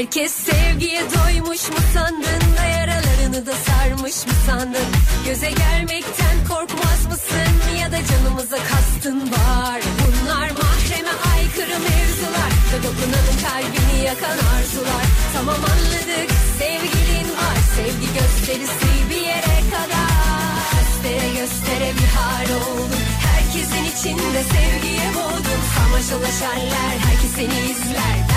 [0.00, 4.90] Herkes sevgiye doymuş mu sandın da yaralarını da sarmış mı sandın?
[5.26, 9.80] Göze gelmekten korkmaz mısın ya da canımıza kastın var?
[10.00, 15.04] Bunlar mahreme aykırı mevzular ve dokunanın kalbini yakan arzular.
[15.34, 20.60] Tamam anladık sevgilin var sevgi gösterisi bir yere kadar.
[20.72, 25.60] Göstere göstere bir hal oldun Herkesin içinde sevgiye boğdun.
[25.76, 28.29] Samaşalaşarlar herkes seni izler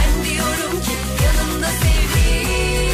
[1.63, 2.92] yanımda sevdiğim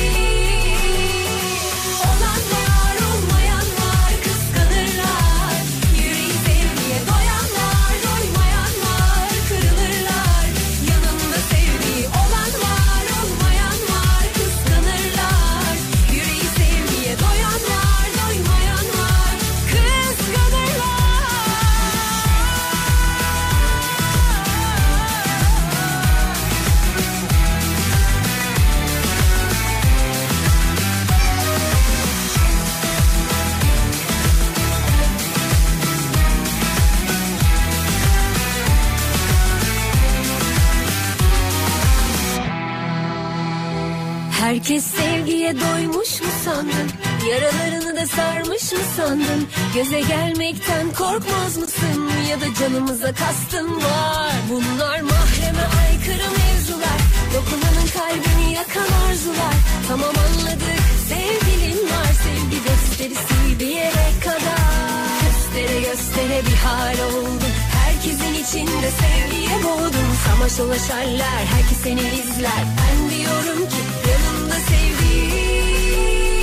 [44.69, 46.89] Herkes sevgiye doymuş mu sandın?
[47.29, 49.47] Yaralarını da sarmış mı sandın?
[49.75, 52.09] Göze gelmekten korkmaz mısın?
[52.29, 54.33] Ya da canımıza kastın var.
[54.49, 56.99] Bunlar mahreme aykırı mevzular.
[57.33, 59.55] Dokunanın kalbini yakan arzular.
[59.87, 62.11] Tamam anladık sevgilin var.
[62.23, 65.09] Sevgi gösterisi bir yere kadar.
[65.21, 67.53] Göstere göstere bir hal oldun.
[67.85, 70.09] Herkesin içinde sevgiye boğdun.
[70.25, 72.63] Samaşalaşarlar herkes seni izler.
[72.77, 74.08] Ben diyorum ki
[74.59, 76.39] sevdiğim.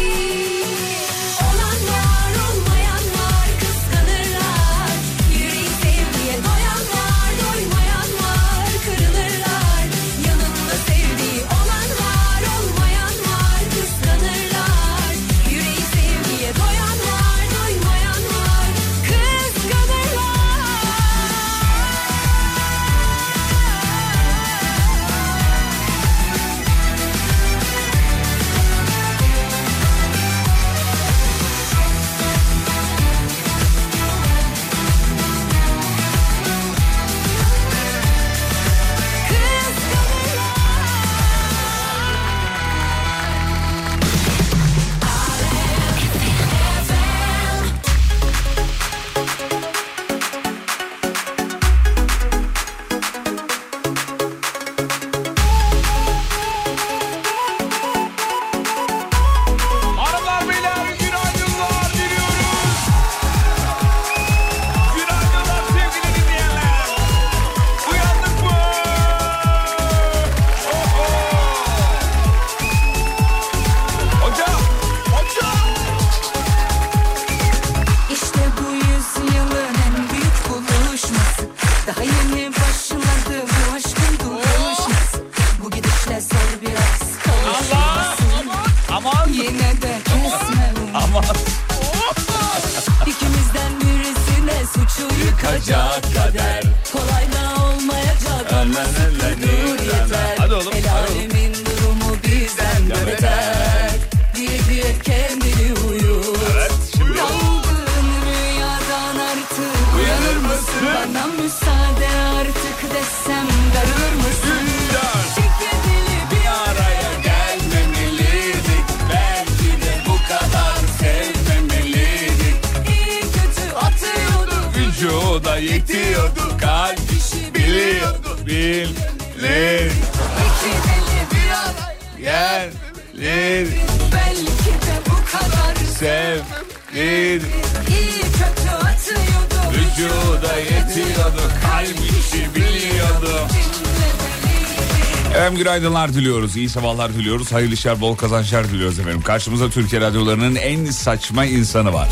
[145.77, 146.57] Günaydınlar diliyoruz.
[146.57, 147.53] iyi sabahlar diliyoruz.
[147.53, 149.23] Hayırlı işler, bol kazançlar diliyoruz efendim.
[149.23, 152.09] Karşımızda Türkiye radyolarının en saçma insanı var.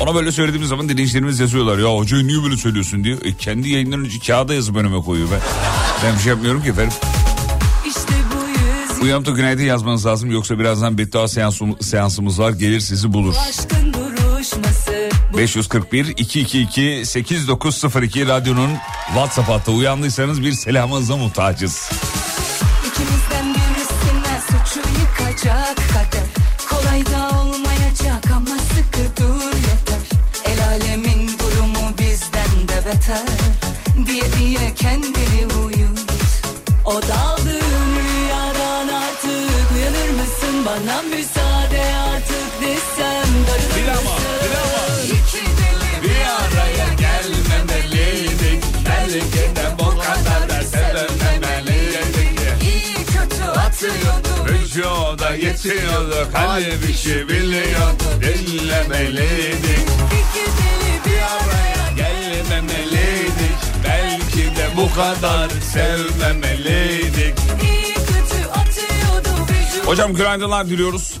[0.00, 1.78] Ona böyle söylediğimiz zaman dinleyicilerimiz yazıyorlar.
[1.78, 3.18] Ya hocayı niye böyle söylüyorsun diyor.
[3.24, 5.40] E, kendi yayından önce kağıda yazıp önüme koyuyor ben.
[6.04, 6.92] Ben bir şey yapmıyorum ki efendim.
[7.86, 8.14] İşte
[9.02, 10.30] Uyanıp günaydın yazmanız lazım.
[10.30, 12.50] Yoksa birazdan beddua seansım, seansımız var.
[12.50, 13.34] Gelir sizi bulur.
[13.48, 15.10] aşkın duruşması.
[15.32, 18.70] Bu 541 222 8902 radyonun
[19.06, 19.72] WhatsApp hattı.
[19.72, 21.90] Uyandıysanız bir selamınıza muhtacız.
[34.80, 35.98] Kendini uyut.
[36.84, 40.66] O daldığın rüyadan artık uyanır mısın?
[40.66, 41.82] Bana müsaade
[42.14, 43.70] artık desem darılır mısın?
[43.76, 44.16] dinamo.
[45.04, 48.64] İki deli bir araya gelmemeliydik.
[48.86, 52.62] Belki bu kadar da sevememeliydik.
[52.62, 54.28] iyi kötü atıyordu.
[54.48, 56.28] Vücuda yetiyordu.
[56.32, 58.04] Kalp işi biliyordu.
[58.20, 59.88] Dinlemeliydik.
[60.20, 63.60] İki deli bir araya Gelmemeliydik.
[63.84, 67.34] Belki de bu kadar sevmemeliydik.
[69.86, 71.14] Hocam günaydınlar diliyoruz.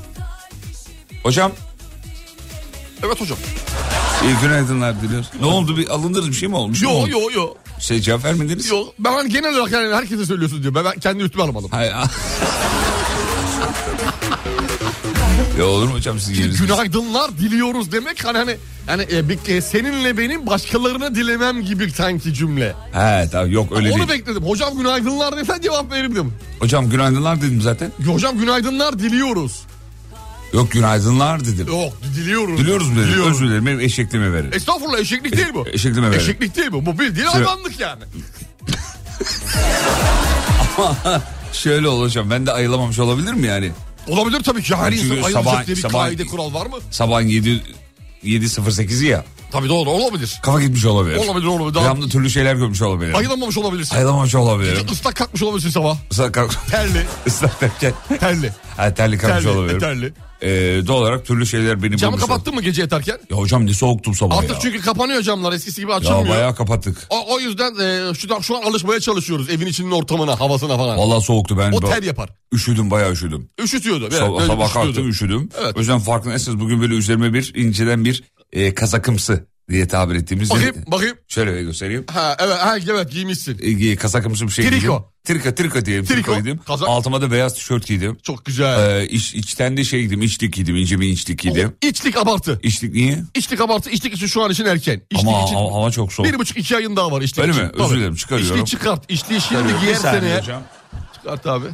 [1.22, 1.52] Hocam
[3.06, 3.38] Evet hocam.
[4.24, 5.30] iyi günaydınlar diliyoruz.
[5.40, 6.82] Ne oldu bir alındınız bir şey mi olmuş?
[6.82, 7.54] Yo yo yo.
[7.78, 8.70] Şey cevap vermediniz.
[8.70, 10.74] Yo ben hani genel olarak yani herkese söylüyorsun diyor.
[10.74, 11.68] Ben, ben kendi üstüme almadım.
[11.70, 11.92] Hayır.
[15.60, 16.60] ya olur mu hocam siz yeriniz?
[16.60, 18.56] Günaydınlar diliyoruz demek hani hani
[18.88, 19.02] yani
[19.48, 22.74] e, e, seninle benim başkalarına dilemem gibi sanki cümle.
[22.92, 24.08] He tamam yok öyle Onu değil.
[24.08, 24.42] bekledim.
[24.42, 26.32] Hocam günaydınlar desen cevap verirdim.
[26.60, 27.92] Hocam günaydınlar dedim zaten.
[28.06, 29.62] Hocam günaydınlar diliyoruz.
[30.52, 31.66] Yok günaydınlar dedim.
[31.66, 32.58] Yok diliyoruz.
[32.58, 33.08] Diliyoruz mu dedim.
[33.08, 33.36] Diliyoruz.
[33.36, 34.52] Özür dilerim benim eşekliğime verin.
[34.52, 35.68] Estağfurullah eşeklik değil bu.
[35.68, 36.20] Eşekliğime verin.
[36.20, 36.86] Eşeklik değil bu.
[36.86, 38.02] Bu bildiğin hayvanlık yani.
[41.52, 43.72] Şöyle ol hocam ben de ayılamamış olabilir mi yani?
[44.10, 44.76] Olabilir tabii ki.
[44.76, 46.76] Her Çünkü insan sabah- ayrılacak diye bir sabah- kaide kural var mı?
[46.90, 47.60] Sabahın 7
[48.22, 49.24] 7.08'i ya.
[49.52, 50.40] Tabii doğru olabilir.
[50.42, 51.16] Kafa gitmiş olabilir.
[51.16, 51.74] Olabilir olabilir.
[51.74, 53.16] Daha Rüyamda türlü şeyler görmüş olabilirim.
[53.16, 53.96] ayılamamış olabilirsin.
[53.96, 54.86] Ayılamamış olabilirim.
[54.92, 55.96] Islak kalkmış olabilirsin sabah.
[56.10, 57.06] Islak kalk- Terli.
[57.26, 57.92] Islak derken.
[58.20, 58.52] Terli.
[58.76, 59.56] Ha, terli kalkmış Terli.
[59.56, 59.80] olabilirim.
[59.80, 60.12] Terli.
[60.42, 60.48] Ee,
[60.86, 63.18] doğal olarak türlü şeyler beni Camı kapattın mı gece yatarken?
[63.30, 64.58] Ya hocam ne soğuktum sabah Artık ya.
[64.62, 66.28] çünkü kapanıyor camlar eskisi gibi Ya açılmıyor.
[66.28, 67.06] bayağı kapattık.
[67.10, 67.74] O, o yüzden
[68.10, 70.98] e, şu, şu an alışmaya çalışıyoruz evin içinin ortamına, havasına falan.
[70.98, 71.72] Vallahi soğuktu ben.
[71.72, 72.30] o ter yapar.
[72.52, 73.48] Üşüdüm bayağı üşüdüm.
[73.62, 74.04] Üşütüyordu.
[74.10, 74.88] Evet, Sabah, öyle sabah üşütüyordu.
[74.88, 75.48] kalktım üşüdüm.
[75.62, 75.76] Evet.
[75.76, 80.50] O yüzden farkındaysanız bugün böyle üzerime bir inceden bir e, kazakımsı diye tabir ettiğimiz.
[80.50, 81.16] Bakayım, bakayım.
[81.28, 82.04] Şöyle göstereyim.
[82.12, 83.58] Ha evet, ha, evet giymişsin.
[83.62, 84.78] E, kazakımsı bir şey Triko.
[85.24, 85.42] giydim.
[85.42, 85.54] Triko.
[85.54, 86.04] Triko diyelim.
[86.04, 86.60] Triko, Triko giydim.
[86.66, 86.88] kazak.
[86.88, 88.18] Altıma da beyaz tişört giydim.
[88.22, 89.00] Çok güzel.
[89.00, 90.22] Ee, iç, içten de şey giydim.
[90.22, 90.76] içlik giydim.
[90.76, 91.72] ince bir içlik giydim.
[91.82, 92.60] İçlik abartı.
[92.62, 93.22] İçlik niye?
[93.34, 93.90] İçlik abartı.
[93.90, 95.02] İçlik için şu an için erken.
[95.10, 96.28] İçlik Ama için hava çok soğuk.
[96.28, 97.64] bir buçuk iki ayın daha var içlik Öyle için.
[97.64, 97.70] mi?
[97.74, 98.54] Özür dilerim, çıkarıyorum.
[98.56, 99.10] İçliği çıkart.
[99.10, 99.62] İçliği şimdi
[100.26, 100.40] eğer.
[100.40, 100.62] hocam.
[101.14, 101.66] Çıkart abi.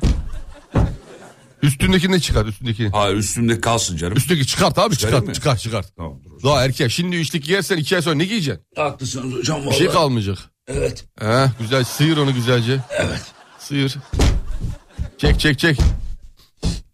[1.67, 2.89] Üstündekini de çıkart üstündekini.
[2.89, 4.17] Hayır üstümde kalsın canım.
[4.17, 5.35] Üstteki çıkart abi Çıkarayım çıkart mı?
[5.35, 5.97] çıkart çıkart.
[5.97, 6.51] Tamam dur hocam.
[6.53, 6.89] Daha erken.
[6.89, 8.65] Şimdi içlik giyersen iki ay sonra ne giyeceksin?
[8.77, 10.39] Haklısınız hocam Bir şey kalmayacak.
[10.69, 11.05] Evet.
[11.21, 12.81] He, güzel sıyır onu güzelce.
[12.91, 13.23] Evet.
[13.59, 13.97] Sıyır.
[15.19, 15.79] Çek çek çek.
[15.81, 15.85] Ya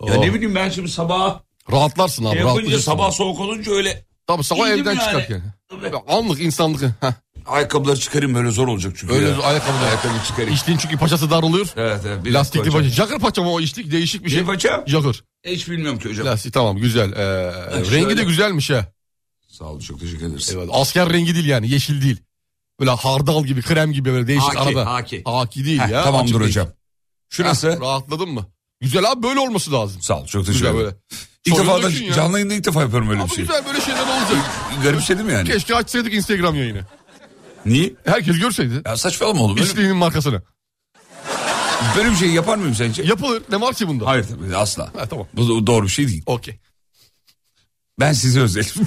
[0.01, 0.19] Oh.
[0.19, 1.41] ne bileyim ben şimdi sabah
[1.73, 2.93] Rahatlarsın abi yapınca rahatlayacaksın.
[2.93, 5.05] sabah soğuk olunca öyle Tabii sabah Giydim evden yani.
[5.05, 5.43] çıkarken.
[5.69, 5.97] Tabii.
[6.09, 6.83] Anlık insanlık.
[6.83, 7.13] Heh,
[7.47, 9.15] ayakkabıları çıkarayım böyle zor olacak çünkü.
[9.15, 9.43] öyle ya.
[9.43, 9.85] ayakkabıda.
[9.87, 10.55] Ayakkabı çıkarayım.
[10.55, 11.67] İçtiğin çünkü paçası daralıyor.
[11.77, 12.25] Evet evet.
[12.25, 12.89] Bir Lastikli paça.
[12.89, 13.93] Jakır paça mı o içlik?
[13.93, 14.41] Değişik bir şey.
[14.41, 14.85] Ne paça?
[14.87, 15.25] Jakır.
[15.45, 16.27] Hiç bilmiyorum ki hocam.
[16.27, 17.13] Lastik tamam güzel.
[17.13, 18.17] Ee, rengi şöyle.
[18.17, 18.87] de güzelmiş ha.
[19.49, 20.53] Sağ olun çok teşekkür ederiz.
[20.57, 22.17] Evet, asker rengi değil yani yeşil değil.
[22.81, 24.93] Böyle hardal gibi krem gibi böyle değişik Haki, arada.
[24.93, 25.23] haki.
[25.25, 26.05] Haki değil Heh, ya.
[26.05, 26.69] tamamdır hocam.
[27.31, 27.81] Şu Heh, nasıl?
[27.81, 28.47] Rahatladın mı?
[28.81, 30.03] Güzel abi böyle olması lazım.
[30.03, 30.81] Sağ ol çok teşekkür Güzel ederim.
[30.85, 30.97] böyle.
[31.47, 33.45] İlk defa da canlı yayında ilk defa yapıyorum öyle Ama bir şey.
[33.45, 34.51] güzel böyle şeyler olacak.
[34.83, 35.49] Garipsedim yani.
[35.49, 36.81] Keşke açsaydık Instagram yayını.
[37.67, 37.95] Niye?
[38.05, 38.83] Herkes görseydi.
[38.87, 39.57] Ya saçmalama oğlum.
[39.77, 40.43] Böyle, markasını.
[41.97, 43.03] böyle bir şey yapar mıyım sence?
[43.03, 43.43] Yapılır.
[43.51, 44.07] Ne var ki bunda?
[44.07, 44.85] Hayır tabii asla.
[44.97, 45.27] Ha, tamam.
[45.35, 46.23] Bu bu doğru bir şey değil.
[46.27, 46.59] Okey.
[48.01, 48.87] Ben sizi özledim.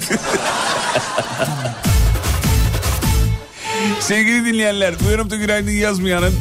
[4.00, 6.34] Sevgili dinleyenler, uyanıp da günaydın yazmayanın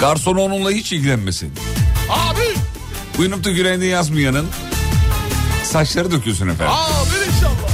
[0.00, 1.52] garson onunla hiç ilgilenmesin.
[2.10, 2.54] Abi!
[3.18, 4.46] Uyanıp da günaydın yazmayanın
[5.66, 6.74] saçları dökülsün efendim.
[6.74, 7.70] Abi inşallah.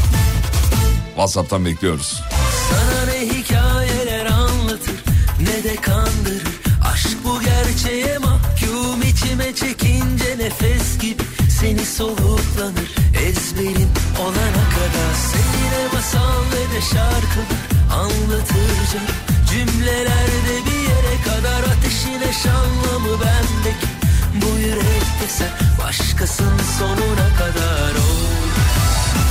[1.06, 2.22] WhatsApp'tan bekliyoruz.
[2.70, 4.94] Sana ne hikayeler anlatır
[5.40, 6.61] ne de kandırır
[6.92, 11.22] Aşk bu gerçeğe mahkum içime çekince nefes gibi
[11.61, 12.90] Seni soluklanır
[13.26, 19.08] ezberin olana kadar Seninle masal ve de şarkılar anlatacak
[19.50, 23.91] Cümlelerde bir yere kadar ateşin eş anlamı bendeki
[24.34, 25.50] bu yürekte sen
[25.84, 28.32] başkasın sonuna kadar ol.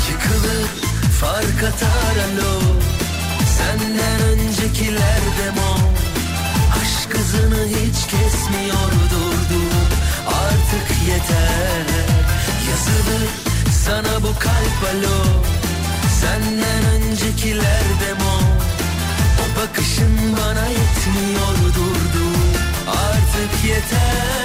[0.09, 0.67] Yıkılır
[1.19, 2.59] fark atar alo
[3.57, 5.75] Senden öncekiler demo.
[6.81, 9.69] Aşk hızını hiç kesmiyor durdum
[10.27, 11.85] Artık yeter.
[12.69, 13.29] Yazılır
[13.85, 15.23] sana bu kalp alo.
[16.21, 18.37] Senden öncekiler demo.
[19.41, 22.27] O bakışın bana yetmiyor durdu.
[22.87, 24.40] Artık yeter.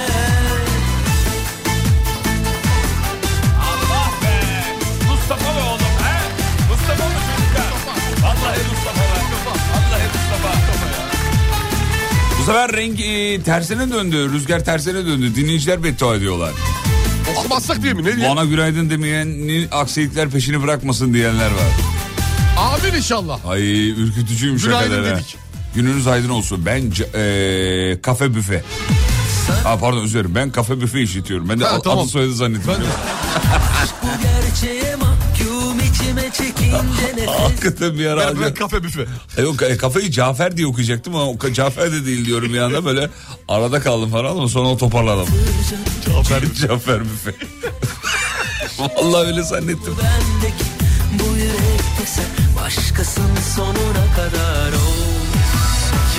[12.47, 14.31] Sefer renk e, tersine döndü.
[14.33, 15.35] Rüzgar tersine döndü.
[15.35, 16.51] Dinleyiciler beddua ediyorlar.
[17.37, 18.03] Okumazsak diye mi?
[18.03, 18.29] Ne diye?
[18.29, 21.71] Bana günaydın demeyen aksilikler peşini bırakmasın diyenler var.
[22.57, 23.45] Amin inşallah.
[23.45, 25.15] Ay ürkütücüymüş Günaydın ha.
[25.15, 25.37] dedik.
[25.75, 26.65] Gününüz aydın olsun.
[26.65, 28.63] Ben e, kafe büfe.
[29.63, 30.35] Ha pardon özür dilerim.
[30.35, 31.49] Ben kafe büfe işitiyorum.
[31.49, 32.07] Ben de Ha, adı tamam.
[32.07, 32.83] soyadı zannediyorum.
[34.03, 35.16] Bu gerçeğe mahkum
[36.01, 38.45] içime çekince nefes Hakikaten bir ara Ben, alacağım.
[38.45, 39.05] ben kafe büfe.
[39.37, 42.85] E, Yok e, kafayı Cafer diye okuyacaktım ama o Cafer de değil diyorum bir anda
[42.85, 43.09] böyle
[43.47, 45.27] arada kaldım falan ama sonra toparladım.
[46.05, 47.35] Cafer, Cafer büfe.
[48.79, 49.93] Vallahi öyle zannettim.
[49.97, 50.63] bendeki
[51.19, 52.25] bu yürekte sen
[52.63, 54.87] Başkasının sonuna kadar o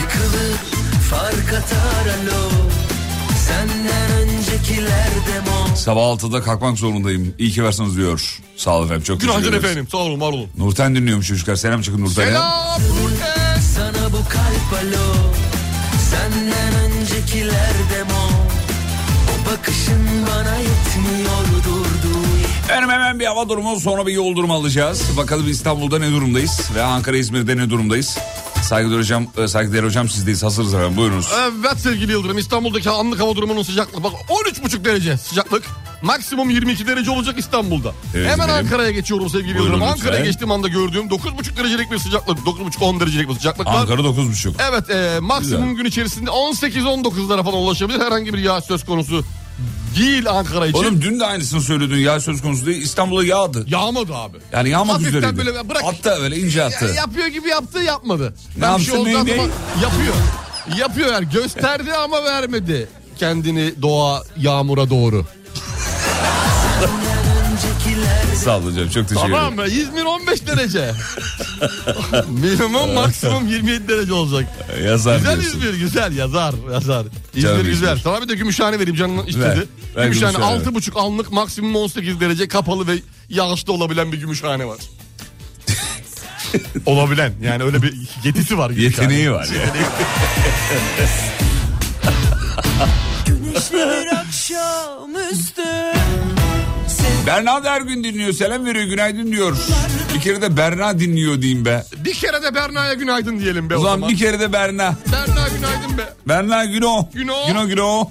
[0.00, 0.56] Yıkılır
[1.10, 2.50] fark atar alo
[5.76, 7.34] Sabah 6'da kalkmak zorundayım.
[7.38, 8.38] İyi ki varsınız diyor.
[8.56, 9.88] Sağ olun efendim çok Günaydın efendim.
[9.92, 10.46] Sağ olun var olun.
[10.58, 11.56] Nurten dinliyormuş çocuklar.
[11.56, 12.26] Selam çıkın Nurten'e.
[12.26, 13.60] Selam Nurten.
[13.60, 15.14] Sana bu kalp alo
[16.10, 18.28] Senden öncekiler demo
[19.28, 22.18] O bakışın bana yetmiyor durdu
[22.64, 25.02] Efendim hemen bir hava durumu sonra bir yol durumu alacağız.
[25.16, 28.18] Bakalım İstanbul'da ne durumdayız ve Ankara İzmir'de ne durumdayız.
[28.68, 30.42] Saygıdeğer hocam, e, saygıdeğer hocam sizdeyiz.
[30.42, 31.28] Hazırız efendim buyurunuz.
[31.62, 35.64] Evet sevgili Yıldırım İstanbul'daki anlık hava durumunun sıcaklığı bak 13,5 derece sıcaklık.
[36.02, 37.92] Maksimum 22 derece olacak İstanbul'da.
[38.14, 38.64] Evet, Hemen efendim.
[38.66, 39.80] Ankara'ya geçiyorum sevgili Buyurun Yıldırım.
[39.80, 39.92] lütfen.
[39.92, 42.38] Ankara'ya geçtiğim anda gördüğüm 9,5 derecelik bir sıcaklık.
[42.38, 43.74] 9,5-10 derecelik bir sıcaklık var.
[43.74, 44.52] Ankara 9.30.
[44.70, 45.76] Evet e, maksimum Güzel.
[45.76, 48.00] gün içerisinde 18-19'lara falan ulaşabilir.
[48.00, 49.24] Herhangi bir yağış söz konusu
[49.98, 50.78] değil Ankara için.
[50.78, 52.82] Oğlum dün de aynısını söyledin ya söz konusu değil.
[52.82, 53.64] İstanbul'a yağdı.
[53.68, 54.36] Yağmadı abi.
[54.52, 55.38] Yani yağmak Hafiften üzereydi.
[55.38, 56.84] böyle bırak- Attı öyle ince attı.
[56.84, 58.34] Ya, yapıyor gibi yaptı yapmadı.
[58.56, 60.14] Ne Ben bir şey ne- yapıyor.
[60.78, 62.88] Yapıyor yani gösterdi ama vermedi.
[63.18, 65.26] Kendini doğa yağmura doğru.
[68.44, 69.72] Sağ olun hocam çok teşekkür Tamam ederim.
[69.72, 69.80] mı?
[69.80, 70.92] İzmir 15 derece.
[72.28, 74.50] Minimum maksimum 27 derece olacak.
[74.84, 75.58] Yazar Güzel diyorsun.
[75.58, 77.06] İzmir güzel yazar yazar.
[77.34, 77.88] İzmir Canım güzel.
[77.92, 78.02] İzmir.
[78.02, 79.44] Sana bir de Gümüşhane vereyim canın istedi.
[79.44, 79.56] Ver,
[79.96, 80.62] ver Gümüşhane Gümüşhane.
[80.62, 82.92] 6,5 anlık maksimum 18 derece kapalı ve
[83.28, 84.78] yağışlı olabilen bir Gümüşhane var.
[86.86, 88.70] olabilen yani öyle bir yetisi var.
[88.70, 89.04] Gümüşhane.
[89.04, 89.74] Yeteneği var ya.
[93.26, 95.62] Güneşli akşamüstü
[97.28, 98.32] Berna da her gün dinliyor.
[98.32, 98.84] Selam veriyor.
[98.84, 99.56] Günaydın diyor.
[100.14, 101.84] Bir kere de Berna dinliyor diyeyim be.
[102.04, 104.10] Bir kere de Berna'ya günaydın diyelim be O o, zaman zaman.
[104.10, 104.94] bir kere de Berna.
[105.12, 106.02] Berna günaydın be.
[106.28, 107.08] Berna Güno.
[107.14, 107.46] Güno.
[107.48, 108.10] Güno Güno.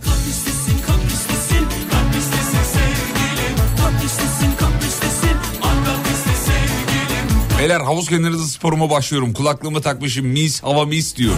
[7.59, 9.33] Beyler havuz kenarında sporuma başlıyorum.
[9.33, 10.25] Kulaklığımı takmışım.
[10.27, 11.33] Mis hava mis diyor.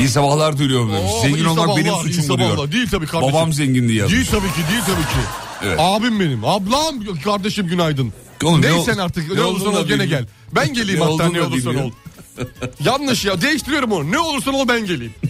[0.00, 0.92] İyi sabahlar diliyorum.
[0.92, 1.10] demiş.
[1.14, 2.56] Oo, Zengin olmak benim sabahlar, iyi suçum sabahlar.
[2.56, 2.72] diyor.
[2.72, 3.34] Değil tabii kardeşim.
[3.34, 4.14] Babam zengin diye yazmış.
[4.16, 5.28] Değil tabii ki değil tabii ki.
[5.62, 5.76] Evet.
[5.80, 6.44] Abim benim.
[6.44, 8.12] Ablam kardeşim günaydın.
[8.44, 10.26] Oğlum ne Neysen ol- artık ne ne, olursan ol gene gel.
[10.54, 11.90] Ben geleyim Ne hatta ne olursan ol.
[12.84, 14.10] Yanlış ya değiştiriyorum onu.
[14.12, 15.14] Ne olursan ol ben geleyim.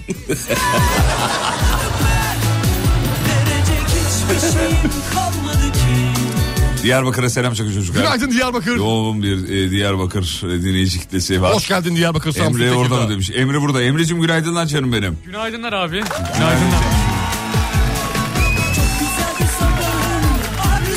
[6.85, 8.03] Diyarbakır'a selam çakın çocuklar.
[8.03, 8.77] Günaydın Diyarbakır.
[8.77, 11.55] Yoğun bir e, Diyarbakır e, dinleyici kitlesi var.
[11.55, 13.05] Hoş geldin Diyarbakır Samsun Emre orada Tekirdağ.
[13.05, 13.31] mı demiş.
[13.35, 13.83] Emre burada.
[13.83, 15.19] Emre'cim günaydınlar canım benim.
[15.25, 16.03] Günaydınlar abi.
[16.35, 16.81] Günaydınlar.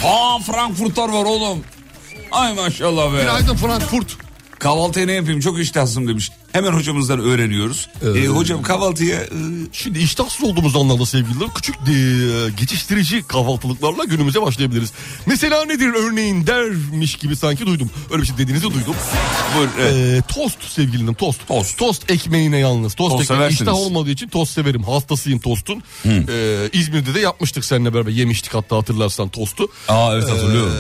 [0.06, 1.60] Aa Frankfurtlar var oğlum.
[2.32, 3.22] Ay maşallah be.
[3.22, 4.18] Günaydın Frankfurt.
[4.60, 6.32] Kahvaltıya ne yapayım çok iştahsızım demiş.
[6.58, 7.90] Hemen hocamızdan öğreniyoruz.
[8.16, 9.28] E, hocam kahvaltıya e,
[9.72, 11.90] Şimdi iştahsız olduğumuz anlamda sevgililer küçük e,
[12.60, 14.92] geçiştirici kahvaltılıklarla günümüze başlayabiliriz.
[15.26, 17.90] Mesela nedir örneğin dermiş gibi sanki duydum.
[18.12, 18.96] Öyle bir şey dediğinizi duydum.
[19.58, 19.94] buyur, evet.
[19.94, 21.48] Ee, tost sevgilinim tost.
[21.48, 21.78] Tost.
[21.78, 22.94] Tost ekmeğine yalnız.
[22.94, 23.62] Tost, Tost ekmeği seversiniz.
[23.62, 24.84] iştah olmadığı için tost severim.
[24.84, 25.84] Hastasıyım tostun.
[26.06, 28.12] Ee, İzmir'de de yapmıştık seninle beraber.
[28.12, 29.68] Yemiştik hatta hatırlarsan tostu.
[29.88, 30.74] Aa evet hatırlıyorum.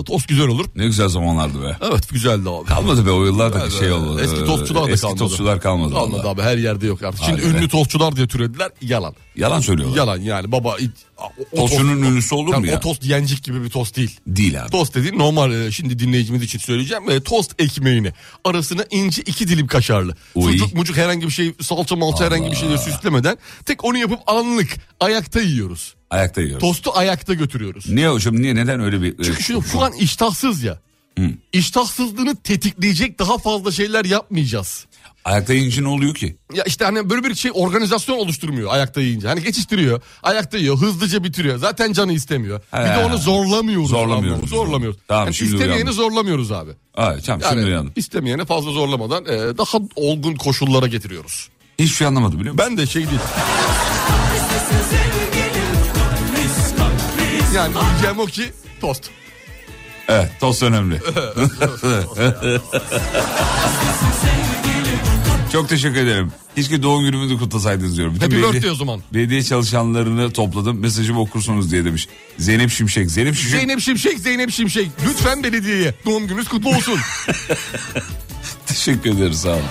[0.00, 0.66] Ee, tost güzel olur.
[0.76, 1.76] Ne güzel zamanlardı be.
[1.90, 2.66] Evet güzeldi abi.
[2.66, 4.20] Kalmadı be o yıllardaki şey olmadı.
[4.24, 5.21] Eski tostçular da Eski kalmadı.
[5.28, 5.94] Tostçular kalmadı.
[5.94, 6.28] Kalmadı vallahi.
[6.28, 7.24] abi her yerde yok artık.
[7.24, 7.46] Şimdi be.
[7.46, 8.70] ünlü tostçular diye türediler.
[8.82, 9.14] Yalan.
[9.36, 9.96] Yalan söylüyorlar.
[9.96, 10.76] Yalan yani baba.
[11.18, 12.76] o- Tostçunun tost- ünlüsü olur mu Yani ya?
[12.76, 14.20] O tost yencik gibi bir tost değil.
[14.26, 14.70] Değil abi.
[14.70, 17.10] Tost dediğin normal e, şimdi dinleyicimiz için söyleyeceğim.
[17.10, 18.12] E, tost ekmeğini
[18.44, 20.16] arasına ince iki dilim kaşarlı.
[20.34, 20.52] Uy.
[20.52, 24.68] Sucuk mucuk herhangi bir şey salça malça herhangi bir şeyle süslemeden tek onu yapıp anlık
[25.00, 25.94] ayakta yiyoruz.
[26.10, 26.60] Ayakta yiyoruz.
[26.60, 27.88] Tostu ayakta götürüyoruz.
[27.88, 29.16] Niye hocam niye neden öyle bir...
[29.24, 30.78] Çünkü şu, şu an iştahsız ya.
[31.52, 34.86] İştahsızlığını tetikleyecek daha fazla şeyler yapmayacağız.
[35.24, 36.36] Ayakta yiyince ne oluyor ki?
[36.54, 39.28] Ya işte hani böyle bir şey organizasyon oluşturmuyor ayakta yiyince.
[39.28, 40.02] Hani geçiştiriyor.
[40.22, 40.76] Ayakta yiyor.
[40.78, 41.58] Hızlıca bitiriyor.
[41.58, 42.60] Zaten canı istemiyor.
[42.72, 42.84] Bir He.
[42.84, 43.90] de onu zorlamıyoruz.
[43.90, 44.32] Zorlamıyoruz.
[44.38, 44.98] anlamı, Zorlamıyoruz.
[45.08, 45.94] Tamam, Yani şimdi istemeyeni uyandım.
[45.94, 46.70] zorlamıyoruz abi.
[46.94, 47.92] Ay, tamam şimdi Yani uyandım.
[47.96, 51.48] istemeyeni fazla zorlamadan e, daha olgun koşullara getiriyoruz.
[51.78, 52.68] Hiçbir şey anlamadım biliyor musun?
[52.70, 53.20] Ben de şey değil.
[57.54, 59.10] Yani diyeceğim o ki tost.
[60.08, 61.00] Evet tost önemli.
[65.52, 66.32] Çok teşekkür ederim.
[66.56, 68.14] Keşke doğum günümü de kutlasaydınız diyorum.
[68.14, 69.02] Bütün Happy belediye- birthday o zaman.
[69.14, 70.80] Belediye çalışanlarını topladım.
[70.80, 72.08] Mesajımı okursunuz diye demiş.
[72.38, 73.10] Zeynep Şimşek.
[73.10, 73.58] Zeynep Şimşek.
[73.60, 74.90] Zeynep Şimşek, Zeynep Şimşek.
[75.08, 76.94] Lütfen belediyeye doğum gününüz kutlu olsun.
[78.66, 79.62] Teşekkür ederiz sağ olun.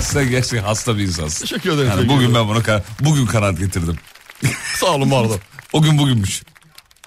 [0.00, 1.40] Sen gerçekten hasta bir insansın.
[1.46, 1.88] Teşekkür ederim.
[1.88, 2.54] Yani bugün dostum.
[2.56, 3.96] ben kar- bugün kanaat getirdim.
[4.80, 5.38] Sağ olun var olun.
[5.72, 6.42] O gün bugünmüş.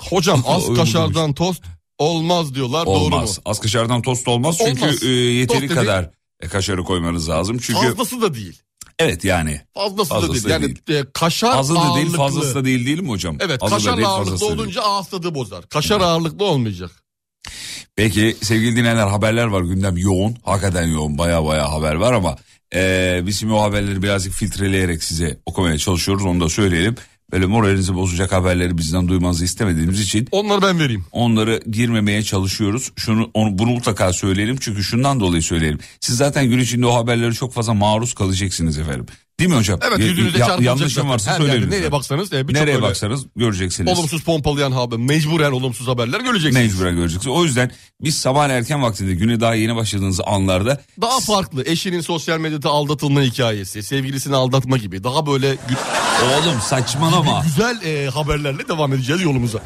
[0.10, 1.64] Hocam az kaşardan tost
[1.98, 2.86] olmaz diyorlar.
[2.86, 3.16] Doğru mu?
[3.16, 3.40] Olmaz.
[3.46, 4.58] Az kaşardan tost olmaz.
[4.66, 5.04] Çünkü Olmaz.
[5.04, 6.10] e, yeteri Tost dedi- kadar
[6.42, 7.58] e, kaşarı koymanız lazım.
[7.58, 8.62] Çünkü Fazlası da değil.
[9.00, 9.62] evet yani.
[9.74, 10.78] Fazlası, Fazlası da da değil.
[10.90, 12.18] Yani e, kaşar Azı da değil ağırlıklı.
[12.18, 13.38] fazlası da değil değil mi hocam?
[13.40, 14.52] Evet Azı da kaşar değil, ağırlıklı da değil.
[14.52, 15.70] olunca ağız tadı bozar.
[15.70, 16.92] Kaşar ağırlıklı olmayacak.
[17.96, 20.36] Peki sevgili dinleyenler haberler var gündem yoğun.
[20.44, 22.38] Hakikaten yoğun baya baya haber var ama
[22.76, 26.96] e, biz şimdi o haberleri birazcık filtreleyerek size okumaya çalışıyoruz onu da söyleyelim.
[27.34, 31.06] Böyle moralinizi bozacak haberleri bizden duymanızı istemediğimiz için Onları ben vereyim.
[31.12, 32.92] onları girmemeye çalışıyoruz.
[32.96, 35.80] Şunu onu bunu mutlaka söyleyelim çünkü şundan dolayı söyleyelim.
[36.00, 39.06] Siz zaten gün içinde o haberlere çok fazla maruz kalacaksınız efendim.
[39.44, 39.80] Değil mi hocam?
[39.88, 40.80] Evet yüzünüze ya- çarpılacak.
[40.80, 41.72] Yanlışım varsa Her söyleyin.
[41.72, 43.98] Nereye baksanız e, Nereye baksanız göreceksiniz.
[43.98, 46.74] olumsuz pompalayan haber, mecburen olumsuz haberler göreceksiniz.
[46.74, 47.36] Mecburen göreceksiniz.
[47.38, 47.72] O yüzden
[48.02, 51.64] biz sabah erken vaktinde güne daha yeni başladığınız anlarda Daha farklı.
[51.66, 55.04] Eşinin sosyal medyada aldatılma hikayesi, sevgilisini aldatma gibi.
[55.04, 55.56] Daha böyle
[56.24, 57.42] oğlum saçmalama.
[57.46, 59.60] güzel e, haberlerle devam edeceğiz yolumuza.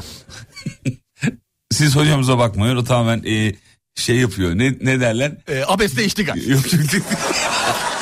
[1.72, 3.54] Siz hocamıza bakmayın o tamamen e,
[3.94, 4.50] şey yapıyor.
[4.58, 5.32] Ne ne derler?
[5.48, 6.36] E, abeste iştigal.
[6.36, 6.82] Yok yok.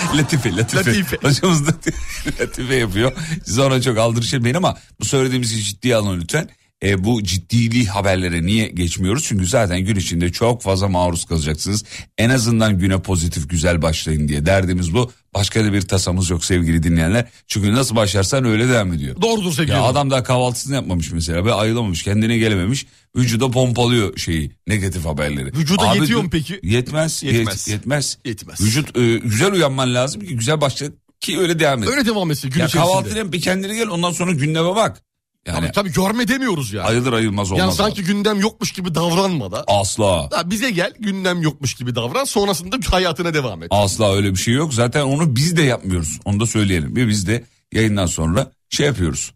[0.17, 0.91] Latife, Latife.
[0.91, 1.17] Latife.
[1.23, 1.73] Hocamız da
[2.41, 3.13] Latife yapıyor.
[3.45, 6.49] Siz ona çok aldırışmayın ama bu söylediğimizi ciddiye alın lütfen.
[6.83, 9.25] E, bu ciddiliği haberlere niye geçmiyoruz?
[9.29, 11.85] Çünkü zaten gün içinde çok fazla maruz kalacaksınız.
[12.19, 15.13] En azından güne pozitif güzel başlayın diye derdimiz bu.
[15.35, 17.29] Başka da bir tasamız yok sevgili dinleyenler.
[17.47, 19.23] Çünkü nasıl başlarsan öyle devam ediyor.
[19.23, 19.75] Doğrudur sevgili.
[19.75, 22.87] Ya adam daha kahvaltısını yapmamış mesela ve ayılamamış kendine gelememiş.
[23.17, 25.47] Vücuda pompalıyor şeyi negatif haberleri.
[25.47, 26.61] Vücuda Abi, yetiyor mu peki?
[26.63, 27.23] Yetmez.
[27.23, 27.69] Yetmez.
[27.69, 28.19] Yet- yetmez.
[28.25, 28.61] Yetmez.
[28.61, 30.87] Vücut e, güzel uyanman lazım ki güzel başla
[31.21, 31.89] ki öyle devam et.
[31.89, 32.93] Öyle devam etsin gün ya içerisinde.
[32.93, 35.03] kahvaltıyla yap, bir kendine gel ondan sonra gündeme bak.
[35.47, 36.87] Yani Tabii, tabii görme demiyoruz yani.
[36.87, 37.61] ayılır ayılmaz olmaz.
[37.61, 39.65] yani sanki gündem yokmuş gibi davranma da.
[39.67, 40.29] Asla.
[40.33, 43.69] Ha, bize gel gündem yokmuş gibi davran sonrasında hayatına devam et.
[43.71, 44.75] Asla öyle bir şey yok.
[44.75, 46.19] Zaten onu biz de yapmıyoruz.
[46.25, 46.97] Onu da söyleyelim.
[46.97, 49.33] Ve biz de yayından sonra şey yapıyoruz.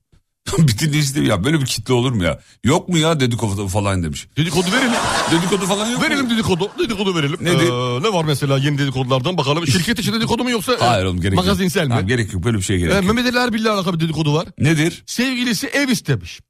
[0.59, 2.41] bir dinleyici de ya böyle bir kitle olur mu ya?
[2.65, 4.29] Yok mu ya dedikodu falan demiş.
[4.37, 4.93] Dedikodu verelim.
[5.31, 6.05] Dedikodu falan yok mu?
[6.05, 6.71] Verelim dedikodu.
[6.79, 7.37] Dedikodu verelim.
[7.41, 7.99] Nedir?
[7.99, 9.67] Ee, ne var mesela yeni dedikodulardan bakalım.
[9.67, 11.45] Şirket içi dedikodu mu yoksa Hayır oğlum gerek yok.
[11.45, 11.89] magazinsel mi?
[11.89, 13.05] Tamam, gerek yok böyle bir şey gerek Ee, yok.
[13.05, 14.49] Mehmet Ali Erbil'le alakalı bir dedikodu var.
[14.59, 15.03] Nedir?
[15.07, 16.41] Sevgilisi ev istemiş.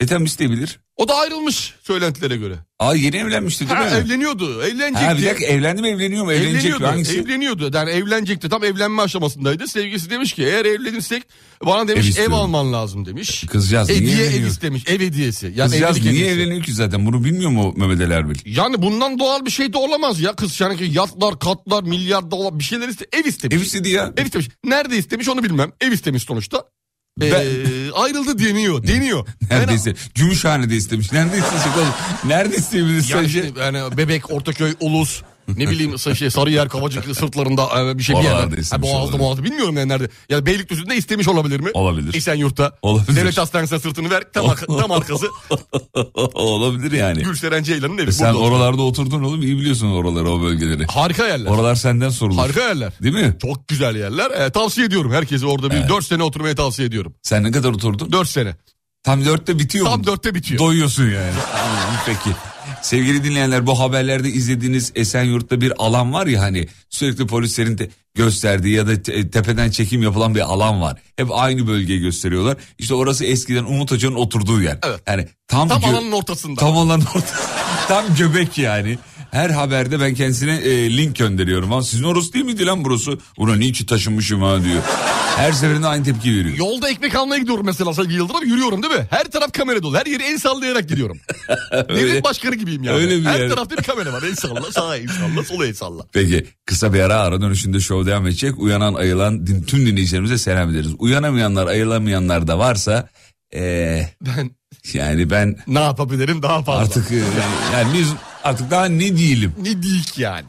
[0.00, 0.80] Ethem isteyebilir.
[0.96, 2.54] O da ayrılmış söylentilere göre.
[2.78, 3.90] Aa yeni evlenmişti değil Ha, mi?
[3.90, 4.62] evleniyordu.
[4.62, 5.04] Evlenecekti.
[5.06, 6.32] Ha bir dakika evlendi mi evleniyor mu?
[6.32, 6.58] Evlenecek mi?
[6.58, 6.86] Evleniyordu.
[6.86, 7.18] Hangisi?
[7.20, 7.70] Evleniyordu.
[7.74, 8.48] Yani evlenecekti.
[8.48, 9.68] Tam evlenme aşamasındaydı.
[9.68, 11.22] Sevgilisi demiş ki eğer evlenirsek
[11.66, 12.34] bana Ev demiş ev, istiyorum.
[12.34, 13.44] alman lazım demiş.
[13.50, 14.48] Kızcağız niye Hediye ev evleniyor?
[14.50, 14.82] istemiş.
[14.86, 15.52] Ev hediyesi.
[15.56, 16.30] Yani Kızcağız niye hediyesi.
[16.30, 17.06] evleniyor ki zaten?
[17.06, 18.38] Bunu bilmiyor mu Mehmet Ali Erbil?
[18.44, 20.32] Yani bundan doğal bir şey de olamaz ya.
[20.36, 23.06] Kız yani ki yatlar, katlar, milyar dolar bir şeyler iste.
[23.12, 23.56] Ev istemiş.
[23.56, 24.12] Ev istedi ya.
[24.16, 24.48] Ev istemiş.
[24.64, 25.72] Nerede istemiş onu bilmem.
[25.80, 26.64] Ev istemiş sonuçta.
[27.20, 28.86] Ben- ayrıldı deniyor.
[28.86, 29.26] Deniyor.
[29.50, 29.94] Neredeyse.
[30.14, 31.12] Gümüşhane'de istemiş.
[31.12, 31.94] Nerede isteyecek oğlum?
[32.30, 37.98] Nerede isteyebilir Yani işte yani Bebek, Ortaköy, Ulus, ne bileyim şey Sarıyer, Kavacık sırtlarında e,
[37.98, 38.62] bir şey bir yerden.
[38.70, 39.18] Ha, Boğaz'da.
[39.18, 40.08] Boğaz'da bilmiyorum yani nerede.
[40.28, 41.70] Ya Beylikdüzü'nde istemiş olabilir mi?
[41.74, 42.14] Olabilir.
[42.14, 42.72] Esenyurt'ta.
[42.82, 43.16] Olabilir.
[43.16, 44.22] Devlet hastanesine sırtını ver.
[44.32, 45.26] Tam, tam arkası
[46.34, 47.22] Olabilir yani.
[47.22, 48.12] Gülseren Ceylan'ın evi.
[48.12, 48.44] Sen Burada.
[48.46, 50.86] oralarda oturdun oğlum iyi biliyorsun oraları o bölgeleri.
[50.86, 51.50] Harika yerler.
[51.50, 52.38] Oralar senden sorulur.
[52.38, 52.92] Harika yerler.
[53.02, 53.36] Değil mi?
[53.42, 54.30] Çok güzel yerler.
[54.30, 57.14] E, tavsiye ediyorum herkese orada bir 4 sene oturmaya tavsiye ediyorum.
[57.22, 58.12] Sen ne kadar oturdun?
[58.12, 58.56] 4 sene.
[59.02, 60.06] Tam dörtte bitiyor Tam mu?
[60.06, 60.58] dörtte bitiyor.
[60.60, 61.32] Doyuyorsun yani.
[61.54, 62.30] Anladım, Peki.
[62.82, 68.74] Sevgili dinleyenler bu haberlerde izlediğiniz Esenyurt'ta bir alan var ya hani sürekli polislerin de gösterdiği
[68.74, 71.00] ya da te- tepeden çekim yapılan bir alan var.
[71.16, 72.56] Hep aynı bölgeyi gösteriyorlar.
[72.78, 74.78] İşte orası eskiden Umut Hoca'nın oturduğu yer.
[74.82, 75.00] Evet.
[75.06, 76.60] Yani tam, Tam alanın ortasında.
[76.60, 77.34] Tam alanın ortası.
[77.88, 78.98] tam göbek yani.
[79.30, 81.72] Her haberde ben kendisine e, link gönderiyorum.
[81.72, 83.18] Ama sizin orası değil miydi lan burası?
[83.38, 84.82] Ulan ki taşınmışım ha diyor.
[85.36, 86.56] Her seferinde aynı tepki veriyor.
[86.56, 88.44] Yolda ekmek almaya gidiyorum mesela sevgili Yıldırım.
[88.48, 89.06] Yürüyorum değil mi?
[89.10, 89.96] Her taraf kamera dolu.
[89.98, 91.18] Her yeri el sallayarak gidiyorum.
[91.88, 92.96] Devlet başkanı gibiyim yani.
[92.96, 93.48] Öyle bir Her yer.
[93.50, 94.22] tarafta bir kamera var.
[94.22, 96.06] El salla, sağa el salla, sola el salla.
[96.12, 98.58] Peki kısa bir ara ara dönüşünde show devam edecek.
[98.58, 100.90] Uyanan ayılan din- tüm dinleyicilerimize selam ederiz.
[100.98, 103.08] Uyanamayanlar ayılamayanlar da varsa
[103.52, 104.50] eee, Ben
[104.92, 106.82] yani ben ne yapabilirim daha fazla.
[106.82, 107.18] artık eee,
[107.74, 108.08] yani biz
[108.44, 109.52] artık daha ne diyelim.
[109.62, 110.46] Ne diyik yani.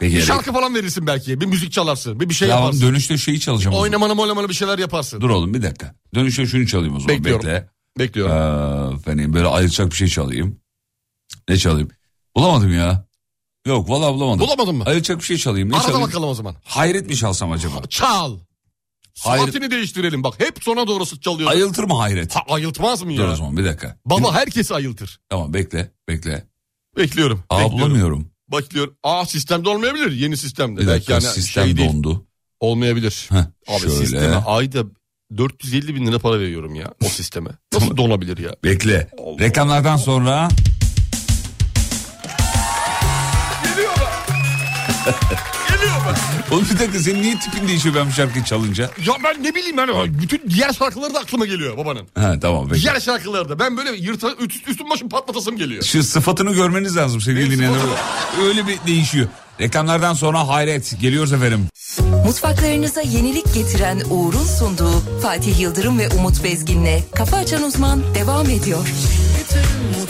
[0.00, 0.16] Peki.
[0.16, 1.40] Bir şarkı falan verirsin belki.
[1.40, 2.20] Bir müzik çalarsın.
[2.20, 2.82] Bir bir şey Ya yaparsın.
[2.82, 3.72] dönüşte şeyi çalacağım.
[3.74, 3.82] o zaman.
[3.82, 5.20] Oynamalı oynamalı bir şeyler yaparsın.
[5.20, 5.94] Dur oğlum bir dakika.
[6.14, 7.16] Dönüşte şunu çalayım o zaman.
[7.16, 7.46] Bekliyorum.
[7.46, 7.68] Bekle.
[7.98, 8.92] Bekliyorum.
[8.92, 10.60] Ee, efendim böyle ayıracak bir şey çalayım.
[11.48, 11.88] Ne çalayım?
[12.36, 13.06] Bulamadım ya.
[13.66, 14.40] Yok vallahi bulamadım.
[14.46, 14.84] Bulamadın mı?
[14.86, 15.70] Ayıracak bir şey çalayım.
[15.70, 16.08] Ne Arada çalayım?
[16.08, 16.54] bakalım o zaman.
[16.64, 17.74] Hayret mi çalsam acaba?
[17.90, 18.38] Çal.
[19.24, 19.44] Hayır.
[19.44, 20.34] Saatini değiştirelim bak.
[20.40, 21.50] Hep sona doğrusu çalıyor.
[21.50, 22.36] Ayıltır mı hayret?
[22.36, 23.36] Ha, ayıltmaz mı Dur o ya?
[23.36, 23.96] zaman bir dakika.
[24.06, 25.20] Baba herkesi ayıltır.
[25.28, 26.46] Tamam bekle bekle.
[26.96, 27.42] Bekliyorum.
[27.50, 27.78] Aa bekliyorum.
[27.80, 28.26] bulamıyorum.
[28.52, 28.94] Bekliyorum.
[29.02, 30.12] Aa sistemde olmayabilir.
[30.12, 30.80] Yeni sistemde.
[30.80, 31.88] Bir Belki dakika yani sistem şey değil.
[31.88, 32.26] dondu.
[32.60, 33.26] Olmayabilir.
[33.30, 33.94] Heh, Abi şöyle.
[33.94, 34.84] sisteme ayda
[35.36, 37.50] 450 bin lira para veriyorum ya o sisteme.
[37.74, 38.50] Nasıl donabilir ya?
[38.64, 39.08] Bekle.
[39.18, 39.38] Allah.
[39.38, 40.48] Reklamlardan sonra
[43.64, 43.96] Geliyor mu?
[43.96, 44.04] Geliyor mu?
[46.50, 48.84] Oğlum bir dakika senin niye tipin değişiyor ben bu şarkıyı çalınca?
[48.84, 52.06] Ya ben ne bileyim yani bütün diğer şarkıları da aklıma geliyor babanın.
[52.14, 52.82] Ha tamam peki.
[52.82, 55.82] Diğer şarkılarda ben böyle yırta, üst, üstüm başım patlatasım geliyor.
[55.82, 57.80] Şu sıfatını görmeniz lazım sevgili dinleyenler.
[58.46, 59.28] Öyle bir değişiyor.
[59.60, 61.00] Reklamlardan sonra hayret.
[61.00, 61.68] Geliyoruz efendim.
[62.26, 68.88] Mutfaklarınıza yenilik getiren Uğur'un sunduğu Fatih Yıldırım ve Umut Bezgin'le Kafa Açan Uzman devam ediyor.
[69.38, 70.00] Bütün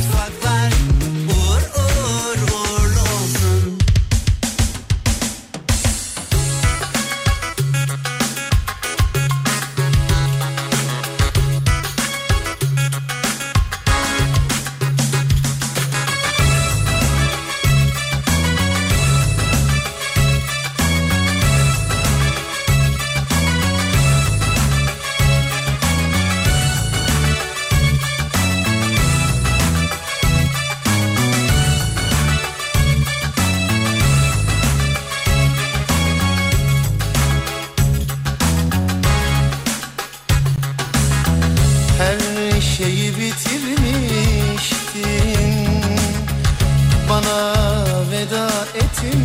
[49.02, 49.23] veda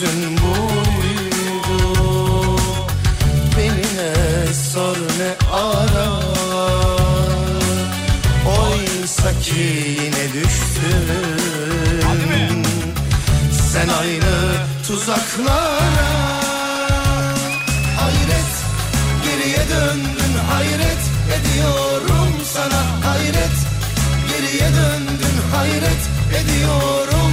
[0.00, 1.80] sözün buydu
[3.56, 6.08] Beni ne sor ne ara
[8.46, 11.08] Oysa ki yine düştün.
[13.72, 14.34] Sen aynı
[14.86, 16.10] tuzaklara
[17.96, 18.52] Hayret
[19.24, 21.04] geriye döndün hayret
[21.36, 23.10] ediyorum sana.
[23.10, 23.56] Hayret
[24.28, 26.02] Geriye döndün hayret
[26.40, 27.27] ediyorum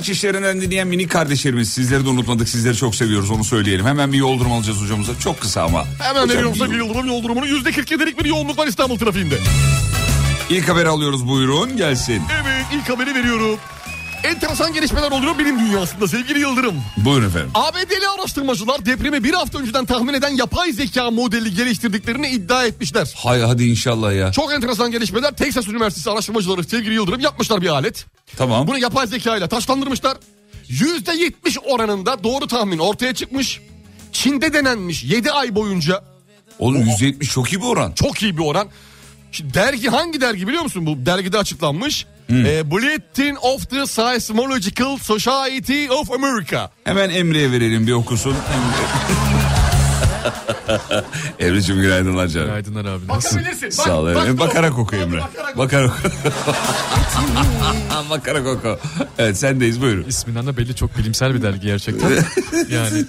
[0.00, 3.86] Araç işlerinden dinleyen minik kardeşlerimiz sizleri de unutmadık sizleri çok seviyoruz onu söyleyelim.
[3.86, 5.84] Hemen bir yol durumu alacağız hocamıza çok kısa ama.
[5.98, 7.46] Hemen Hocam, veriyorum bir sevgili Yıldırım yol durumunu.
[7.46, 9.38] %47'lik bir yoğunluk var İstanbul trafiğinde.
[10.50, 12.22] İlk haberi alıyoruz buyurun gelsin.
[12.42, 13.58] Evet ilk haberi veriyorum.
[14.24, 16.74] Enteresan gelişmeler oluyor bilim dünyasında sevgili Yıldırım.
[16.96, 17.50] Buyurun efendim.
[17.54, 23.14] ABD'li araştırmacılar depremi bir hafta önceden tahmin eden yapay zeka modeli geliştirdiklerini iddia etmişler.
[23.16, 24.32] Hay hadi inşallah ya.
[24.32, 25.36] Çok enteresan gelişmeler.
[25.36, 28.06] Texas Üniversitesi araştırmacıları sevgili Yıldırım yapmışlar bir alet.
[28.36, 28.66] Tamam.
[28.66, 30.16] Bunu yapay zeka ile taşlandırmışlar.
[30.70, 33.60] %70 oranında doğru tahmin ortaya çıkmış.
[34.12, 36.04] Çin'de denenmiş 7 ay boyunca
[36.58, 37.92] Oğlum 170 çok iyi bir oran.
[37.92, 38.68] çok iyi bir oran.
[39.32, 40.86] Şimdi dergi hangi dergi biliyor musun?
[40.86, 42.06] Bu dergide açıklanmış.
[42.30, 46.70] Ee, Bulletin of the Seismological Society of America.
[46.84, 48.30] Hemen Emre'ye verelim bir okusun.
[48.30, 48.86] Emre.
[51.48, 52.46] Emre'cim günaydınlar canım.
[52.46, 53.08] Günaydınlar abi.
[53.08, 53.36] Nasıl?
[53.36, 53.66] Bakabilirsin.
[53.66, 54.18] Bak, Sağ ol Emre.
[54.38, 55.20] bak, Bakarak oku Emre.
[55.56, 56.10] bakarak oku.
[58.10, 58.78] Bakarak oku.
[59.18, 60.04] Evet sendeyiz buyurun.
[60.08, 62.10] İsminden de belli çok bilimsel bir dergi gerçekten.
[62.70, 63.04] yani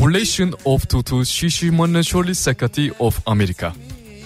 [0.00, 3.72] Relation of Tutu Shishimonashori Sakati of America.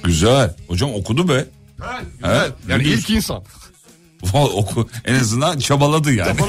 [0.05, 0.55] Güzel.
[0.69, 1.33] Hocam okudu be.
[1.33, 2.37] Evet, güzel.
[2.40, 3.43] Evet, Yani ilk insan.
[4.35, 4.88] Oku.
[5.05, 6.40] En azından çabaladı yani.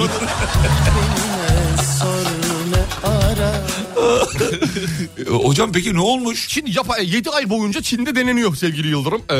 [5.27, 6.47] Hocam peki ne olmuş?
[6.49, 9.21] Çin yapay 7 ay boyunca Çin'de deneniyor sevgili Yıldırım.
[9.29, 9.35] Ee,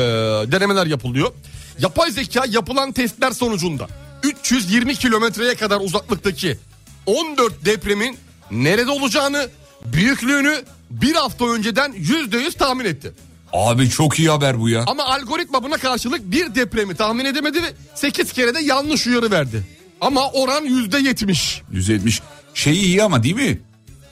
[0.52, 1.32] denemeler yapılıyor.
[1.78, 3.86] Yapay zeka yapılan testler sonucunda
[4.22, 6.58] 320 kilometreye kadar uzaklıktaki
[7.06, 8.18] 14 depremin
[8.50, 9.48] nerede olacağını,
[9.84, 13.12] büyüklüğünü bir hafta önceden %100 tahmin etti.
[13.52, 14.84] Abi çok iyi haber bu ya.
[14.86, 19.62] Ama algoritma buna karşılık bir depremi tahmin edemedi ve 8 kere de yanlış uyarı verdi.
[20.00, 21.60] Ama oran %70.
[21.72, 22.22] 170.
[22.54, 23.58] Şey iyi ama değil mi?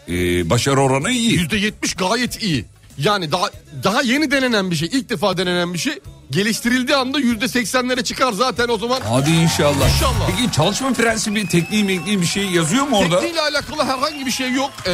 [0.09, 1.39] Ee, başarı oranı iyi.
[1.41, 2.65] %70 gayet iyi.
[2.99, 3.51] Yani daha
[3.85, 5.99] daha yeni denenen bir şey, ilk defa denenen bir şey.
[6.31, 9.01] Geliştirildiği anda %80'lere çıkar zaten o zaman.
[9.09, 9.95] Hadi inşallah.
[9.95, 10.31] İnşallah.
[10.37, 13.15] Peki çalışma prensibi, tekniği, mekniği bir şey yazıyor mu orada?
[13.15, 14.71] Tekniğiyle alakalı herhangi bir şey yok.
[14.87, 14.93] Ee,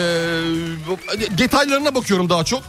[1.38, 2.62] detaylarına bakıyorum daha çok.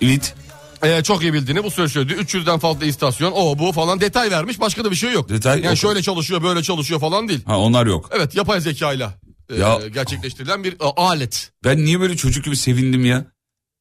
[0.00, 0.34] Evet.
[0.82, 2.12] Ee, çok iyi bildiğini bu söyledi.
[2.12, 5.28] 300'den fazla istasyon o bu falan detay vermiş başka da bir şey yok.
[5.28, 5.76] Detay yani yok.
[5.76, 7.40] şöyle çalışıyor böyle çalışıyor falan değil.
[7.46, 8.10] Ha onlar yok.
[8.16, 9.14] Evet yapay zekayla
[9.50, 11.52] e, Ya- gerçekleştirilen bir e, alet.
[11.64, 13.24] Ben niye böyle çocuk gibi sevindim ya?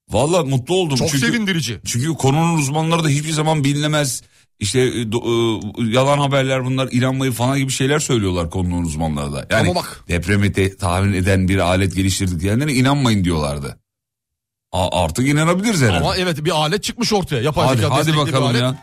[0.10, 0.96] Vallahi mutlu oldum.
[0.98, 1.80] Çok çünkü, sevindirici.
[1.86, 4.22] Çünkü konunun uzmanları da hiçbir zaman bilinemez.
[4.60, 9.48] İşte e, do- e, yalan haberler bunlar inanmayı falan gibi şeyler söylüyorlar konunun uzmanları da.
[9.50, 10.04] Yani Ama bak.
[10.08, 13.78] depremi te- tahmin eden bir alet geliştirdik diyenlere inanmayın diyorlardı.
[14.72, 15.98] A- artık inanabiliriz herhalde.
[16.06, 17.42] Ama evet bir alet çıkmış ortaya.
[17.42, 18.76] Yapay hadi zeka hadi bakalım ya.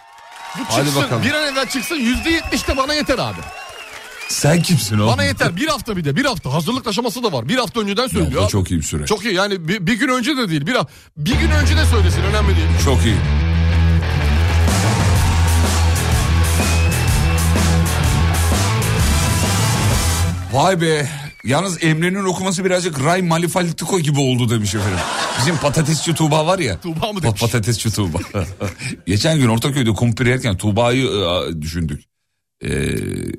[0.58, 1.22] Bu Hadi çıksın, bakalım.
[1.22, 3.40] Bir an evvel çıksın %70 de bana yeter abi.
[4.28, 5.12] Sen kimsin oğlum?
[5.12, 7.48] Bana yeter bir hafta bir de bir hafta hazırlık aşaması da var.
[7.48, 8.48] Bir hafta önceden söylüyor.
[8.50, 9.06] çok iyi bir süre.
[9.06, 10.76] Çok iyi yani bir, bir gün önce de değil bir,
[11.16, 12.68] bir gün önce de söylesin önemli değil.
[12.84, 13.16] Çok iyi.
[20.52, 21.08] Vay be.
[21.44, 24.98] Yalnız Emre'nin okuması birazcık Ray Malifalitiko gibi oldu demiş efendim.
[25.40, 26.80] Bizim patatesçi Tuğba var ya.
[26.80, 27.40] Tuğba mı demiş?
[27.40, 28.18] Patatesçi Tuğba.
[29.06, 32.04] Geçen gün Ortaköy'de kumpir yerken Tuğba'yı e, düşündük.
[32.62, 32.68] Ee,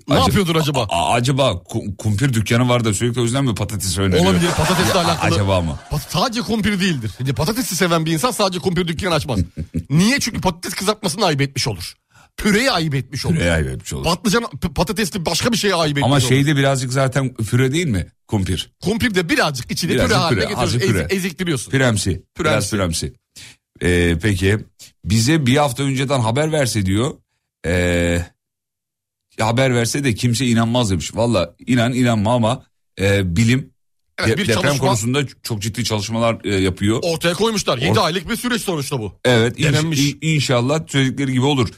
[0.08, 0.86] Ne yapıyordur acaba?
[0.90, 4.26] A- acaba ku- kumpir dükkanı var da sürekli o yüzden mi patates öneriyor?
[4.26, 5.34] Olabilir patatesle Ya, alakalı.
[5.34, 5.80] Acaba mı?
[5.92, 7.12] Pat- sadece kumpir değildir.
[7.20, 9.40] Yani patatesi seven bir insan sadece kumpir dükkanı açmaz.
[9.90, 10.20] Niye?
[10.20, 11.94] Çünkü patates kızartmasını ayıp etmiş olur.
[12.40, 13.36] Püreyi ayıp etmiş olur.
[13.36, 14.04] Püreye ayıp olur.
[14.04, 14.44] Patlıcan
[14.76, 16.24] patatesli başka bir şeye ayıp etmiş Ama olur.
[16.28, 18.72] şeyde birazcık zaten füre değil mi kumpir?
[18.82, 20.78] Kumpir de birazcık içine Birazcık püre haline püre, getiriyorsun.
[20.78, 21.00] azıcık püre.
[21.10, 21.72] Ezi- eziktiriyorsun.
[21.72, 22.24] Püremsi.
[22.40, 23.14] Biraz püremsi.
[23.82, 24.58] Ee, peki
[25.06, 27.14] bize bir hafta önceden haber verse diyor.
[27.66, 28.26] Ee,
[29.40, 31.16] haber verse de kimse inanmaz demiş.
[31.16, 32.64] Valla inan inanma ama
[33.02, 33.74] e, bilim
[34.26, 37.00] Evet, bir deprem çalışma- konusunda çok ciddi çalışmalar e, yapıyor.
[37.04, 37.78] Ortaya koymuşlar.
[37.78, 39.20] 7 Or- aylık bir süreç sonuçta bu.
[39.26, 40.00] Evet inş- denenmiş.
[40.00, 41.70] in- inşallah söyledikleri gibi olur.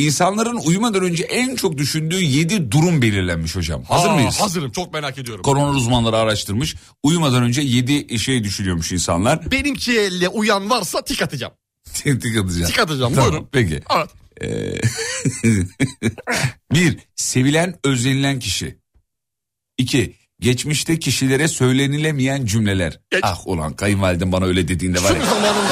[0.00, 3.84] İnsanların uyumadan önce en çok düşündüğü 7 durum belirlenmiş hocam.
[3.84, 4.40] Hazır Aa, mıyız?
[4.40, 5.42] Hazırım çok merak ediyorum.
[5.42, 6.76] Korona uzmanları araştırmış.
[7.02, 9.50] Uyumadan önce 7 şey düşünüyormuş insanlar.
[9.50, 11.52] Benimki elle uyan varsa tik atacağım.
[11.94, 12.70] Tik atacağım.
[12.70, 13.48] Tik atacağım Tamam, buyurun.
[13.52, 13.80] Peki.
[13.96, 14.10] Evet.
[14.42, 14.80] Ee,
[16.74, 18.78] bir, sevilen özlenilen kişi.
[19.78, 23.00] İki, geçmişte kişilere söylenilemeyen cümleler.
[23.10, 23.20] Geç.
[23.22, 25.22] Ah ulan kayınvalidem bana öyle dediğinde var ya.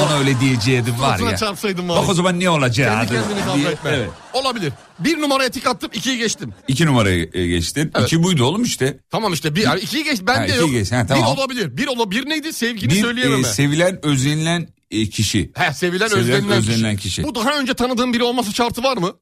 [0.06, 1.36] Ona öyle diyeceğim var ya.
[1.36, 2.02] çarpsaydım var.
[2.02, 2.88] Bak o zaman ne olacak?
[2.92, 3.90] Kendi kendini kavga etme.
[3.94, 4.10] Evet.
[4.32, 4.72] Olabilir.
[4.98, 6.54] Bir numaraya tik attım ikiyi geçtim.
[6.68, 7.92] İki numaraya e, geçtin.
[7.94, 8.06] Evet.
[8.06, 8.98] İki buydu oğlum işte.
[9.10, 10.70] Tamam işte bir yani ikiyi geç ben Ha, de ikiyi yok.
[10.70, 11.24] geç, ha, tamam.
[11.36, 11.76] Bir olabilir.
[11.76, 12.52] Bir ola bir neydi?
[12.52, 13.40] Sevgini Bir söyleyememe.
[13.40, 15.50] e, sevilen özlenilen e, kişi.
[15.54, 17.08] He, sevilen, Sevilen, özlenilen, özlenilen kişi.
[17.08, 17.24] kişi.
[17.24, 19.12] Bu daha önce tanıdığın biri olması şartı var mı?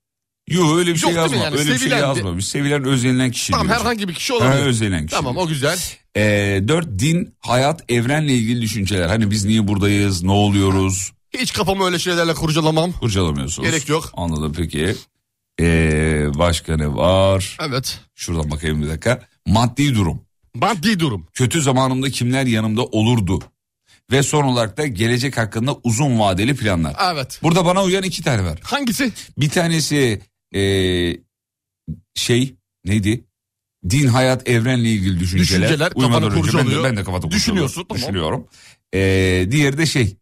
[0.48, 1.36] Yok öyle bir şey Yok yazma.
[1.36, 1.56] yani?
[1.56, 2.46] Öyle bir şey Sevilen de- yazmamış.
[2.46, 4.66] Sevilen özlenilen kişi Tamam herhangi bir kişi Ha, olabilir.
[4.66, 5.16] özlenilen kişi.
[5.16, 5.78] Tamam o güzel.
[6.16, 6.22] E,
[6.68, 9.06] dört din, hayat, evrenle ilgili düşünceler.
[9.08, 11.12] Hani biz niye buradayız, ne oluyoruz?
[11.38, 12.92] Hiç kafamı öyle şeylerle kurcalamam.
[12.92, 13.70] Kurcalamıyorsunuz.
[13.70, 14.10] Gerek yok.
[14.14, 14.94] Anladım peki.
[15.60, 17.56] Ee, başka ne var?
[17.68, 18.00] Evet.
[18.14, 19.20] Şuradan bakayım bir dakika.
[19.46, 20.22] Maddi durum.
[20.54, 21.26] Maddi durum.
[21.34, 23.40] Kötü zamanımda kimler yanımda olurdu?
[24.12, 26.96] Ve son olarak da gelecek hakkında uzun vadeli planlar.
[27.14, 27.40] Evet.
[27.42, 28.58] Burada bana uyan iki tane var.
[28.62, 29.12] Hangisi?
[29.38, 30.22] Bir tanesi
[30.54, 31.16] ee,
[32.14, 33.24] şey neydi?
[33.90, 35.62] Din, hayat, evrenle ilgili düşünceler.
[35.62, 38.02] Düşünceler, Uyumadan kafanı önce ben de, ben de kafamı Düşünüyorsun, tamam.
[38.02, 38.48] Düşünüyorum.
[38.94, 40.16] Ee, diğeri de şey.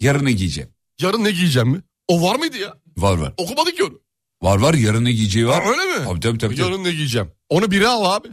[0.00, 0.70] Yarın ne giyeceğim?
[1.00, 1.82] Yarın ne giyeceğim mi?
[2.08, 2.74] O var mıydı ya?
[2.96, 3.34] Var var.
[3.36, 4.00] Okumadık ki onu.
[4.42, 5.64] Var var yarın ne giyeceği var.
[5.64, 6.04] Ha, öyle mi?
[6.04, 6.38] Tabii tabii tabii.
[6.56, 6.60] tabii.
[6.60, 7.30] Yarın ne giyeceğim?
[7.48, 8.28] Onu biri al abi.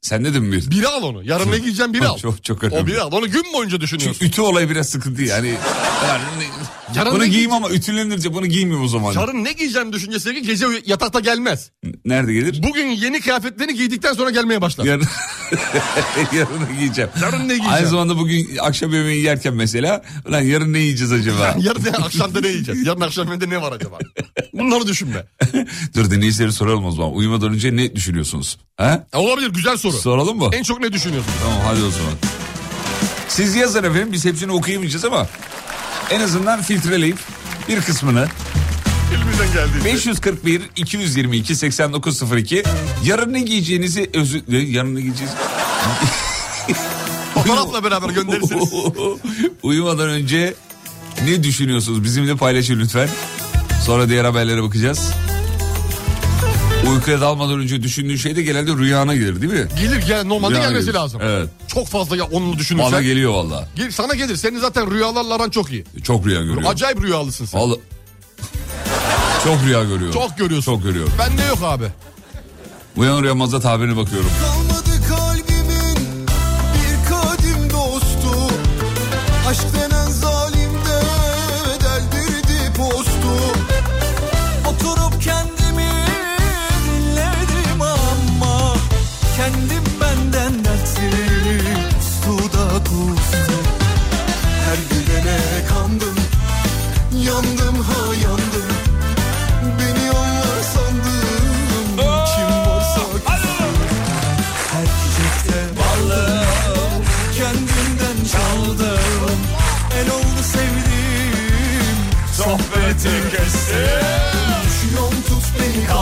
[0.00, 0.70] Sen de mi bir?
[0.70, 1.24] Biri al onu.
[1.24, 2.18] Yarın ne giyeceğim biri al.
[2.18, 2.86] Çok çok O önemli.
[2.86, 3.12] biri al.
[3.12, 4.18] Onu gün boyunca düşünüyorsun.
[4.18, 5.48] Çünkü ütü olayı biraz sıkıntı yani.
[6.08, 6.22] yani
[6.94, 9.12] Yarın bunu giyeyim ama ütülenince bunu giymeyeyim o zaman.
[9.12, 11.70] Yarın ne giyeceğim düşüncesi gece yatakta gelmez.
[12.04, 12.62] Nerede gelir?
[12.62, 14.84] Bugün yeni kıyafetlerini giydikten sonra gelmeye başlar.
[14.84, 15.06] Yarın,
[16.32, 17.10] yarın ne giyeceğim.
[17.22, 17.72] Yarın ne giyeceğim?
[17.72, 21.56] Aynı zamanda bugün akşam yemeği yerken mesela lan yarın ne yiyeceğiz acaba?
[21.58, 22.86] Yarın akşamda ne yiyeceğiz?
[22.86, 23.98] Yarın akşam evde ne var acaba?
[24.52, 25.24] Bunları düşünme.
[25.96, 27.14] Dur dinleyicileri soralım o zaman.
[27.14, 28.58] Uyumadan önce ne düşünüyorsunuz?
[28.76, 29.06] Ha?
[29.12, 29.92] E, Olabilir güzel soru.
[29.92, 30.50] Soralım mı?
[30.52, 31.32] En çok ne düşünüyorsun?
[31.42, 32.12] Tamam hadi o zaman.
[33.28, 35.26] Siz yazın efendim biz hepsini okuyamayacağız ama
[36.10, 37.18] en azından filtreleyip
[37.68, 38.28] bir kısmını
[39.14, 39.84] Elimizden geldiğince.
[39.84, 42.62] 541 222 8902
[43.04, 44.56] yarın ne giyeceğinizi özü ne?
[44.56, 45.32] yarın ne giyeceğiz?
[47.34, 48.68] Fotoğrafla beraber gönderirsiniz.
[49.62, 50.54] Uyumadan önce
[51.24, 52.04] ne düşünüyorsunuz?
[52.04, 53.08] Bizimle paylaşın lütfen.
[53.84, 55.10] Sonra diğer haberlere bakacağız.
[56.90, 59.68] Uykuya dalmadan önce düşündüğün şey de genelde rüyana gelir değil mi?
[59.80, 60.98] Gelir gel normalde Rüyana gelmesi gelir.
[60.98, 61.20] lazım.
[61.24, 61.48] Evet.
[61.68, 62.92] Çok fazla ya onu düşünürsen.
[62.92, 63.68] Bana geliyor valla.
[63.76, 64.36] Gel, sana gelir.
[64.36, 65.84] Senin zaten rüyalarla aran çok iyi.
[66.02, 66.66] Çok rüya görüyorum.
[66.66, 67.60] Acayip rüyalısın sen.
[67.60, 67.80] Vallahi...
[69.44, 70.12] Çok rüya görüyorum.
[70.12, 70.72] Çok görüyorsun.
[70.74, 71.12] Çok görüyorum.
[71.18, 71.84] Bende yok abi.
[72.96, 74.30] Uyanır uyanmaz da tabirine bakıyorum.
[74.42, 74.93] Kalmadı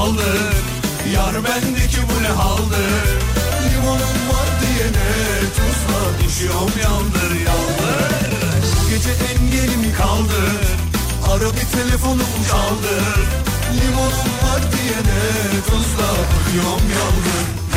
[0.03, 0.55] beni kaldır
[1.15, 3.05] Yar bendeki bu ne haldır
[3.65, 5.11] Limonum var diyene
[5.57, 8.13] tuzla Düşüyorum yandır yandır.
[8.91, 10.63] Gece engelimi kaldır
[11.33, 13.19] Ara bir telefonum çaldır
[13.75, 15.23] Limonum var diyene
[15.67, 17.72] tuzla Bakıyorum yandır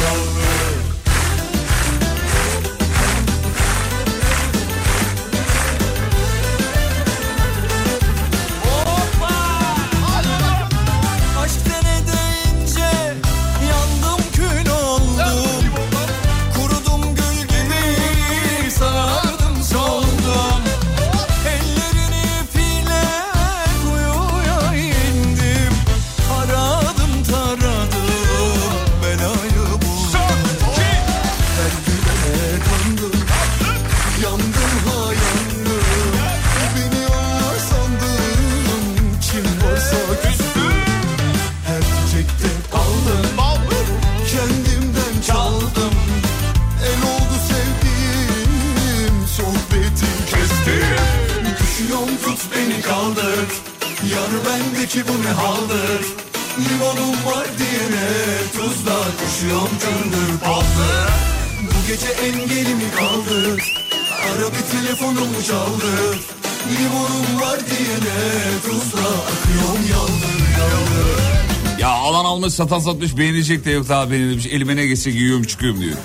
[72.55, 74.45] satan satmış beğenecek de yok daha beğenilmiş.
[74.45, 75.95] Elime ne geçse giyiyorum çıkıyorum diyor.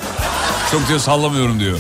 [0.71, 1.79] Çok diyor sallamıyorum diyor.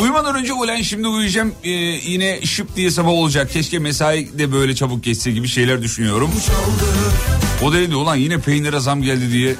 [0.00, 3.50] Uyumadan önce ulan şimdi uyuyacağım ee, yine şıp diye sabah olacak.
[3.52, 6.30] Keşke mesai de böyle çabuk geçse gibi şeyler düşünüyorum.
[7.62, 9.54] O da dedi ulan yine peynire zam geldi diye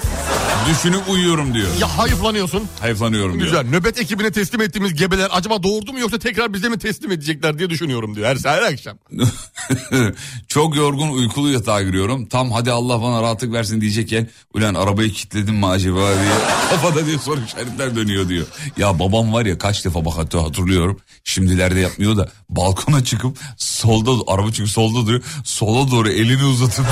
[0.70, 1.68] düşünüp uyuyorum diyor.
[1.80, 2.62] Ya hayıflanıyorsun.
[2.80, 3.44] Hayıflanıyorum diyor.
[3.44, 3.66] Güzel.
[3.66, 7.70] Nöbet ekibine teslim ettiğimiz gebeler acaba doğurdu mu yoksa tekrar bize mi teslim edecekler diye
[7.70, 8.98] düşünüyorum diyor her, her akşam.
[10.48, 12.26] Çok yorgun uykulu yatağa giriyorum.
[12.26, 16.32] Tam hadi Allah bana rahatlık versin diyecekken ulan arabayı kilitledim mi acaba diye
[16.70, 18.46] kafada diye soru işaretler dönüyor diyor.
[18.76, 21.00] Ya babam var ya kaç defa bak hatta hatırlıyorum.
[21.24, 25.22] Şimdilerde yapmıyor da balkona çıkıp solda araba çünkü solda duruyor.
[25.44, 26.86] Sola doğru elini uzatıp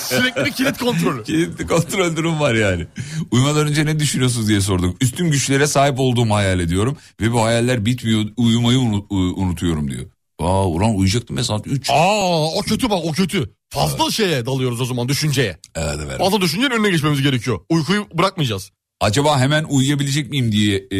[0.00, 1.22] Sürekli kilit kontrolü.
[1.24, 2.86] kilitli kontrol durum var yani.
[3.30, 5.02] Uyumadan önce ne düşünüyorsunuz diye sorduk.
[5.02, 6.96] Üstün güçlere sahip olduğumu hayal ediyorum.
[7.20, 10.06] Ve bu hayaller bitmiyor uyumayı unu- unutuyorum diyor.
[10.38, 11.90] Aa ulan uyuyacaktım ya saat 3.
[11.90, 13.50] Aa o kötü bak o kötü.
[13.70, 15.58] Fazla şeye dalıyoruz o zaman düşünceye.
[15.74, 16.18] Evet evet.
[16.18, 17.60] Fazla düşüncenin önüne geçmemiz gerekiyor.
[17.70, 18.70] Uykuyu bırakmayacağız.
[19.00, 20.98] Acaba hemen uyuyabilecek miyim diye e,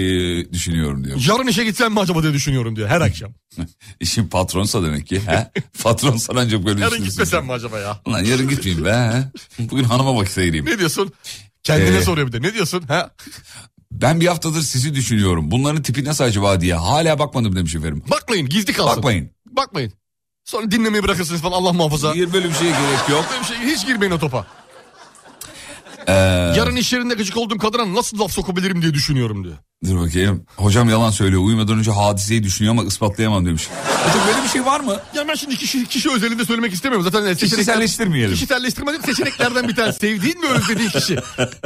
[0.53, 1.19] düşünüyorum diyor.
[1.29, 3.33] Yarın işe gitsem mi acaba diye düşünüyorum diyor her akşam.
[4.01, 5.21] İşin patronsa demek ki.
[5.27, 5.51] He?
[5.83, 8.01] Patronsa ancak böyle Yarın gitmesem mi acaba ya?
[8.07, 8.93] Ulan yarın gitmeyeyim be.
[8.93, 9.25] he?
[9.71, 10.67] Bugün hanıma vakit ayırayım.
[10.67, 11.13] Ne diyorsun?
[11.67, 12.43] Kendine Ee, soruyor bir de.
[12.43, 12.83] Ne diyorsun?
[12.89, 13.11] Ha?
[13.93, 15.51] Ben bir haftadır sizi düşünüyorum.
[15.51, 16.75] Bunların tipi nasıl acaba diye.
[16.75, 18.03] Hala bakmadım demiş efendim.
[18.11, 18.97] Bakmayın gizli kalsın.
[18.97, 19.31] Bakmayın.
[19.47, 19.93] Bakmayın.
[20.45, 22.15] Sonra dinlemeyi bırakırsınız falan Allah muhafaza.
[22.15, 23.25] Bir böyle bir şeye gerek yok.
[23.31, 24.47] Böyle bir şey, hiç girmeyin o topa.
[26.07, 26.13] Ee,
[26.57, 29.57] Yarın iş yerinde gıcık olduğum kadına nasıl laf sokabilirim diye düşünüyorum diyor.
[29.87, 30.45] dur bakayım.
[30.57, 31.43] Hocam yalan söylüyor.
[31.43, 33.69] Uyumadan önce hadiseyi düşünüyor ama ispatlayamam demiş.
[34.07, 34.97] Hocam böyle bir şey var mı?
[35.15, 37.05] Ya ben şimdi kişi, kişi özelinde söylemek istemiyorum.
[37.11, 38.33] Zaten seçenekler- Kişiselleştirmeyelim.
[38.35, 39.99] Kişiselleştirmedik seçeneklerden bir tanesi.
[40.01, 41.17] Sevdiğin ve özlediğin kişi.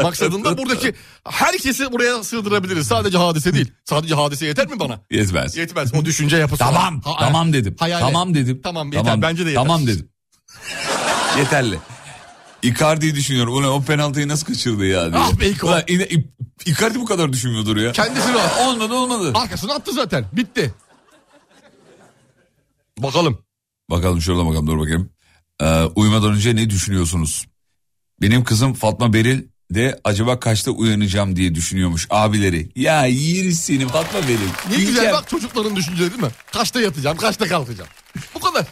[0.03, 0.95] Maksadında buradaki
[1.29, 2.87] herkesi buraya sığdırabiliriz.
[2.87, 3.73] Sadece hadise değil.
[3.85, 5.01] Sadece hadise yeter mi bana?
[5.11, 5.57] Yetmez.
[5.57, 5.95] Yetmez.
[5.95, 6.59] O düşünce yapısı.
[6.59, 7.01] Tamam.
[7.01, 7.77] Ha- tamam dedim.
[7.79, 8.05] hayale.
[8.05, 8.61] Tamam dedim.
[8.65, 9.23] Tamam yeter.
[9.23, 9.63] Bence de yeter.
[9.63, 10.09] Tamam dedim.
[11.39, 11.79] Yeterli.
[12.63, 13.55] Icardi'yi düşünüyorum.
[13.55, 15.23] Ulan o penaltıyı nasıl kaçırdı ya diye.
[15.23, 15.67] Ah be Iko.
[15.67, 16.25] Ulan İ-
[16.67, 17.93] Icardi bu kadar düşünmüyordur ya.
[17.93, 18.51] Kendisi var.
[18.67, 19.33] Olmadı olmadı.
[19.35, 20.25] Arkasını attı zaten.
[20.33, 20.75] Bitti.
[22.99, 23.39] Bakalım.
[23.91, 25.11] Bakalım şurada bakalım dur bakayım.
[25.61, 27.47] Ee, uyumadan önce ne düşünüyorsunuz?
[28.23, 32.71] Benim kızım Fatma Beril de acaba kaçta uyanacağım diye düşünüyormuş abileri.
[32.77, 34.49] Ya yeriz seni Fatma Beril.
[34.71, 36.31] Ne güzel bak çocukların düşünceleri değil mi?
[36.53, 37.91] Kaçta yatacağım, kaçta kalkacağım.
[38.35, 38.67] Bu kadar.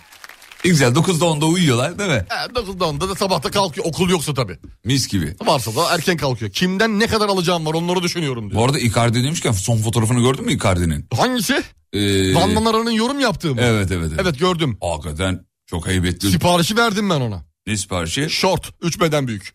[0.64, 2.24] Ne güzel 9'da 10'da uyuyorlar değil mi?
[2.28, 3.86] He, 9'da 10'da da sabahta kalkıyor.
[3.86, 4.58] Okul yoksa tabii.
[4.84, 5.36] Mis gibi.
[5.42, 6.50] Varsa da erken kalkıyor.
[6.52, 8.60] Kimden ne kadar alacağım var onları düşünüyorum diyor.
[8.60, 11.06] Bu arada Icardi demişken son fotoğrafını gördün mü Icardi'nin?
[11.16, 11.62] Hangisi?
[11.92, 13.60] Ee, Van Van Aran'ın yorum yaptığı mı?
[13.60, 14.20] Evet evet evet.
[14.22, 14.78] Evet gördüm.
[14.80, 16.30] Hakikaten çok heybetli.
[16.30, 17.44] Siparişi verdim ben ona.
[17.66, 18.30] Ne siparişi?
[18.30, 18.70] Short.
[18.82, 19.52] 3 beden büyük.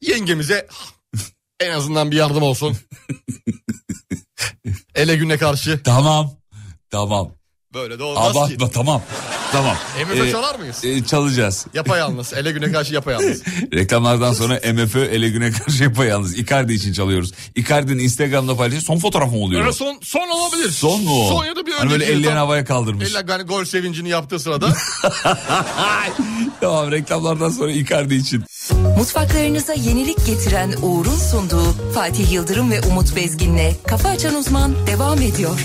[0.00, 0.66] Yengemize
[1.60, 2.76] en azından bir yardım olsun.
[4.94, 5.80] Ele güne karşı.
[5.84, 6.30] Tamam.
[6.90, 7.34] Tamam.
[7.74, 8.38] Böyle de olmaz ki.
[8.38, 9.02] Abartma tamam.
[9.52, 9.76] Tamam.
[10.06, 10.84] MFÖ Ee, çalar mıyız?
[10.84, 11.66] e, çalacağız.
[11.74, 12.32] Yapayalnız.
[12.34, 13.42] Ele güne karşı yapayalnız.
[13.74, 16.38] Reklamlardan sonra MFÖ ele güne karşı yapayalnız.
[16.38, 17.32] Icardi için çalıyoruz.
[17.56, 19.60] Icardi'nin Instagram'da paylaştığı son fotoğraf mı oluyor?
[19.60, 20.70] Öyle son, son olabilir.
[20.70, 21.24] Son mu?
[21.24, 21.28] o?
[21.28, 23.08] Son ya da bir Hani böyle önceki ellerini tam- havaya kaldırmış.
[23.10, 24.68] Elle hani gol sevincini yaptığı sırada.
[26.60, 28.44] tamam reklamlardan sonra Icardi için.
[28.98, 35.58] Mutfaklarınıza yenilik getiren Uğur'un sunduğu Fatih Yıldırım ve Umut Bezgin'le Kafa Açan Uzman devam ediyor.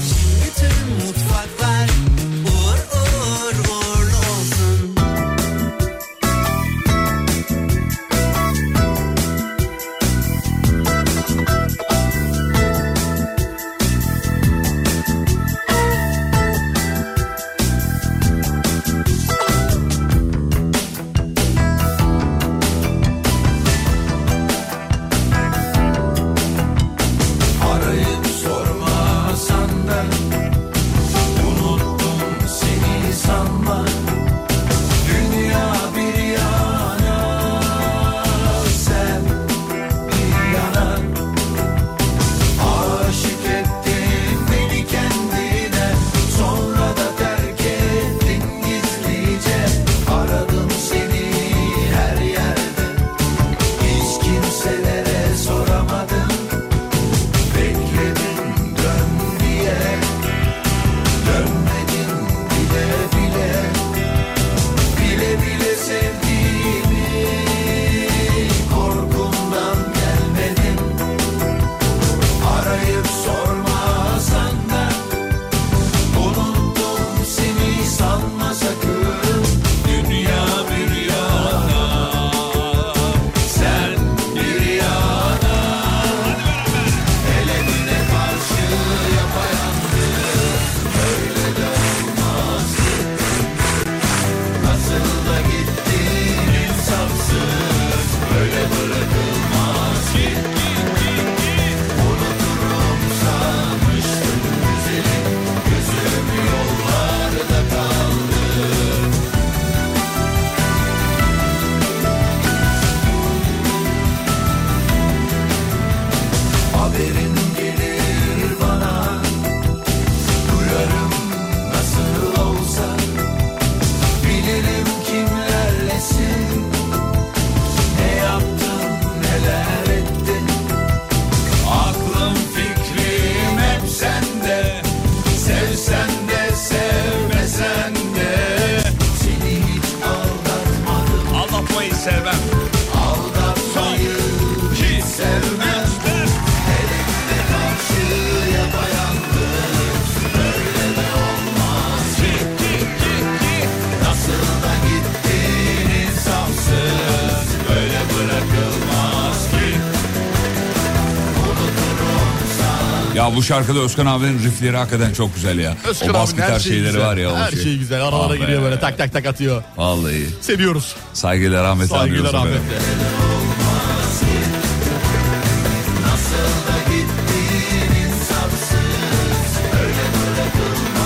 [163.28, 165.78] Ya bu şarkıda Özkan abinin riffleri hakikaten çok güzel ya.
[165.88, 167.08] Özkan o bas gitar şeyi şeyleri güzel.
[167.08, 167.36] var ya.
[167.36, 167.64] Her şey.
[167.64, 168.04] şey güzel.
[168.04, 169.64] Aralara Ah giriyor böyle tak tak tak atıyor.
[169.78, 170.28] Vallahi.
[170.42, 170.96] Seviyoruz.
[171.14, 172.24] Saygılar rahmet efendim.
[172.34, 172.60] rahmetle.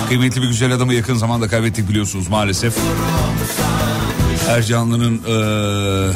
[0.08, 2.74] Kıymetli bir güzel adamı yakın zamanda kaybettik biliyorsunuz maalesef.
[4.48, 6.14] Ercanlı'nın eee,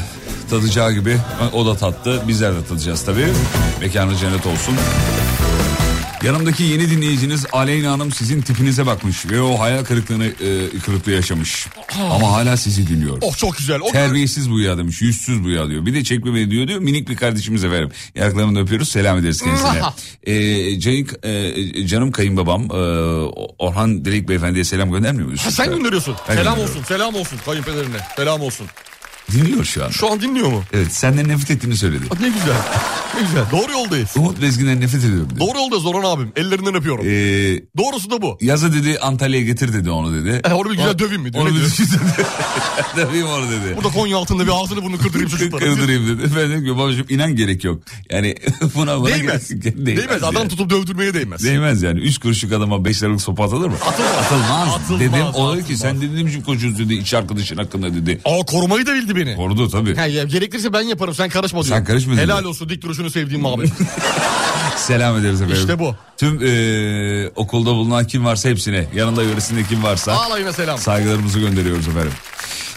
[0.50, 1.18] tadacağı gibi
[1.52, 2.22] o da tattı.
[2.28, 3.26] Bizler de tadacağız tabii.
[3.80, 4.74] Mekanı cennet olsun.
[6.22, 11.66] Yanımdaki yeni dinleyiciniz Aleyna Hanım sizin tipinize bakmış ve o hayal kırıklığını e, kırıklığı yaşamış.
[12.10, 13.18] Ama hala sizi dinliyor.
[13.20, 13.80] Oh çok güzel.
[13.80, 15.02] O Terbiyesiz bu ya demiş.
[15.02, 15.86] Yüzsüz bu ya diyor.
[15.86, 16.80] Bir de çekmemeli diyor diyor.
[16.80, 17.90] Minik bir kardeşimiz efendim.
[18.14, 18.88] Yanaklarını da öpüyoruz.
[18.88, 19.82] Selam ederiz kendisine.
[20.22, 22.74] ee, Cenk, e, canım kayınbabam e,
[23.58, 25.46] Orhan Dilek Beyefendi'ye selam göndermiyor muyuz?
[25.46, 26.14] Ha, sen gönderiyorsun.
[26.28, 27.96] Ben selam olsun, selam olsun kayınpederine.
[28.16, 28.66] Selam olsun.
[29.32, 29.90] Dinliyor şu an.
[29.90, 30.62] Şu an dinliyor mu?
[30.72, 32.04] Evet senden nefret ettiğini söyledi.
[32.10, 32.56] Aa, Ne güzel.
[33.16, 33.44] Ne güzel.
[33.52, 34.08] Doğru yoldayız.
[34.16, 35.40] Umut Bezgin'den nefret ediyorum dedi.
[35.40, 36.32] Doğru yoldayız Orhan abim.
[36.36, 37.04] Ellerinden öpüyorum.
[37.06, 38.38] Ee, Doğrusu da bu.
[38.40, 40.40] yaza dedi Antalya'ya getir dedi onu dedi.
[40.44, 41.30] E, onu bir güzel döveyim mi?
[41.34, 41.98] Onu bir güzel
[42.96, 43.76] Döveyim onu dedi.
[43.76, 45.64] Burada Konya altında bir ağzını bunu kırdırayım çocuklara.
[45.64, 46.30] Kırdırayım dedi.
[46.36, 47.82] Ben dedim ki babacığım inan gerek yok.
[48.10, 48.34] Yani
[48.74, 49.50] buna buna Değmez.
[49.60, 50.22] gerek- Değmez.
[50.22, 50.48] Adam yani.
[50.48, 51.44] tutup dövdürmeye değmez.
[51.44, 52.00] Değmez yani.
[52.00, 53.76] Üç kuruşluk adama beş liralık sopa atılır mı?
[53.86, 54.14] Atılmaz.
[54.26, 54.68] Atılmaz.
[54.74, 55.66] Atılmaz, Dedim o atılmaz.
[55.66, 58.20] ki sen dedim için konuşuyorsun dedi iç arkadaşın hakkında dedi.
[58.24, 59.36] Aa korumayı da bildi beni.
[59.36, 59.96] Korudu tabii.
[59.96, 61.76] Ha, ya, gerekirse ben yaparım sen karışma diyor.
[61.76, 62.24] Sen karışma diyor.
[62.24, 63.66] Helal olsun dik duruşunu sevdiğim abi.
[64.76, 65.60] Selam ederiz efendim.
[65.60, 65.94] İşte bu.
[66.16, 70.78] Tüm eee, okulda bulunan kim varsa hepsine yanında yöresinde kim varsa Ağlayına selam.
[70.78, 72.12] saygılarımızı gönderiyoruz efendim.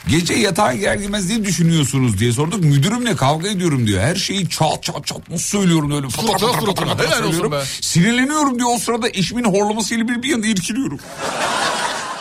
[0.08, 2.64] Gece yatağa girer girmez ne düşünüyorsunuz diye sorduk.
[2.64, 4.02] Müdürümle kavga ediyorum diyor.
[4.02, 6.10] Her şeyi çat çat çat nasıl söylüyorum öyle.
[6.10, 6.98] Suratına suratına.
[7.00, 7.52] Helal olsun söylüyorum.
[7.52, 7.64] be.
[7.82, 11.00] Sinirleniyorum diyor o sırada eşimin horlamasıyla bir, bir yana irkiliyorum.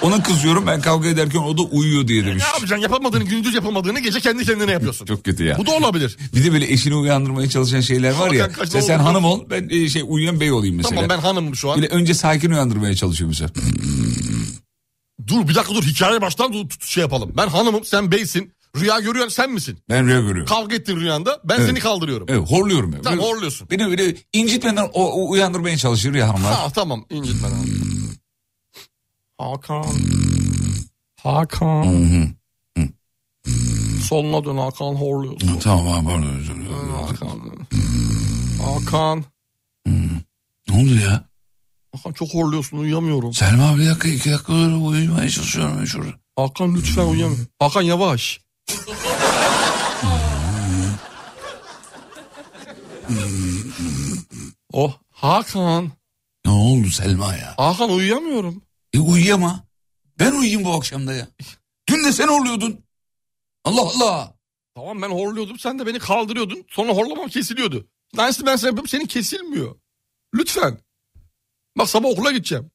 [0.02, 2.42] Ona kızıyorum ben kavga ederken o da uyuyor diye demiş.
[2.42, 5.06] Ne yapacaksın yapamadığını gündüz yapamadığını gece kendi kendine yapıyorsun.
[5.06, 5.58] Çok kötü ya.
[5.58, 6.16] Bu da olabilir.
[6.34, 8.48] Bir de böyle eşini uyandırmaya çalışan şeyler var ya.
[8.60, 9.04] Mesela sen oldu?
[9.08, 10.94] hanım ol ben e, şey uyuyan bey olayım mesela.
[10.94, 11.76] Tamam ben hanımım şu an.
[11.76, 13.50] Böyle önce sakin uyandırmaya çalışıyor mesela.
[15.26, 17.32] Dur bir dakika dur hikaye baştan dur, tut- şey yapalım.
[17.36, 18.52] Ben hanımım sen beysin.
[18.76, 19.78] Rüya görüyorsun sen misin?
[19.90, 20.46] Ben rüya görüyorum.
[20.46, 21.66] Kavga ettin rüyanda ben Evet.
[21.68, 22.26] seni kaldırıyorum.
[22.30, 22.92] Evet horluyorum.
[22.92, 23.00] ya.
[23.02, 23.68] Tamam Böyle- horluyorsun.
[23.70, 26.52] Beni böyle incitmeden o, o uyandırmaya çalışıyor ya hanımlar.
[26.54, 27.56] Ha tamam incitmeden.
[29.38, 29.84] Hakan.
[31.22, 31.82] Hakan.
[31.84, 32.28] Hı
[34.08, 35.48] Soluna dön Hakan horluyorsun.
[35.48, 35.58] hı.
[35.58, 36.26] Tamam abi pardon.
[36.26, 36.92] özür dilerim.
[37.06, 37.40] Hakan.
[38.64, 39.24] Hakan.
[40.68, 41.24] Ne oldu ya?
[41.96, 43.34] Hakan çok horluyorsun uyuyamıyorum.
[43.34, 46.10] Selma bir dakika iki dakika uyumaya çalışıyorum ben şurada.
[46.36, 47.46] Hakan lütfen uyuyamıyorum.
[47.58, 48.40] Hakan yavaş.
[54.72, 55.90] oh Hakan.
[56.46, 57.54] Ne oldu Selma ya?
[57.56, 58.62] Hakan uyuyamıyorum.
[58.92, 59.64] E uyuyama.
[60.18, 61.28] Ben uyuyayım bu akşamda ya.
[61.88, 62.84] Dün de sen horluyordun.
[63.64, 64.34] Allah Allah.
[64.74, 66.64] Tamam ben horluyordum sen de beni kaldırıyordun.
[66.68, 67.88] Sonra horlamam kesiliyordu.
[68.16, 69.76] Aynısını ben sana yapıyorum senin kesilmiyor.
[70.34, 70.78] Lütfen.
[71.78, 72.70] Bak sabah okula gideceğim.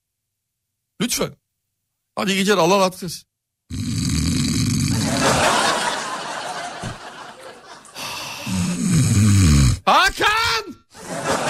[1.01, 1.35] Lütfen.
[2.15, 3.27] Hadi iyi geceler Allah rahat etsin.
[9.85, 10.75] Hakan!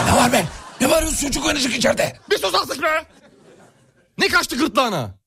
[0.08, 0.46] Ne var be?
[0.82, 2.20] Ne var çocuk oynayacak içeride?
[2.32, 3.06] Bir sus artık be!
[4.18, 5.20] Ne kaçtı gırtlağına?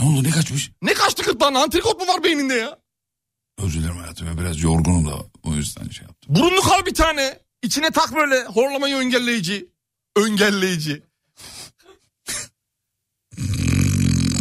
[0.00, 0.70] Ne oldu ne kaçmış?
[0.82, 1.62] Ne kaçtı gırtlağına?
[1.62, 2.78] Antrikot mu var beyninde ya?
[3.58, 6.34] Özür dilerim hayatım ya biraz yorgunum da o yüzden şey yaptım.
[6.34, 7.38] Burunluk al bir tane.
[7.62, 9.68] İçine tak böyle horlamayı engelleyici.
[10.16, 11.02] Engelleyici.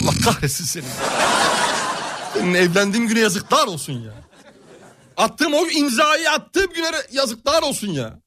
[0.03, 0.85] Allah kahretsin seni.
[2.33, 4.13] Senin evlendiğim güne yazıklar olsun ya.
[5.17, 8.19] Attığım o imzayı attığım güne yazıklar olsun ya.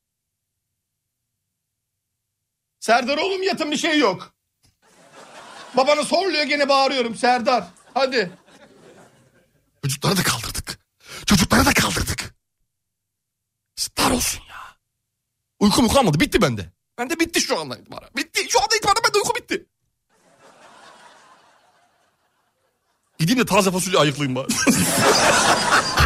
[2.80, 4.31] Serdar oğlum yatın bir şey yok.
[5.76, 7.64] Babanız horluyor gene bağırıyorum Serdar.
[7.94, 8.30] Hadi.
[9.82, 10.78] Çocukları da kaldırdık.
[11.26, 12.34] Çocukları da kaldırdık.
[13.76, 14.56] Star olsun ya.
[15.60, 16.72] Uykum kalmadı bitti bende.
[16.98, 18.08] Bende bitti şu anda itibaren.
[18.16, 19.66] Bitti şu anda itibaren bende uyku bitti.
[23.18, 24.48] Gideyim de taze fasulye ayıklayayım bari.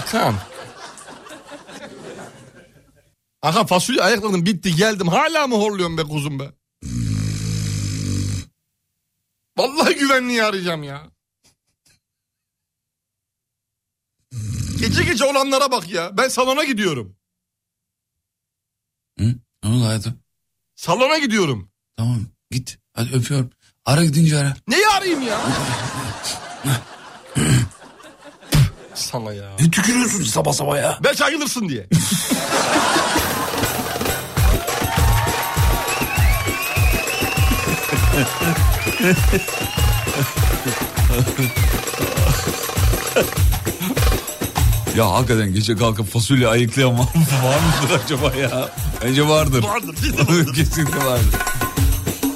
[0.00, 0.34] Hakan.
[3.40, 5.08] Hakan fasulye ayıkladım bitti geldim.
[5.08, 6.52] Hala mı horluyorum be kuzum be?
[9.58, 11.10] Vallahi güvenliği arayacağım ya.
[14.80, 16.16] Gece gece olanlara bak ya.
[16.18, 17.16] Ben salona gidiyorum.
[19.18, 19.34] Hı?
[19.64, 20.20] Ne oldu hayatım?
[20.74, 21.70] Salona gidiyorum.
[21.96, 22.20] Tamam
[22.50, 23.50] git hadi öpüyorum.
[23.84, 24.56] Ara gidince ara.
[24.68, 25.40] Neyi arayayım ya?
[29.00, 29.44] Sana ya.
[29.60, 30.98] Ne tükürüyorsun sabah sabah ya?
[31.04, 31.86] Belki ayılırsın diye.
[44.96, 47.06] Ya hakikaten gece kalkıp fasulye ayıklayan var, mı?
[47.44, 48.68] var mıdır acaba ya?
[49.04, 49.62] Bence vardır.
[49.62, 50.54] Vardır, vardır.
[50.54, 51.34] Kesinlikle vardır.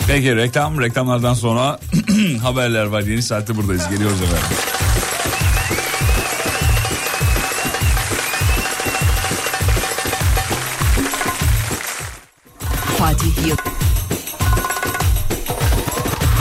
[0.06, 1.78] Peki reklam reklamlardan sonra
[2.42, 3.00] haberler var.
[3.00, 3.88] Yeni saatte buradayız.
[3.90, 4.73] Geliyoruz efendim.
[13.44, 13.56] Yıl.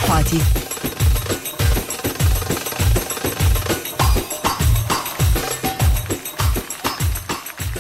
[0.08, 0.42] Fatih.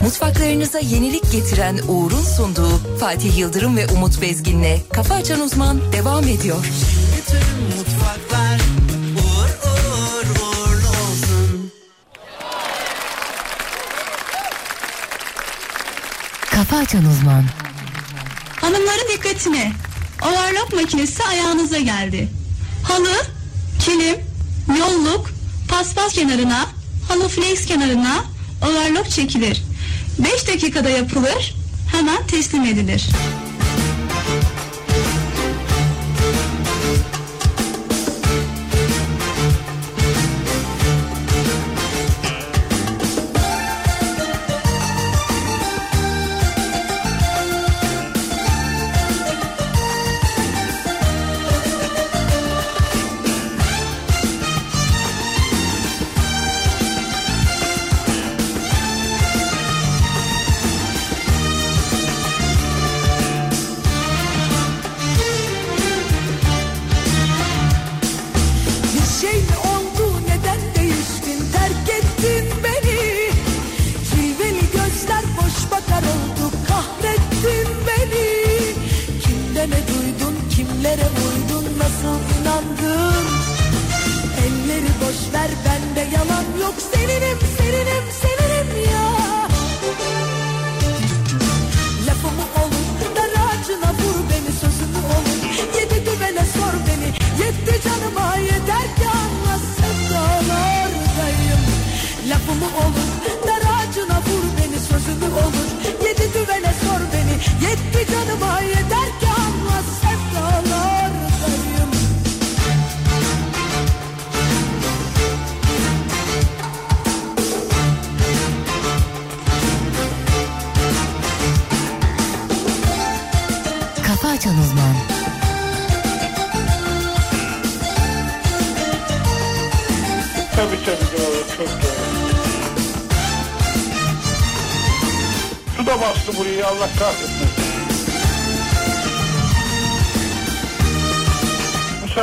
[0.02, 6.66] Mutfaklarınıza yenilik getiren Uğur'un sunduğu Fatih Yıldırım ve Umut Bezgin'le Kafa Açan Uzman devam ediyor.
[7.78, 8.62] Mutfaklar
[9.18, 11.72] uğur uğur uğurlu olsun.
[16.78, 17.62] Açan Uzman.
[19.34, 19.72] Dikkatine.
[20.22, 22.28] Overlock makinesi ayağınıza geldi.
[22.84, 23.14] Halı,
[23.80, 24.16] kilim,
[24.80, 25.30] yolluk,
[25.70, 26.66] paspas kenarına,
[27.08, 28.26] halı flex kenarına
[28.62, 29.64] overlock çekilir.
[30.20, 31.56] 5 dakikada yapılır,
[31.92, 33.06] hemen teslim edilir.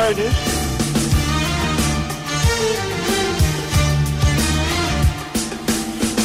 [0.00, 0.32] Müsaitiz.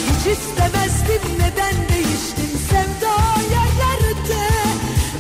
[0.10, 3.16] Hiç istemezdim neden değiştin sevda
[3.52, 4.44] yerlerde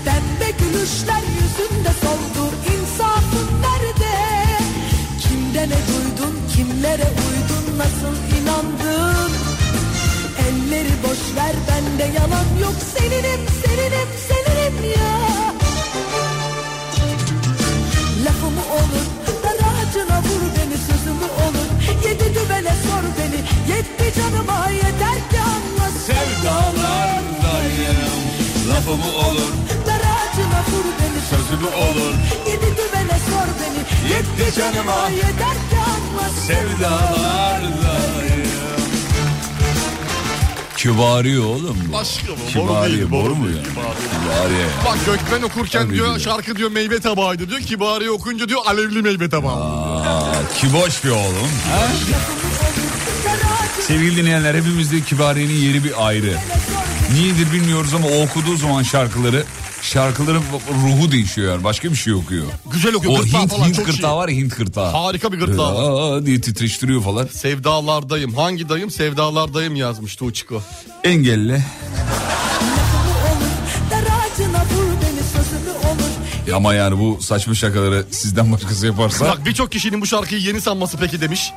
[0.05, 2.53] Pembe gülüşler yüzünde soldu.
[2.73, 4.15] İnsafın nerede?
[5.19, 9.31] Kimde ne duydun kimlere uydun nasıl inandın?
[10.47, 12.75] Elleri boş ver bende yalan yok.
[12.95, 15.44] Seninim seninim seninim ya
[23.69, 28.13] yetti canıma yeter ki anla Sevdalardayım
[28.69, 29.51] lafımı olur
[29.87, 32.13] Dar ağacına vur beni sözümü olur
[32.47, 33.81] Yedi düvele sor beni
[34.13, 37.85] yetti canıma yeter ki anla sevdalardayım.
[40.77, 41.93] Kibari oğlum bu.
[41.93, 42.37] Başka mı?
[42.55, 43.63] Boru Kibari değil, boru, boru mu ya?
[43.63, 43.65] kibari.
[43.65, 44.67] Kibari ya.
[44.85, 47.59] Bak Gökmen okurken Tabii diyor şarkı diyor meyve tabağıydı diyor.
[47.61, 49.53] Kibari okunca diyor alevli meyve tabağı.
[49.53, 51.49] Aa, kiboş bir oğlum.
[51.71, 51.87] Ha?
[53.87, 56.37] Sevgili dinleyenler hepimizde Kibariye'nin yeri bir ayrı.
[57.13, 59.43] Niyedir bilmiyoruz ama o okuduğu zaman şarkıları
[59.81, 60.41] şarkıların
[60.83, 61.63] ruhu değişiyor.
[61.63, 62.45] Başka bir şey okuyor.
[62.71, 63.13] Güzel okuyor.
[63.19, 64.17] O Hint, falan Hint çok gırtlağı iyi.
[64.17, 64.91] var ya Hint gırtlağı.
[64.91, 66.17] Harika bir gırtlağı var.
[66.17, 67.27] Aa, diye titreştiriyor falan.
[67.27, 68.33] Sevdalardayım.
[68.33, 68.91] Hangi dayım?
[68.91, 70.55] Sevdalardayım yazmış Tuğçiko.
[75.85, 80.61] Olur Ama yani bu saçma şakaları sizden başkası yaparsa Bak birçok kişinin bu şarkıyı yeni
[80.61, 81.51] sanması peki demiş.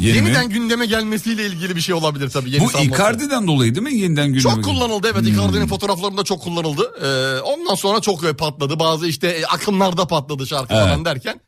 [0.00, 0.26] Yeni mi?
[0.28, 2.50] Yeniden gündeme gelmesiyle ilgili bir şey olabilir tabii.
[2.50, 2.90] Yeni Bu sanması.
[2.94, 4.42] Icardi'den dolayı değil mi yeniden gündeme?
[4.42, 5.32] Çok kullanıldı evet Hmm.
[5.34, 6.90] Icardi'nin fotoğraflarında çok kullanıldı.
[7.02, 8.78] Ee, ondan sonra çok patladı.
[8.78, 10.84] Bazı işte e, akımlarda patladı şarkı Evet.
[10.84, 11.40] falan derken.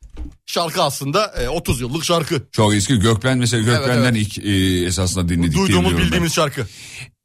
[0.46, 2.42] Şarkı aslında e, 30 yıllık şarkı.
[2.53, 4.16] Çok eski Gökben mesela Gökben'den evet.
[4.16, 5.59] ilk e, esasında dinledik.
[5.59, 6.61] Duyduğumuz bildiğimiz şarkı.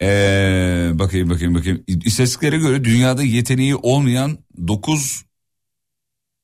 [0.01, 0.07] ben.
[0.07, 1.83] Ee, bakayım bakayım bakayım.
[1.87, 5.26] İstatistiklere göre dünyada yeteneği olmayan 9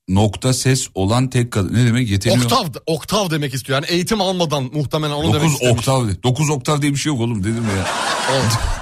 [0.09, 1.73] nokta ses olan tek kadın.
[1.73, 2.39] Ne demek yeteneği?
[2.43, 3.77] Oktav, oktav demek istiyor.
[3.77, 5.77] Yani eğitim almadan muhtemelen onu demek 9 istemiş.
[5.77, 6.07] oktav.
[6.23, 7.85] 9 oktav diye bir şey yok oğlum dedim ya.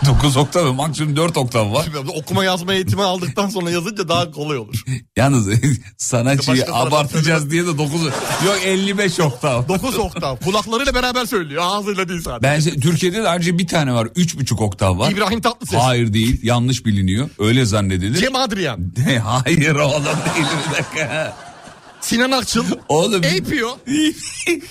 [0.05, 1.86] 9 oktav maksimum 4 oktav var.
[2.15, 4.84] Okuma yazma eğitimi aldıktan sonra yazınca daha kolay olur.
[5.17, 5.49] Yalnız
[5.97, 8.01] sanatçıyı abartacağız diye de 9
[8.45, 9.67] yok 55 oktav.
[9.67, 10.38] 9 oktav.
[10.38, 11.63] Kulaklarıyla beraber söylüyor.
[11.65, 12.43] Ağzıyla değil sadece.
[12.74, 14.05] Ben Türkiye'de de ayrıca bir tane var.
[14.05, 15.11] 3,5 oktav var.
[15.11, 15.80] İbrahim Tatlıses.
[15.80, 16.39] Hayır değil.
[16.43, 17.30] Yanlış biliniyor.
[17.39, 18.19] Öyle zannedilir.
[18.19, 18.93] Cem Adrian.
[19.24, 21.11] Hayır oğlum değil bir dakika.
[22.01, 22.66] Sinan Akçıl.
[22.89, 23.24] Oğlum.
[23.24, 23.78] Eypio.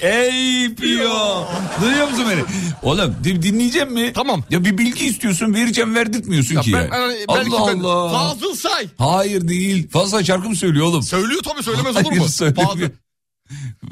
[0.00, 1.46] Eypio.
[1.82, 2.42] Duyuyor musun beni?
[2.82, 4.12] Oğlum din- dinleyeceğim mi?
[4.14, 4.44] Tamam.
[4.50, 6.72] Ya bir bilgi istiyorsun vereceğim verdirtmiyorsun Ya ki.
[6.72, 6.90] ben, ya.
[6.92, 8.12] ben- belki Allah ben- Allah.
[8.12, 8.88] Fazıl Say.
[8.98, 9.90] Hayır değil.
[9.90, 11.02] Fazla şarkı mı söylüyor oğlum?
[11.02, 12.28] Söylüyor tabii söylemez olur Hayır, mu?
[12.28, 12.90] söylemiyor.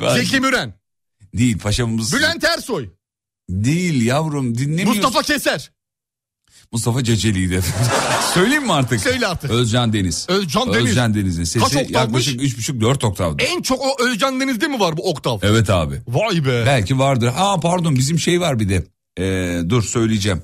[0.01, 0.75] Ben- Zeki Müren.
[1.35, 2.13] Değil paşamız.
[2.13, 2.89] Bülent Ersoy.
[3.51, 5.03] Değil yavrum dinlemiyorsun.
[5.03, 5.71] Mustafa Keser.
[6.73, 7.61] Mustafa Ceceli'ydi.
[8.35, 9.01] Söyleyeyim mi artık?
[9.01, 9.51] Söyle artık.
[9.51, 10.27] Özcan Deniz.
[10.29, 10.87] Özcan Deniz.
[10.91, 12.27] Özcan Deniz'in Kaç sesi oktavmış?
[12.29, 13.43] yaklaşık 3,5-4 oktavdı.
[13.43, 15.39] En çok o Özcan Deniz'de mi var bu oktav?
[15.43, 16.03] Evet abi.
[16.09, 16.63] Vay be.
[16.67, 17.29] Belki vardır.
[17.29, 18.85] Ha pardon bizim şey var bir de.
[19.19, 20.43] Ee, dur söyleyeceğim.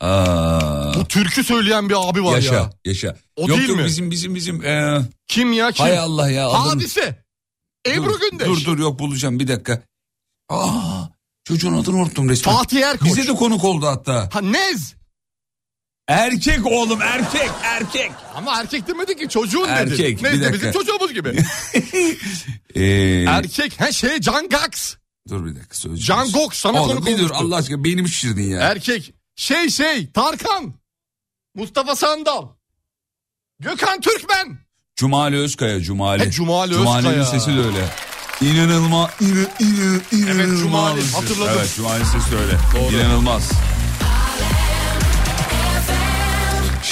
[0.00, 2.70] Aa, Bu türkü söyleyen bir abi var yaşa ya.
[2.84, 3.16] yaşa.
[3.36, 3.84] O yok değil yok mi?
[3.84, 4.64] bizim bizim bizim.
[4.64, 5.84] ee, Kim ya kim?
[5.86, 6.46] hay Allah ya.
[6.48, 7.24] adını- Hadise.
[7.88, 8.46] Ebru dur, Gündeş.
[8.48, 9.82] Dur dur yok bulacağım bir dakika.
[10.48, 11.02] Aa,
[11.44, 12.54] çocuğun adını unuttum resmen.
[12.54, 13.08] Fatih Erkoç.
[13.08, 14.28] Bize de konuk oldu hatta.
[14.32, 14.94] Ha Nez.
[16.08, 18.10] Erkek oğlum erkek erkek.
[18.34, 19.70] Ama erkek demedi ki çocuğun dedi.
[19.92, 20.52] Erkek, bir Nez de dakika.
[20.68, 21.28] bizim çocuğumuz gibi.
[22.74, 23.80] Ee, erkek.
[23.80, 24.94] Ha şey Can Gax.
[25.28, 26.22] dur bir dakika söyleyeceğim.
[26.22, 27.30] Can Gox sana Oğlum konuk bir dur.
[27.34, 28.60] Allah aşkına beynimi şişirdin ya.
[28.60, 29.14] Erkek.
[29.36, 30.74] Şey şey Tarkan.
[31.54, 32.48] Mustafa Sandal.
[33.60, 34.58] Gökhan Türkmen.
[34.96, 36.26] Cumali Özkaya Cumali.
[36.26, 37.40] He, Cumali Cumali'nin Özkaya.
[37.40, 37.84] sesi de öyle.
[38.40, 39.10] İnanılmaz.
[39.20, 40.60] İnı, inı, inanılmaz.
[40.60, 41.52] Cumali, hatırladım.
[41.58, 42.52] Evet Cumali'nin sesi öyle.
[42.76, 42.94] Doğru.
[42.96, 43.50] İnanılmaz.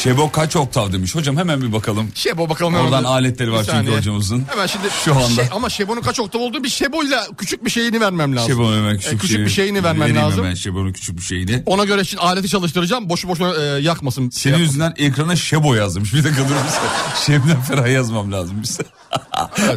[0.04, 1.14] Şebo kaç oktav demiş.
[1.14, 2.08] Hocam hemen bir bakalım.
[2.14, 2.74] Şebo bakalım.
[2.74, 3.96] hemen Oradan bir- aletleri var bir çünkü saniye.
[3.96, 4.44] hocamızın.
[4.50, 5.28] Hemen şimdi Şu anda.
[5.28, 8.52] Şey, ama Şebo'nun kaç oktav olduğu bir Şebo'yla küçük bir şeyini vermem lazım.
[8.52, 10.44] Şebo hemen E, küçük, küçük şey- bir şeyini vermem vereyim lazım.
[10.44, 11.62] Hemen Şebo'nun küçük bir şeyini.
[11.66, 13.08] Ona göre şimdi aleti çalıştıracağım.
[13.08, 14.30] Boşu boşuna e, yakmasın.
[14.30, 16.14] Senin yüzünden ekrana Şebo yazmış.
[16.14, 17.24] Bir dakika dur bir.
[17.26, 18.92] Şebnem Ferah yazmam lazım bir saniye.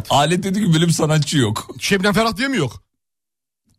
[0.10, 1.66] Alet dedi ki benim sanatçı yok.
[1.80, 2.82] Şebnem Ferah diye mi yok?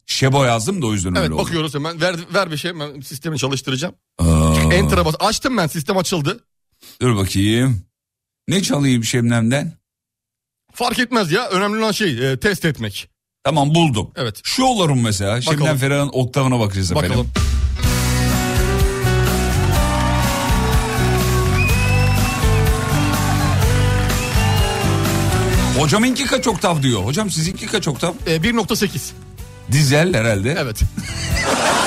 [0.06, 1.44] Şebo yazdım da o yüzden Evet öyle oldu.
[1.44, 2.02] bakıyoruz hemen.
[2.02, 3.96] Ver, ver bir şey ben sistemi çalıştıracağım.
[4.20, 4.26] Aa,
[4.72, 5.16] Enter'a bas.
[5.20, 6.44] Açtım ben sistem açıldı.
[7.02, 7.82] dur bakayım.
[8.48, 9.74] Ne çalayım Şebnem'den?
[10.74, 11.48] Fark etmez ya.
[11.50, 13.10] Önemli olan şey e, test etmek.
[13.44, 14.12] Tamam buldum.
[14.16, 14.42] Evet.
[14.44, 15.38] Şu olurum mesela.
[15.38, 15.58] Bakalım.
[15.60, 17.10] Şebnem Ferah'ın oktavına bakacağız efendim.
[17.10, 17.32] Bakalım.
[25.78, 27.06] Hocamınki kaç oktav diyor.
[27.06, 28.14] Hocam sizinki kaç oktav?
[28.28, 29.12] E, 1.8.
[29.72, 30.56] Dizel herhalde.
[30.60, 30.82] Evet.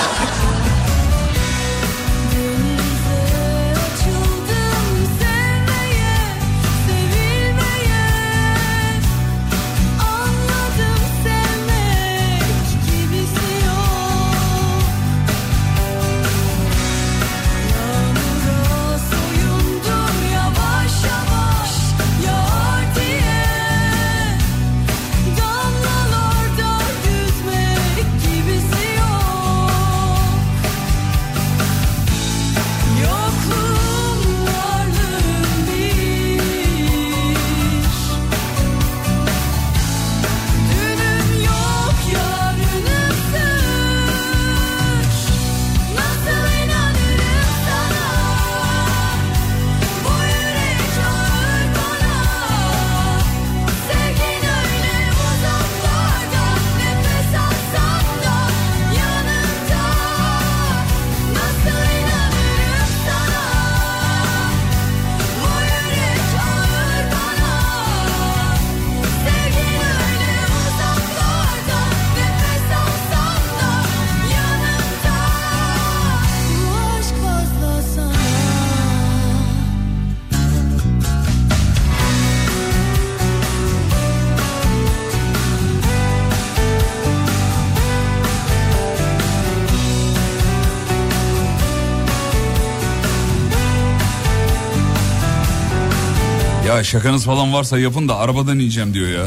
[96.83, 99.27] Ya şakanız falan varsa yapın da arabadan ineceğim diyor ya.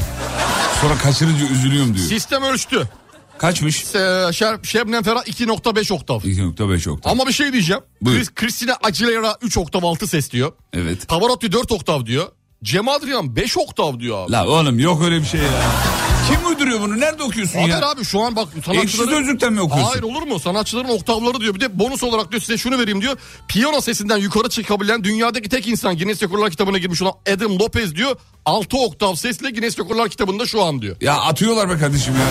[0.82, 2.08] Sonra kaçırınca üzülüyorum diyor.
[2.08, 2.90] Sistem ölçtü.
[3.38, 3.84] Kaçmış?
[3.96, 6.20] E, Şer- Şebnem Ferah 2.5 oktav.
[6.20, 7.12] 2.5 oktav.
[7.12, 7.82] Ama bir şey diyeceğim.
[8.02, 8.18] Buyur.
[8.18, 10.52] Chris, Christina Aguilera 3 oktav altı ses diyor.
[10.74, 11.08] Evet.
[11.08, 12.26] Pavarotti 4 oktav diyor.
[12.64, 14.32] Cem Adrian 5 oktav diyor abi.
[14.32, 15.48] La oğlum yok öyle bir şey ya.
[16.28, 17.00] Kim uyduruyor bunu?
[17.00, 17.90] Nerede okuyorsun Haber ya?
[17.90, 19.10] abi şu an bak Ekşi sanatçıların...
[19.10, 19.90] Sözlük'ten mi okuyorsun?
[19.92, 20.40] Hayır olur mu?
[20.40, 21.56] Sanatçıların oktavları diyor.
[21.56, 23.18] Bir de bonus olarak diyor size şunu vereyim diyor.
[23.48, 28.16] Piyano sesinden yukarı çıkabilen dünyadaki tek insan Guinness Rekorlar kitabına girmiş olan Adam Lopez diyor.
[28.46, 30.96] 6 oktav sesle Guinness Rekorlar kitabında şu an diyor.
[31.02, 32.22] Ya atıyorlar be kardeşim ya.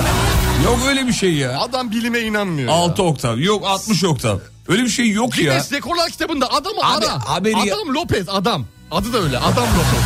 [0.64, 1.58] Yok öyle bir şey ya.
[1.60, 2.68] Adam bilime inanmıyor.
[2.72, 3.38] 6 oktav.
[3.38, 4.38] Yok 60 oktav.
[4.68, 5.44] Öyle bir şey yok ya.
[5.44, 7.28] Guinness Rekorlar kitabında adamı Abi, ara.
[7.28, 8.66] haberi ya- Adam Lopez adam.
[8.90, 10.04] Adı da öyle Adam Lopez.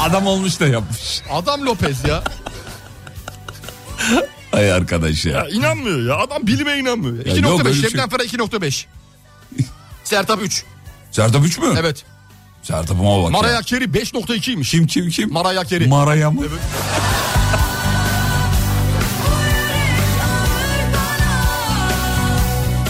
[0.00, 1.22] Adam olmuş da yapmış.
[1.32, 2.22] Adam Lopez ya.
[4.52, 5.32] Ay arkadaş ya.
[5.32, 6.16] ya inanmıyor ya.
[6.16, 7.26] Adam bilime inanmıyor.
[7.26, 7.58] Ya yok, 2.5.
[7.58, 8.86] öyle bir şey- Şebnem Ferah 2.5.
[10.04, 10.64] Sertab 3.
[11.10, 11.66] Sertab 3 mü?
[11.80, 12.04] Evet.
[12.62, 13.30] Sertab'ıma bak ya.
[13.30, 14.70] Mariah Carey 5.2'ymiş.
[14.70, 15.32] Kim kim kim?
[15.32, 15.86] Mariah Carey.
[15.86, 16.40] Maraya mı?
[16.40, 16.50] Evet.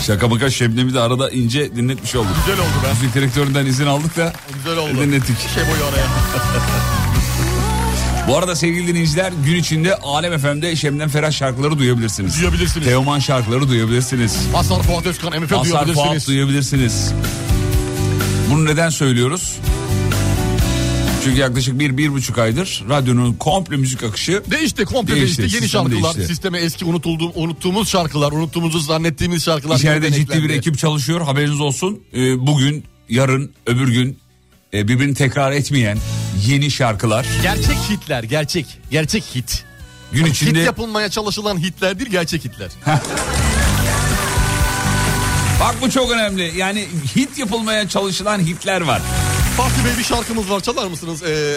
[0.06, 2.30] Şaka maka Şebnem'i de arada ince dinletmiş olduk.
[2.46, 2.88] Güzel oldu be.
[2.92, 5.00] Müzik direktöründen izin aldık da Güzel oldu.
[5.00, 5.36] dinlettik.
[5.54, 6.06] Şey boyu araya.
[8.28, 12.40] Bu arada sevgili dinleyiciler gün içinde Alem FM'de Şebnem Ferah şarkıları duyabilirsiniz.
[12.40, 12.86] Duyabilirsiniz.
[12.86, 14.36] Teoman şarkıları duyabilirsiniz.
[14.52, 16.26] Mazhar Fuat Özkan, MF Mazhar Fuat duyabilirsiniz.
[16.28, 17.12] duyabilirsiniz.
[18.50, 19.58] Bunu neden söylüyoruz?
[21.24, 25.56] Çünkü yaklaşık bir, bir buçuk aydır radyonun komple müzik akışı Değişti komple Değişti, değişti.
[25.56, 26.26] Yeni şarkılar, değişti.
[26.26, 29.76] sisteme eski unutulduğum, unuttuğumuz şarkılar, unuttuğumuzu zannettiğimiz şarkılar.
[29.76, 32.00] İçeride ciddi bir ekip çalışıyor haberiniz olsun.
[32.14, 34.18] Ee, bugün, yarın, öbür gün
[34.74, 35.98] e, birbirini tekrar etmeyen
[36.46, 37.26] yeni şarkılar.
[37.42, 38.66] Gerçek hitler, gerçek.
[38.90, 39.64] Gerçek hit.
[40.12, 42.70] Gün içinde Hit yapılmaya çalışılan hitler değil, gerçek hitler.
[45.60, 46.52] bak bu çok önemli.
[46.56, 49.02] Yani hit yapılmaya çalışılan hitler var.
[49.56, 51.22] Fatih Bey bir şarkımız var çalar mısınız?
[51.22, 51.56] Ee,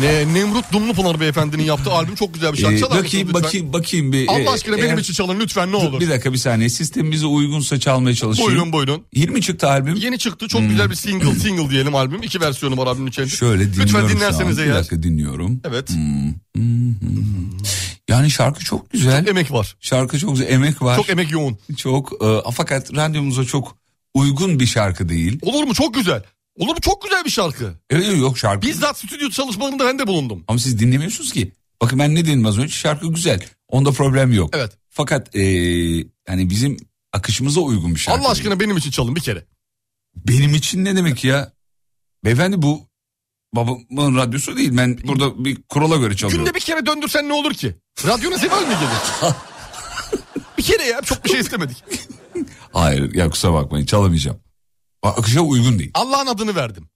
[0.00, 2.74] ne, Nemrut Dumlupınar beyefendinin yaptığı albüm çok güzel bir şarkı.
[2.74, 4.28] Ee, Çalar bakayım mısınız bakayım bakayım bir.
[4.28, 6.00] Allah e, aşkına benim eğer- için çalın lütfen ne olur.
[6.00, 8.50] Bir dakika bir saniye sistemimize uygunsa çalmaya çalışayım.
[8.50, 9.02] Buyurun buyurun.
[9.14, 9.96] 20 çıktı albüm.
[9.96, 12.22] Yeni çıktı çok güzel bir single single diyelim albüm.
[12.22, 13.36] İki versiyonu var albümün içerisinde.
[13.36, 14.64] Şöyle dinliyorum Lütfen dinlerseniz an.
[14.64, 14.78] Bir eğer.
[14.78, 15.60] dakika dinliyorum.
[15.68, 15.88] Evet.
[18.08, 19.18] Yani şarkı çok güzel.
[19.20, 19.76] Çok emek var.
[19.80, 20.48] Şarkı çok güzel.
[20.50, 20.96] Emek var.
[20.96, 21.58] Çok emek yoğun.
[21.76, 22.12] Çok.
[22.24, 23.81] e, fakat radyomuza çok
[24.14, 25.38] uygun bir şarkı değil.
[25.42, 25.74] Olur mu?
[25.74, 26.22] Çok güzel.
[26.56, 26.80] Olur mu?
[26.80, 27.74] Çok güzel bir şarkı.
[27.90, 28.66] Evet yok şarkı.
[28.66, 30.44] Bizzat stüdyo çalışmalarında ben de bulundum.
[30.48, 31.52] Ama siz dinlemiyorsunuz ki.
[31.82, 33.40] Bakın ben ne dedim az önce şarkı güzel.
[33.68, 34.50] Onda problem yok.
[34.52, 34.72] Evet.
[34.90, 35.42] Fakat e,
[36.28, 36.76] yani bizim
[37.12, 38.20] akışımıza uygun bir şarkı.
[38.20, 38.32] Allah değil.
[38.32, 39.44] aşkına benim için çalın bir kere.
[40.16, 41.52] Benim için ne demek ya?
[42.24, 42.88] Beyefendi bu
[43.54, 44.76] babamın radyosu değil.
[44.76, 46.44] Ben burada bir kurala göre çalıyorum.
[46.44, 47.74] Günde bir kere döndürsen ne olur ki?
[48.06, 49.34] Radyona zeval mi gelir?
[50.58, 51.84] bir kere ya çok bir şey istemedik.
[52.72, 54.40] Hayır ya kusura bakmayın çalamayacağım.
[55.02, 55.90] Akışa uygun değil.
[55.94, 56.88] Allah'ın adını verdim.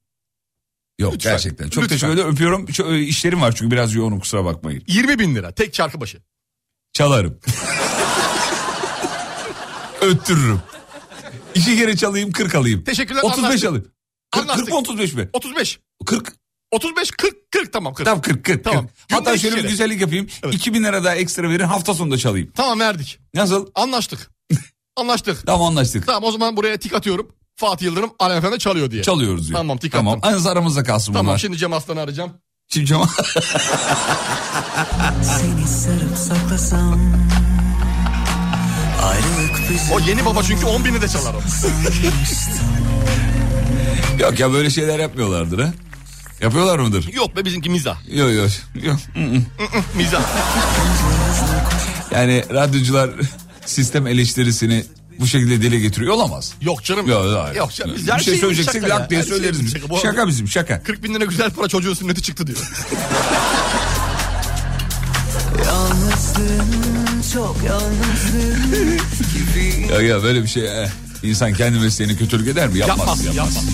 [0.99, 1.69] Yok Lütfen, gerçekten.
[1.69, 1.97] Çok lütfen.
[1.97, 2.73] teşekkür ederim öpüyorum.
[2.73, 4.85] Şu, e, işlerim var çünkü biraz yoğunum kusura bakmayın.
[4.87, 6.19] 20 bin lira tek şarkı başı.
[6.93, 7.39] Çalarım.
[10.01, 10.61] Öttürürüm.
[11.55, 12.85] İki kere çalayım 40 alayım.
[12.85, 13.23] Teşekkürler.
[13.23, 13.69] 35 anlaştık.
[13.69, 13.87] alayım.
[14.31, 14.65] 40, Anlaştık.
[14.65, 15.29] 40 mı 35 mi?
[15.33, 15.81] 35.
[16.07, 16.33] 40.
[16.71, 18.05] 35 40 40 tamam 40.
[18.05, 18.65] Tamam 40 40.
[18.65, 18.87] Tamam.
[18.87, 18.97] 40.
[19.13, 20.27] Hatta şöyle bir güzellik yapayım.
[20.43, 20.55] Evet.
[20.55, 22.51] 2000 lira daha ekstra verin hafta sonunda çalayım.
[22.55, 23.19] Tamam verdik.
[23.35, 23.67] Nasıl?
[23.75, 24.31] Anlaştık.
[24.97, 25.47] Anlaştık.
[25.47, 26.07] Tamam anlaştık.
[26.07, 27.29] Tamam o zaman buraya tik atıyorum.
[27.57, 29.03] Fatih Yıldırım Alem Efendi çalıyor diye.
[29.03, 29.59] Çalıyoruz diyor.
[29.59, 30.19] Tamam tik Tamam.
[30.19, 30.31] attım.
[30.33, 31.39] Anız aramızda kalsın Tamam bunlar.
[31.39, 32.31] şimdi Cem Aslan'ı arayacağım.
[32.69, 33.09] Şimdi Cemal-
[35.23, 37.01] Seni sarıp saklasam
[39.95, 41.41] O yeni baba çünkü 10 bini de çalar o.
[44.23, 45.73] Yok ya böyle şeyler yapmıyorlardır ha.
[46.41, 47.13] Yapıyorlar mıdır?
[47.13, 47.97] Yok be bizimki mizah.
[48.09, 48.51] Yok yok.
[48.85, 48.97] yok.
[49.95, 50.21] Mizah.
[52.11, 53.11] Yani radyocular
[53.67, 54.85] sistem eleştirisini
[55.21, 56.53] bu şekilde dile getiriyor olamaz.
[56.61, 57.09] Yok canım.
[57.09, 57.57] Yok, hayır.
[57.57, 57.95] Yok canım.
[57.97, 59.73] Biz bir her şey söyleyeceksek şaka lak diye Her söyleriz biz.
[59.73, 59.97] şaka.
[60.03, 60.83] Şaka, bizim şaka.
[60.83, 62.59] 40 bin lira güzel para çocuğun sünneti çıktı diyor.
[67.33, 67.57] Çok
[69.33, 70.89] gibi Ya ya böyle bir şey eh,
[71.23, 72.79] insan kendi mesleğini kötülük eder mi?
[72.79, 72.99] Yapmaz.
[72.99, 73.37] Yapmaz, yapmaz.
[73.37, 73.65] yapmaz.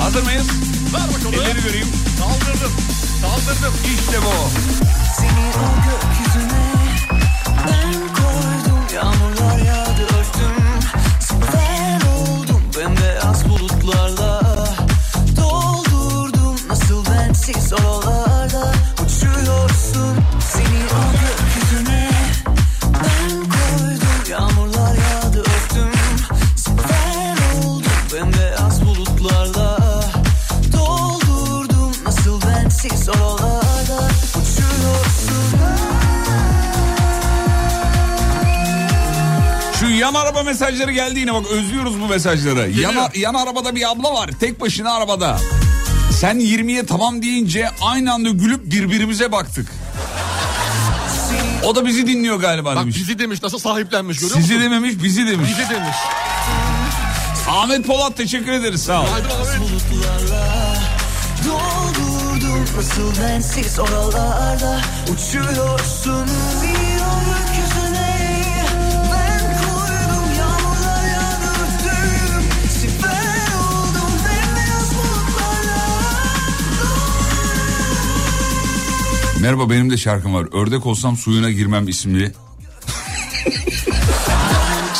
[0.00, 0.46] Hazır mıyız?
[0.94, 1.34] Ver bakalım.
[1.34, 1.86] Elleri göreyim.
[2.18, 2.72] Kaldırdım.
[3.22, 3.74] Kaldırdım.
[3.84, 4.34] İşte bu.
[5.16, 6.57] Seni o gökyüzüne
[40.78, 42.70] mesajları geldi yine bak özlüyoruz bu mesajları.
[42.70, 42.92] Geliyor.
[42.92, 45.38] Yan, yan arabada bir abla var tek başına arabada.
[46.20, 49.68] Sen 20'ye tamam deyince aynı anda gülüp birbirimize baktık.
[51.64, 52.96] O da bizi dinliyor galiba Bak demiş.
[52.96, 54.64] bizi demiş nasıl sahiplenmiş görüyor Sizi musun?
[54.64, 55.50] dememiş bizi demiş.
[55.50, 55.96] Bizi demiş.
[57.48, 59.06] Ahmet Polat teşekkür ederiz sağ ol.
[62.76, 66.26] Nasıl bensiz oralarda Uçuyorsun
[66.62, 66.77] bir
[79.40, 80.46] Merhaba benim de şarkım var.
[80.52, 82.32] Ördek olsam suyuna girmem isimli.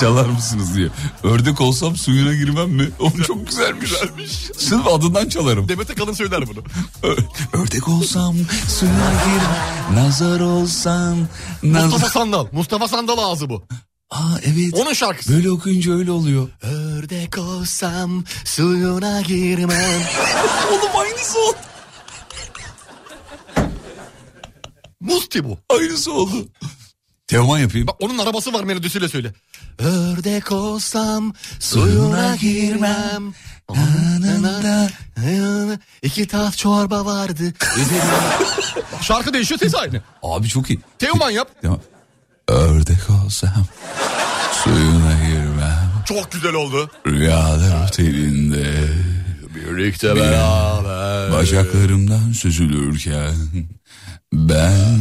[0.00, 0.90] Çalar mısınız diyor.
[1.22, 2.88] Ördek olsam suyuna girmem mi?
[2.98, 3.90] O çok güzelmiş.
[4.58, 5.68] Sırf adından çalarım.
[5.68, 6.64] Demet Akalın söyler bunu.
[7.52, 8.36] Ördek olsam
[8.68, 10.04] suyuna girmem.
[10.04, 11.18] Nazar olsam.
[11.62, 12.08] Mustafa Nazar...
[12.08, 12.46] Sandal.
[12.52, 13.64] Mustafa Sandal ağzı bu.
[14.10, 14.74] Aa evet.
[14.74, 15.32] Onun şarkısı.
[15.32, 16.48] Böyle okuyunca öyle oluyor.
[16.62, 20.00] Ördek olsam suyuna girmem.
[20.72, 21.56] Oğlum aynısı oldu.
[25.00, 25.58] Musti bu.
[25.70, 26.48] Aynısı oldu.
[27.26, 27.86] Teoman yapayım.
[27.86, 29.32] Bak onun arabası var melodisiyle söyle.
[29.78, 33.34] Ördek olsam suyuna girmem.
[36.02, 37.42] İki tas çorba vardı.
[39.02, 40.02] Şarkı değişiyor ses aynı.
[40.22, 40.80] Abi çok iyi.
[40.98, 41.62] Teoman yap.
[41.62, 41.80] Teoman.
[42.48, 43.66] Ördek olsam
[44.64, 45.90] suyuna girmem.
[46.06, 46.90] Çok güzel oldu.
[47.06, 48.88] Rüyalar telinde
[49.54, 51.32] Birlikte beraber.
[51.32, 53.34] Bacaklarımdan süzülürken
[54.32, 55.00] Ben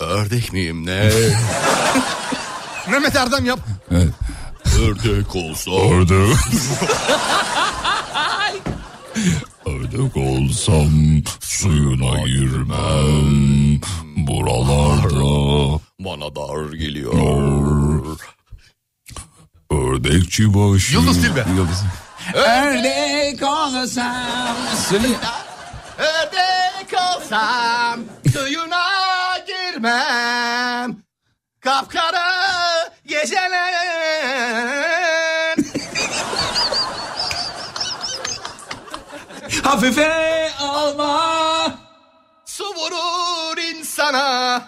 [0.00, 1.10] Ördek miyim ne?
[2.90, 3.60] Mehmet Erdem yap.
[3.90, 4.14] evet.
[4.80, 5.70] Ördek olsa.
[5.70, 6.36] Ördek
[9.66, 10.88] Ördek olsam
[11.40, 13.80] suyuna girmem
[14.16, 17.14] Buralarda Bana dar geliyor.
[19.70, 21.44] Ördekçi başı Yıldız Tilbe.
[21.56, 21.82] Yıldız.
[22.34, 24.56] Ördek olsam
[24.88, 25.38] suyuna
[25.98, 28.00] Ördek olsam
[28.32, 28.84] suyuna
[29.46, 30.96] girmem.
[31.60, 32.28] Kapkara
[33.06, 33.74] geceler.
[39.62, 41.78] Hafife alma
[42.44, 44.62] Su vurur insana.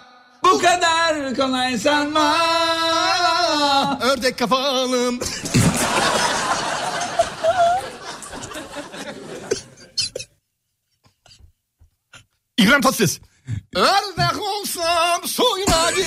[0.44, 2.36] Bu kadar kolay sanma
[4.00, 5.20] Ördek kafalım.
[12.58, 13.20] İbrahim Tatlıses.
[13.74, 16.06] Ördek olsam suyuna gir.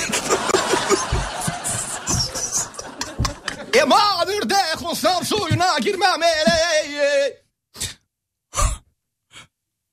[3.80, 6.22] Eman ördek olsam suyuna girmem.
[6.22, 7.34] ey.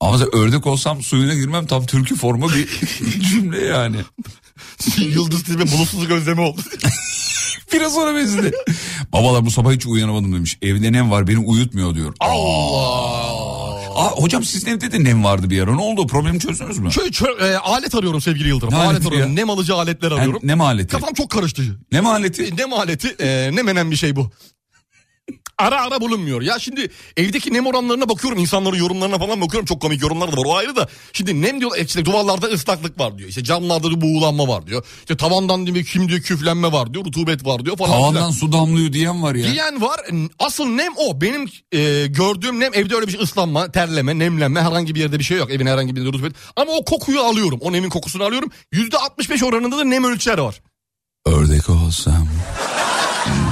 [0.00, 2.68] Ama sen ördek olsam suyuna girmem tam türkü formu bir
[3.30, 3.96] cümle yani.
[4.96, 6.60] Yıldız Tilbe bulutsuz gözleme oldu.
[7.72, 8.52] Biraz ona benzedi.
[9.12, 10.58] Babalar bu sabah hiç uyanamadım demiş.
[10.62, 12.14] Evde nem var beni uyutmuyor diyor.
[12.20, 13.31] Allah.
[13.96, 15.74] Aa, hocam sizin evde de nem vardı bir ara.
[15.74, 16.06] Ne oldu?
[16.06, 16.92] Problemi çözdünüz mü?
[16.92, 18.72] Şöyle, şöyle, e, alet arıyorum sevgili Yıldırım.
[18.72, 19.28] Ne alet arıyorum.
[19.28, 19.34] ya?
[19.34, 20.40] Nem alıcı aletler arıyorum.
[20.42, 20.88] nem aleti?
[20.88, 21.62] Kafam çok karıştı.
[21.92, 22.56] Nem aleti?
[22.56, 24.30] Nem aleti e, ne menen bir şey bu.
[25.62, 26.42] Ara ara bulunmuyor.
[26.42, 28.38] Ya şimdi evdeki nem oranlarına bakıyorum.
[28.38, 29.66] insanların yorumlarına falan bakıyorum.
[29.66, 30.44] Çok komik yorumlar da var.
[30.46, 30.88] O ayrı da.
[31.12, 33.28] Şimdi nem diyor işte duvarlarda ıslaklık var diyor.
[33.28, 34.84] İşte camlarda bir buğulanma var diyor.
[34.98, 37.04] İşte tavandan diyor, kim diyor küflenme var diyor.
[37.04, 37.90] Rutubet var diyor falan.
[37.90, 38.30] Tavandan filan.
[38.30, 39.52] su damlıyor diyen var ya.
[39.52, 40.00] Diyen var.
[40.38, 41.20] Asıl nem o.
[41.20, 45.24] Benim e, gördüğüm nem evde öyle bir şey ıslanma, terleme, nemlenme herhangi bir yerde bir
[45.24, 45.50] şey yok.
[45.50, 46.32] Evin herhangi bir rutubet.
[46.56, 47.58] Ama o kokuyu alıyorum.
[47.62, 48.50] O nemin kokusunu alıyorum.
[48.72, 50.60] Yüzde 65 oranında da nem ölçer var.
[51.26, 52.28] Ördek olsam.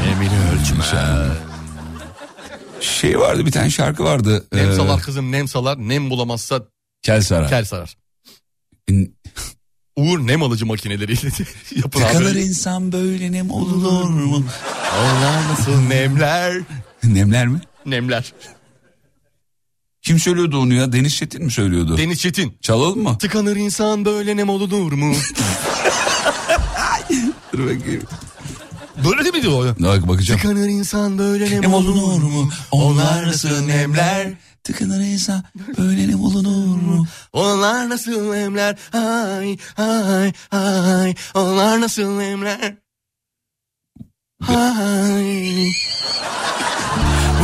[0.07, 0.85] Nemini ölçme.
[2.81, 4.47] Şey vardı bir tane şarkı vardı.
[4.53, 5.79] Nem Ee, salar kızım nem salar.
[5.89, 6.63] Nem bulamazsa
[7.03, 7.49] Kel sarar.
[7.49, 7.97] kel sarar.
[9.97, 11.29] Uğur nem alıcı makineleriyle
[11.77, 12.41] yapın abi.
[12.41, 14.45] insan böyle nem olur mu?
[15.01, 16.55] Onlar nasıl nemler?
[17.05, 17.61] Nemler mi?
[17.87, 18.33] Nemler.
[20.03, 20.93] Kim söylüyordu onu ya?
[20.93, 21.99] Deniz Çetin mi söylüyordu?
[21.99, 22.59] Deniz Çetin.
[22.61, 23.19] Çalalım mı?
[23.19, 25.15] Tıkanır insan böyle nem olur mu?
[27.53, 28.03] Dur bakayım.
[29.05, 29.65] Böyle değil miydi o?
[29.65, 30.41] Bak bakacağım.
[30.41, 32.51] Tıkanır insan böyle nem, olunur mu?
[32.71, 34.33] Onlar nasıl nemler?
[34.65, 35.45] Tıkanır insan
[35.79, 37.07] böyle nem olunur mu?
[37.33, 38.77] Onlar nasıl nemler?
[38.93, 41.15] Ay ay ay.
[41.35, 42.75] Onlar nasıl nemler?
[44.49, 45.69] Ay.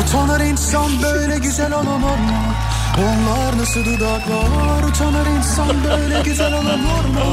[0.01, 2.55] Utanır insan böyle güzel olamaz mı?
[2.99, 7.25] Onlar nasıl dudaklar Utanır insan böyle güzel olamaz mı?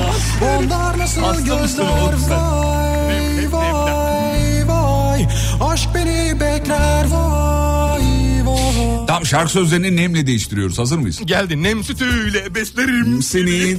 [0.42, 3.03] Onlar nasıl Hasta gözler sen?
[3.52, 5.28] Vay vay vay
[5.62, 8.02] Aşk beni bekler vay
[8.46, 10.80] vay Tamam şarkı sözlerini nemle değiştiriyoruz.
[10.80, 11.22] Hazır mıyız?
[11.26, 13.78] Geldi nem sütüyle beslerim Seni.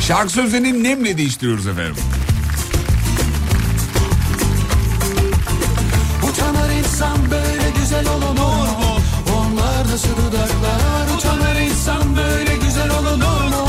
[0.00, 1.96] Şarkı sözlerini nemle değiştiriyoruz efendim.
[6.30, 8.96] Utanır insan böyle güzel olamaz mı?
[9.36, 13.65] Onlar nasıl dudaklar Utanır insan böyle güzel olunur mu?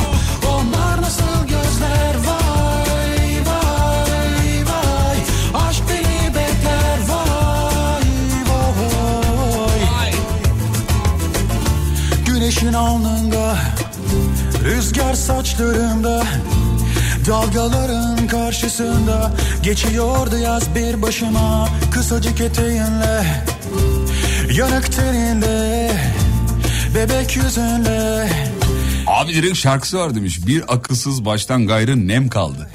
[12.67, 13.57] Güneşin alnında
[14.63, 16.23] Rüzgar saçlarımda
[17.27, 19.31] Dalgaların karşısında
[19.63, 23.43] Geçiyordu yaz bir başıma Kısacık eteğinle
[24.53, 25.91] Yanık teninde
[26.95, 28.29] Bebek yüzünle
[29.07, 30.47] Abi direkt şarkısı var demiş.
[30.47, 32.69] Bir akılsız baştan gayrı nem kaldı.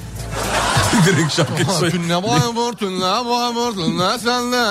[1.07, 2.03] Direkt şarkı söylüyor.
[2.03, 3.05] Tünne vur tünne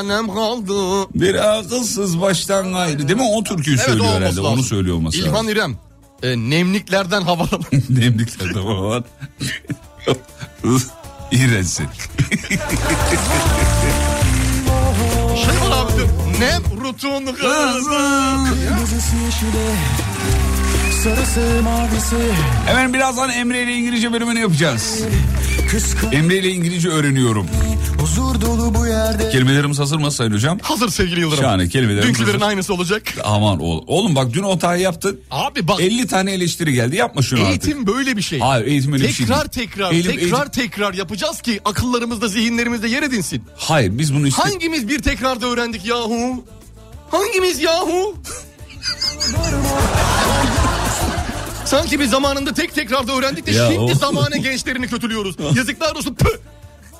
[0.07, 1.07] nem kaldı.
[1.15, 3.07] Bir akılsız baştan gayrı.
[3.07, 3.29] Değil mi?
[3.35, 4.25] O türküyü Evet, söylüyor herhalde.
[4.25, 4.45] lazım.
[4.45, 5.49] Onu söylüyor olması İlhan lazım.
[5.49, 5.77] İrem.
[6.23, 7.61] E, nemliklerden havalan.
[7.89, 9.03] Nemlikler de var.
[11.31, 11.87] İğrençsin.
[15.35, 16.39] şey var abi dur.
[16.39, 17.81] Nem rutun kızı.
[21.03, 22.15] Sarısı mavisi
[22.65, 24.99] Hemen birazdan Emre ile İngilizce bölümünü yapacağız.
[26.11, 27.47] Emre ile İngilizce öğreniyorum.
[27.99, 30.59] huzur dolu bu yerde Kelimelerimiz hazır mı Sayın Hocam?
[30.61, 31.43] Hazır sevgili Yıldırım.
[31.43, 32.45] Şahane kelimelerimiz Dünkülerin hazır.
[32.49, 33.03] aynısı olacak.
[33.23, 33.83] Aman oğlum.
[33.87, 35.19] Oğlum bak dün o hatayı yaptın.
[35.31, 37.49] Abi bak 50 tane eleştiri geldi yapma şunu artık.
[37.67, 38.39] eğitim böyle bir şey.
[38.39, 39.69] Hayır eğitim öyle bir şey tekrar değil.
[39.69, 43.43] tekrar Eğitim- tekrar eğitim- tekrar yapacağız ki akıllarımızda zihinlerimizde yer edinsin.
[43.57, 44.41] Hayır biz bunu işte...
[44.41, 46.45] Hangimiz bir tekrarda öğrendik yahu?
[47.11, 48.15] Hangimiz yahu?
[51.71, 55.35] Sanki biz zamanında tek tekrarda öğrendik de Ya şimdi o- zamanı gençlerini kötülüyoruz.
[55.57, 56.15] Yazıklar olsun.
[56.15, 56.37] Püh!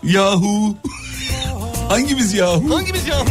[0.03, 0.75] Yahu.
[1.89, 2.75] Hangimiz yahu?
[2.75, 3.25] Hangimiz yahu?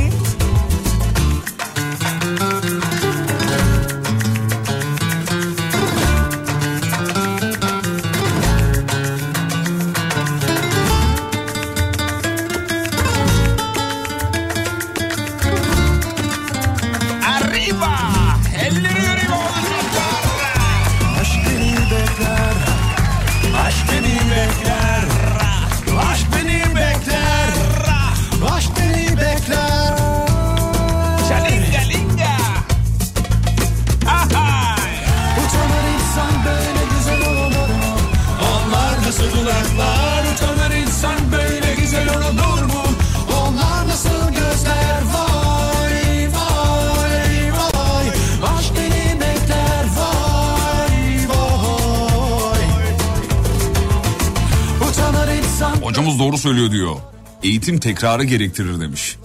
[55.90, 56.96] Hocamız doğru söylüyor diyor.
[57.42, 59.16] Eğitim tekrarı gerektirir demiş.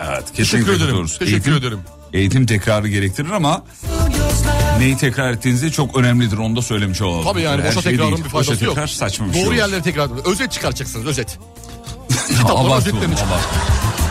[0.00, 1.18] Evet kesinlikle Teşekkür ederim, katılıyoruz.
[1.18, 1.80] teşekkür eğitim, ederim.
[2.12, 3.64] Eğitim tekrarı gerektirir ama
[4.78, 7.24] neyi tekrar ettiğiniz de çok önemlidir onu da söylemiş olalım.
[7.24, 8.74] Tabii yani Her boşa şey tekrarın bir faydası boşa yok.
[8.74, 9.56] tekrar saçma bir şey Doğru olur.
[9.58, 10.10] yerleri tekrar.
[10.26, 11.38] Özet çıkaracaksınız özet.
[12.32, 13.00] Abartı çıkar.
[13.02, 13.48] abartı.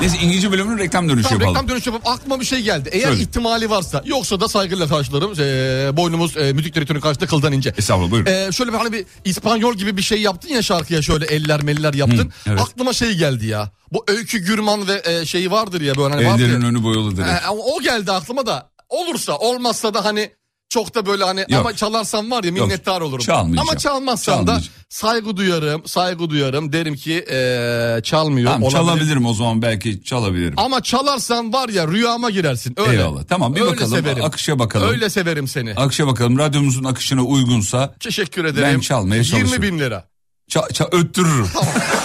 [0.01, 1.55] Neyse İngilizce bölümünün reklam dönüşü Tamam yapalım.
[1.55, 2.89] reklam dönüş yapıp aklıma bir şey geldi.
[2.91, 3.21] Eğer Söyle.
[3.21, 5.31] ihtimali varsa yoksa da saygıyla karşılarım.
[5.39, 7.73] Ee, boynumuz e, müzik direktörünün karşısında kıldan ince.
[7.77, 8.31] Estağfurullah buyurun.
[8.31, 11.93] Ee, şöyle bir hani bir İspanyol gibi bir şey yaptın ya şarkıya şöyle eller meller
[11.93, 12.17] yaptın.
[12.43, 12.61] Hı, evet.
[12.61, 13.71] Aklıma şey geldi ya.
[13.93, 16.47] Bu Öykü Gürman ve e, şeyi vardır ya böyle hani vardır ya.
[16.47, 17.23] Ellerin önü boyalıdır.
[17.25, 20.29] Ee, o geldi aklıma da olursa olmazsa da hani
[20.73, 21.59] çok da böyle hani Yok.
[21.59, 23.25] ama çalarsan var ya minnettar olurum.
[23.25, 23.69] çalmayacağım.
[23.69, 26.73] Ama çalmazsan da saygı duyarım, saygı duyarım.
[26.73, 28.51] Derim ki e, çalmıyor.
[28.51, 28.79] Tamam olabilir.
[28.79, 30.53] çalabilirim o zaman belki çalabilirim.
[30.57, 32.75] Ama çalarsan var ya rüyama girersin.
[32.79, 32.91] Öyle.
[33.01, 33.23] Eyvallah.
[33.23, 34.23] Tamam, bir Öyle bakalım, Severim.
[34.23, 34.89] akışa bakalım.
[34.89, 35.73] Öyle severim seni.
[35.75, 38.67] Akışa bakalım radyomuzun akışına uygunsa Teşekkür ederim.
[38.73, 39.63] Ben çalmaya çalışırım.
[39.63, 40.03] 20 bin lira.
[40.51, 41.47] ça- ça- öttürürüm.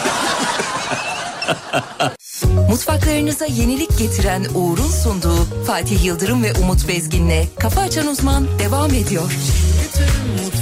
[2.69, 9.33] Mutfaklarınıza yenilik getiren Uğur'un sunduğu Fatih Yıldırım ve Umut Bezgin'le Kafa Açan Uzman devam ediyor.
[10.45, 10.58] Mutfaklar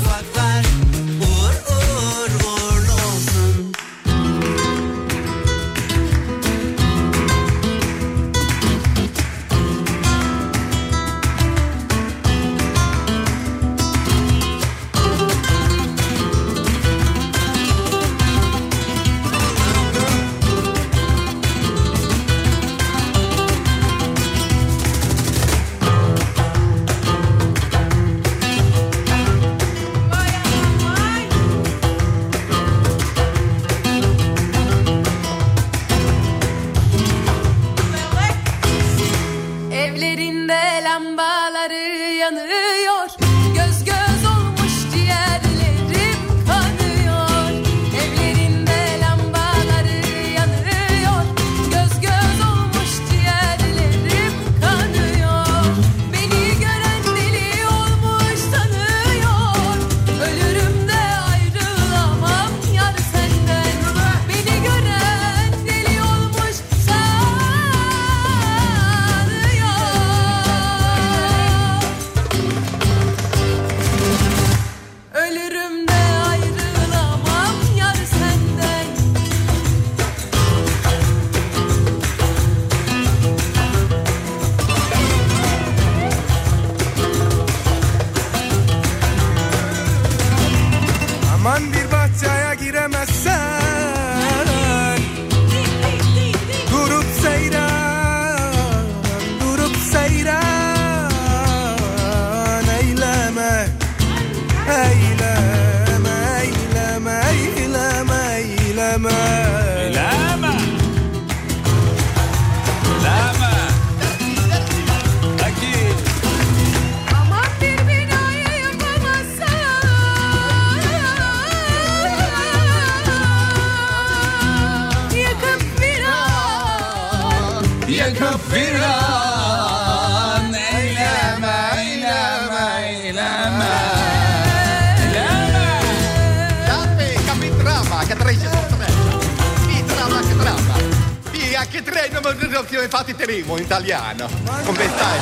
[142.86, 144.28] come fatiteremo in italiano?
[144.64, 145.18] Come stai?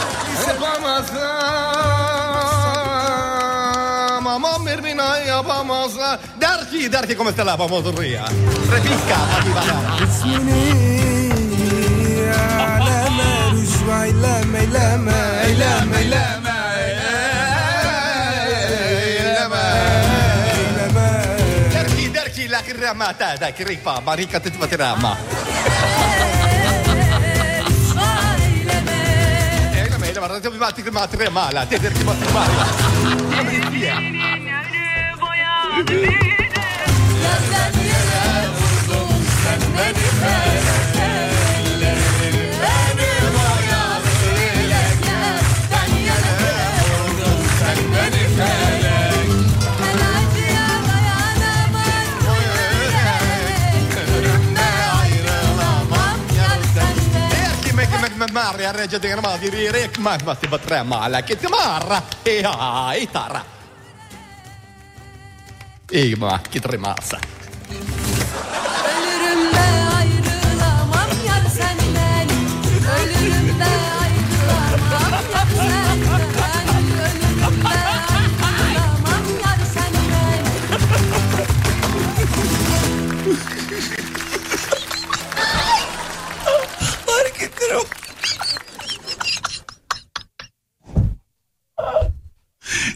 [4.21, 6.19] Mamma mia, yapamazlar.
[6.37, 8.25] Der ki, der ki come stai la pamotorria.
[8.69, 10.05] Repicca, fatti parlare.
[10.05, 11.33] İsmini
[12.59, 16.53] aleme, rüzva eyleme, eyleme, eyleme, eyleme.
[22.47, 25.17] La crema, dai, crema, baricca, te ti fate rama.
[35.77, 36.09] Gözlerine
[38.49, 40.84] vurdun sen beni ben
[58.33, 62.95] marja regge di ma di rek ma ma tiba trema la kitti marra e a
[62.95, 63.45] e tarra.
[65.89, 67.44] E ma kitti rimasa.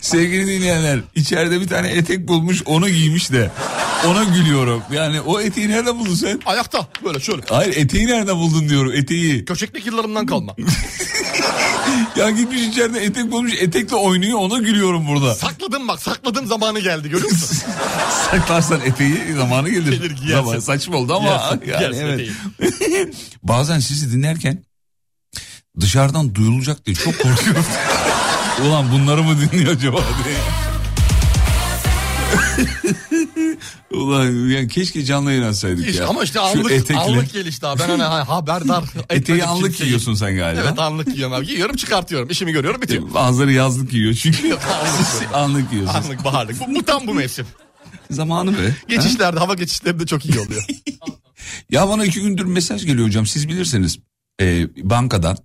[0.08, 3.50] Sevgili dinleyenler içeride bir tane etek bulmuş onu giymiş de
[4.06, 4.82] ona gülüyorum.
[4.92, 6.40] Yani o eteği nerede buldun sen?
[6.46, 7.42] Ayakta böyle şöyle.
[7.48, 9.44] Hayır eteği nerede buldun diyorum eteği.
[9.44, 10.56] Köçeklik yıllarımdan kalma.
[12.16, 15.34] ya gitmiş içeride etek bulmuş etekle oynuyor ona gülüyorum burada.
[15.34, 17.58] Sakladım bak sakladım zamanı geldi görüyor musun?
[18.30, 19.92] Saklarsan eteği zamanı gelir.
[19.92, 20.44] Gelir, giyersin.
[20.44, 22.30] Zaman saçma oldu ama Giyersin, yani giyersin
[22.60, 23.14] evet.
[23.42, 24.64] Bazen sizi dinlerken
[25.80, 27.64] dışarıdan duyulacak diye çok korkuyorum.
[28.66, 30.36] Ulan bunları mı dinliyor acaba diye.
[34.00, 36.08] Ulan ya keşke canlı yayın açsaydık İşte ya.
[36.08, 36.96] ama işte Şu anlık, etekle.
[36.96, 37.80] anlık gelişti abi.
[37.80, 39.78] Ben hani ha- haberdar Eteği anlık kimseyi.
[39.84, 40.62] giyiyorsun sen galiba.
[40.68, 41.46] Evet anlık giyiyorum abi.
[41.46, 42.30] Giyiyorum çıkartıyorum.
[42.30, 43.14] İşimi görüyorum bitiyor.
[43.14, 44.48] Bazıları yazlık giyiyor çünkü.
[44.48, 45.34] Yok, anlık.
[45.34, 45.94] anlık giyiyorsun.
[45.94, 46.60] Anlık baharlık.
[46.60, 47.46] Bu, bu tam bu mevsim.
[48.10, 48.74] Zamanı be.
[48.88, 50.64] Geçişlerde hava geçişleri de çok iyi oluyor.
[51.70, 53.98] Ya bana iki gündür mesaj geliyor hocam siz bilirsiniz.
[54.40, 55.36] Ee, bankadan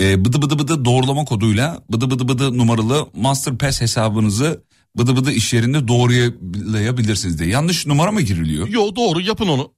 [0.00, 4.64] e, bıdı bıdı bıdı doğrulama koduyla bıdı bıdı bıdı numaralı Masterpass hesabınızı
[4.98, 7.50] bıdı bıdı iş yerinde doğrulayabilirsiniz diye.
[7.50, 8.68] Yanlış numara mı giriliyor?
[8.68, 9.72] Yo doğru yapın onu.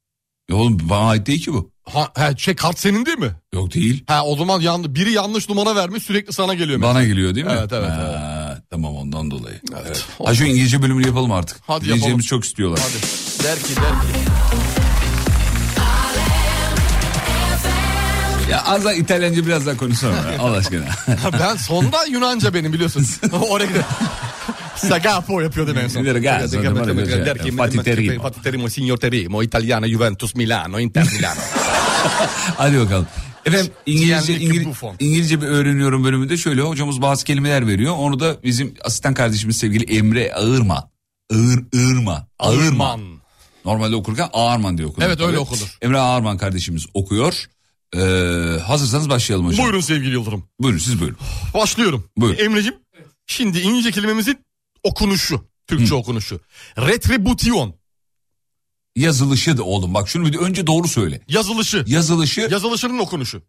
[0.51, 1.71] Ya oğlum bana ait değil ki bu.
[1.85, 3.31] Ha, he, şey kart senin değil mi?
[3.55, 4.05] Yok değil.
[4.07, 6.83] Ha o zaman yan, biri yanlış numara vermiş sürekli sana geliyor.
[6.83, 7.53] Bana geliyor değil mi?
[7.59, 9.61] Evet, evet, Ha, Tamam ondan dolayı.
[9.85, 10.05] Evet.
[10.25, 11.61] Ha şu İngilizce bölümünü yapalım artık.
[11.67, 12.19] Hadi yapalım.
[12.19, 12.81] çok istiyorlar.
[12.83, 13.03] Hadi.
[13.45, 14.88] Der ki der ki.
[18.51, 20.85] Ya az daha İtalyanca biraz daha konuşsana Allah aşkına.
[21.41, 23.07] ben sonda Yunanca benim biliyorsun.
[23.51, 23.85] Oraya gidelim.
[24.77, 26.05] Sagapo yapıyordum en son.
[26.05, 26.11] Ki,
[26.69, 28.23] ormai ki, Fatih Terim.
[28.23, 31.41] Fatih Terim, Signor Terimo, Italiano, Juventus, Milano, Inter Milano.
[32.57, 33.07] Hadi bakalım.
[33.47, 34.97] Efendim İngilizce, Buffon.
[35.01, 37.95] İngilizce bir öğreniyorum bölümünde şöyle hocamız bazı kelimeler veriyor.
[37.99, 40.91] Onu da bizim asistan kardeşimiz sevgili Emre Ağırman.
[41.33, 42.27] Ağır, Ağırma.
[42.39, 43.01] Ağırman.
[43.65, 45.07] Normalde okurken Ağırman diye okunur.
[45.07, 45.79] Evet, öyle okunur.
[45.83, 47.45] Emre Ağırman kardeşimiz okuyor.
[47.97, 48.01] Ee,
[48.67, 49.65] hazırsanız başlayalım hocam.
[49.65, 50.45] Buyurun sevgili Yıldırım.
[50.61, 51.19] Buyurun siz buyurun.
[51.55, 52.05] Başlıyorum.
[52.17, 52.39] Buyur.
[52.39, 52.75] Emre'cim
[53.27, 54.39] şimdi İngilizce kelimemizin
[54.83, 55.45] okunuşu.
[55.67, 56.41] Türkçe okunuşu.
[56.79, 57.75] Retribution.
[58.97, 61.21] Yazılışı da oğlum bak şunu bir de önce doğru söyle.
[61.29, 61.85] Yazılışı.
[61.87, 62.49] Yazılışı.
[62.51, 63.43] Yazılışının okunuşu.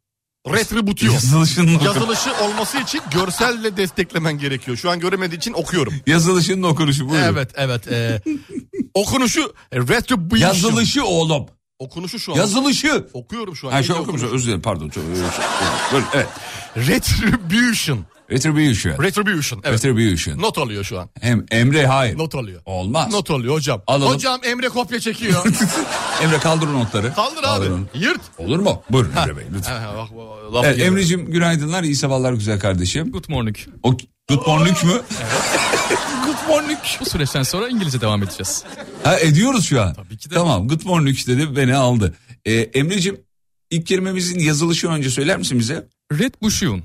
[0.48, 1.14] Retribution.
[1.14, 4.78] Yazılışının Yazılışı olması için görselle desteklemen gerekiyor.
[4.78, 5.94] Şu an göremediği için okuyorum.
[6.08, 7.26] Yazılışının okunuşu buyurun.
[7.26, 7.88] Evet evet.
[7.88, 8.22] e,
[8.94, 10.48] okunuşu retribution.
[10.48, 11.46] Yazılışı oğlum.
[11.80, 12.38] Okunuşu şu an.
[12.38, 13.08] Yazılışı.
[13.14, 13.72] Okuyorum şu an.
[13.72, 14.90] Ha şey okumuş özür dilerim pardon.
[14.90, 15.04] Çok.
[15.06, 16.28] Buyurun, evet.
[16.78, 18.00] Retribution.
[18.32, 19.04] Retribution.
[19.04, 19.62] Retribution.
[19.64, 19.86] Evet.
[19.86, 20.42] Retribution.
[20.42, 21.10] Not alıyor şu an.
[21.22, 22.18] Hem Emre hayır.
[22.18, 22.62] Not alıyor.
[22.66, 23.14] Olmaz.
[23.14, 23.82] Not alıyor hocam.
[23.88, 24.14] Alalım.
[24.14, 25.46] Hocam Emre kopya çekiyor.
[26.24, 27.14] Emre kaldır notları.
[27.14, 27.84] Kaldır Kaldır abi.
[27.94, 28.22] Yırt.
[28.38, 28.84] Olur mu?
[28.90, 29.82] Buyurun Emre Bey lütfen.
[29.82, 30.08] Ha,
[30.54, 30.80] bak, Evet.
[30.80, 33.12] Emre'cim günaydınlar iyi sabahlar güzel kardeşim.
[33.12, 33.56] Good morning.
[33.84, 33.98] O,
[34.30, 34.92] good morning mü?
[36.26, 36.80] Good morning.
[37.00, 38.64] Bu süreçten sonra İngilizce devam edeceğiz.
[39.04, 39.94] Ha ediyoruz şu an.
[39.94, 40.34] Tabii ki de.
[40.34, 42.16] Tamam good morning dedi beni aldı.
[42.46, 43.22] Ee, Emre'cim
[43.70, 45.88] ilk kelimemizin yazılışı önce söyler misin bize?
[46.12, 46.84] Red Bushion.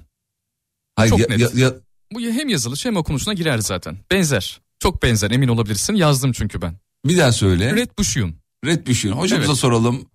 [0.97, 1.41] Hayır, Çok ya- net.
[1.41, 1.75] ya- ya-
[2.13, 3.97] Bu hem yazılış hem okunuşuna girer zaten.
[4.11, 4.61] Benzer.
[4.79, 5.95] Çok benzer emin olabilirsin.
[5.95, 6.75] Yazdım çünkü ben.
[7.05, 7.73] bir daha söyle.
[7.73, 8.35] Red, Red Bushion.
[8.65, 9.11] Red şey.
[9.11, 9.61] Hocamıza Evet.
[9.61, 10.07] soralım.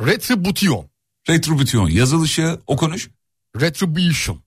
[0.00, 0.86] Retribution.
[1.28, 3.10] Retribution yazılışı okunuş
[3.56, 4.42] Retribution.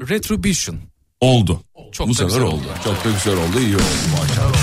[0.00, 0.80] Retribution.
[1.20, 1.62] oldu.
[1.92, 2.64] Çok Bu sefer güzel oldu.
[2.84, 3.84] Çok da güzel oldu iyi oldu
[4.20, 4.58] maşallah.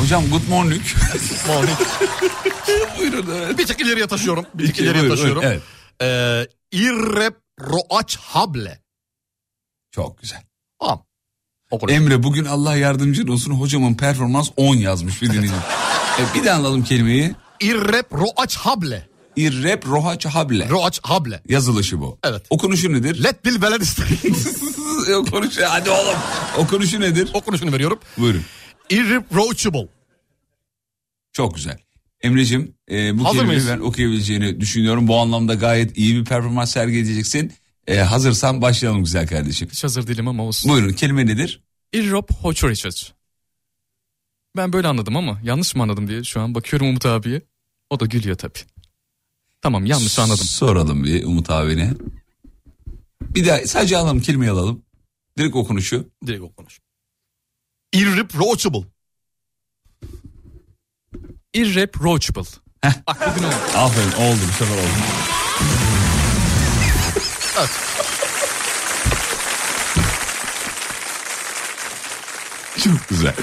[0.00, 0.82] Hocam good morning.
[1.48, 1.78] Morning.
[2.98, 3.58] Buyurun evet.
[3.58, 4.46] Bir tık ileriye taşıyorum.
[4.54, 5.42] Bir tık ileriye buyurun, taşıyorum.
[5.42, 5.60] buyurun,
[6.00, 6.48] evet.
[6.72, 8.80] Ee, irreproachable.
[9.90, 10.42] Çok güzel.
[10.80, 11.04] Tamam.
[11.88, 15.54] Emre bugün Allah yardımcın olsun hocamın performans 10 yazmış bir dinleyici.
[16.18, 17.34] e, bir daha alalım kelimeyi.
[17.62, 19.08] İrreproachable.
[19.36, 20.68] İrrep rohaçhable.
[20.68, 21.42] Roachable.
[21.48, 22.18] Yazılışı bu.
[22.24, 22.42] Evet.
[22.50, 23.24] Okunuşu nedir?
[23.24, 24.36] Let bil isteyin.
[25.14, 26.16] Okunuşu hadi oğlum.
[26.58, 27.30] Okunuşu nedir?
[27.34, 27.98] Okunuşunu veriyorum.
[28.18, 28.42] Buyurun.
[28.90, 29.88] Irreproachable.
[31.32, 31.78] Çok güzel.
[32.20, 33.68] Emre'cim e, bu Hazır kelimeyi mıyız?
[33.68, 35.08] ben okuyabileceğini düşünüyorum.
[35.08, 37.52] Bu anlamda gayet iyi bir performans sergileyeceksin.
[37.86, 39.68] E, hazırsan başlayalım güzel kardeşim.
[39.72, 40.72] Hiç hazır değilim ama olsun.
[40.72, 41.60] Buyurun kelime nedir?
[41.92, 42.96] Irrop Hochrichard.
[44.56, 47.42] Ben böyle anladım ama yanlış mı anladım diye şu an bakıyorum Umut abiye.
[47.92, 48.58] O da gülüyor tabii.
[49.62, 50.44] Tamam yanlış anladım.
[50.44, 51.94] Soralım bir Umut abine.
[53.20, 54.82] Bir daha sadece alalım kelimeyi alalım.
[55.38, 56.08] Direkt okunuşu.
[56.26, 56.80] Direkt okunuş.
[57.92, 58.86] Irreproachable.
[61.54, 62.50] Irreproachable.
[62.84, 63.54] Bak bugün oldu.
[63.74, 64.88] Aferin oldu bu sefer oldu.
[72.84, 73.34] Çok güzel.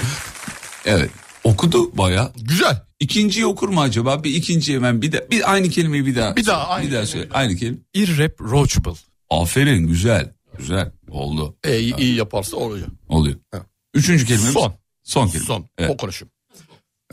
[0.84, 1.10] Evet
[1.44, 2.32] okudu baya.
[2.42, 2.82] Güzel.
[3.00, 4.24] İkinciyi okur mu acaba?
[4.24, 6.36] Bir ikinci hemen bir de bir aynı kelimeyi bir daha.
[6.36, 7.28] Bir daha aynı bir daha söyle.
[7.32, 7.78] Aynı kelime.
[7.94, 8.98] Irreproachable.
[9.30, 10.32] Aferin güzel.
[10.58, 11.56] Güzel oldu.
[11.64, 12.86] E, iyi, iyi yaparsa oluyor.
[13.08, 13.36] Oluyor.
[13.52, 13.64] Evet.
[13.94, 14.50] Üçüncü kelime.
[14.50, 14.74] Son.
[15.02, 15.44] Son kelime.
[15.44, 15.66] Son.
[15.78, 15.90] Evet.
[15.90, 16.26] Okunuşu.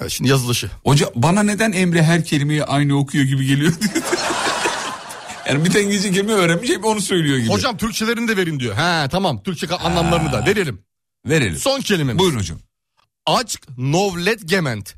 [0.02, 0.70] Evet, şimdi yazılışı.
[0.84, 3.74] Hoca bana neden Emre her kelimeyi aynı okuyor gibi geliyor?
[5.50, 7.50] yani bir tane İngilizce kelime öğrenmiş hep onu söylüyor gibi.
[7.50, 8.76] Hocam Türkçelerini de verin diyor.
[8.76, 10.80] He tamam Türkçe anlamlarını da verelim.
[11.26, 11.56] Verelim.
[11.56, 12.20] Son kelimemiz.
[12.20, 12.60] Buyurun hocam.
[13.28, 14.94] Aşk novlet gement.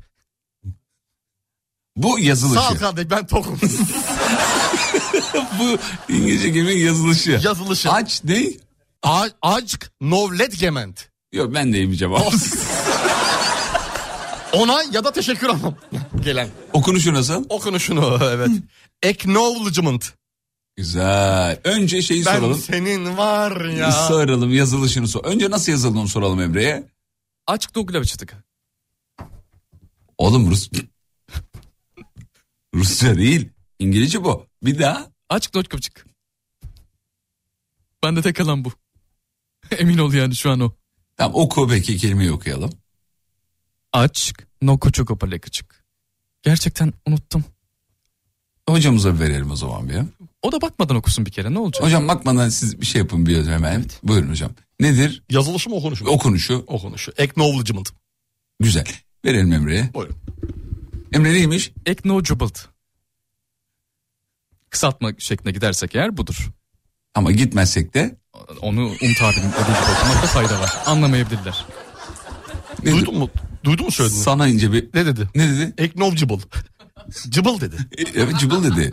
[1.96, 2.60] Bu yazılışı.
[2.60, 3.60] Sağ ol kardeş ben tokum.
[5.58, 5.78] Bu
[6.12, 7.40] İngilizce kelimenin yazılışı.
[7.44, 7.90] Yazılışı.
[7.90, 8.46] Aç ne?
[9.02, 11.08] A- Aşk novlet gement.
[11.32, 12.24] Yok ben de yemeyeceğim abi.
[14.52, 15.74] Ona ya da teşekkür anlam
[16.24, 16.48] gelen.
[16.72, 17.44] Okunuşu nasıl?
[17.48, 18.48] Okunuşunu evet.
[19.06, 20.12] Acknowledgement.
[20.76, 21.60] Güzel.
[21.64, 22.58] Önce şeyi Ben soralım.
[22.58, 23.92] senin var ya.
[23.92, 25.24] Soralım yazılışını sor.
[25.24, 26.82] Önce nasıl yazıldığını soralım Emre'ye.
[27.50, 28.34] Açık.
[30.18, 30.70] Oğlum Rus...
[32.74, 33.48] Rusça değil.
[33.78, 34.46] İngilizce bu.
[34.62, 35.10] Bir daha.
[35.28, 36.06] Açık Doglavçık.
[38.02, 38.72] Bende tek kalan bu.
[39.78, 40.72] Emin ol yani şu an o.
[41.16, 42.70] Tamam oku peki kelimeyi okuyalım.
[43.92, 45.84] Açık Nokoçokopalekıçık.
[46.42, 47.44] Gerçekten unuttum.
[48.68, 49.96] Hocamıza verelim o zaman bir.
[50.42, 51.84] O da bakmadan okusun bir kere ne olacak?
[51.84, 53.84] Hocam bakmadan siz bir şey yapın bir hemen.
[54.02, 54.52] Buyurun hocam.
[54.80, 55.22] Nedir?
[55.30, 56.10] Yazılışı mı okunuşu mu?
[56.10, 56.64] Okunuşu.
[56.66, 57.12] Okunuşu.
[57.18, 57.88] Acknowledgement.
[58.60, 58.86] Güzel.
[59.24, 59.90] Verelim Emre'ye.
[59.94, 60.16] Buyurun.
[61.12, 61.72] Emre neymiş?
[61.90, 62.54] Acknowledgeable.
[64.70, 66.50] Kısaltma şekline gidersek eğer budur.
[67.14, 68.16] Ama gitmezsek de.
[68.60, 69.60] Onu Umut abinin gibi
[69.98, 70.72] okumakta fayda var.
[70.86, 71.66] Anlamayabilirler.
[72.84, 73.30] Ne Duydun mu?
[73.64, 74.22] Duydun mu söylediğini?
[74.24, 74.88] Sana ince bir...
[74.94, 75.28] Ne dedi?
[75.34, 75.82] Ne dedi?
[75.82, 76.44] Acknowledgeable.
[77.28, 77.76] Cıbıl dedi.
[77.98, 78.90] E, Evet cıbıl dedi.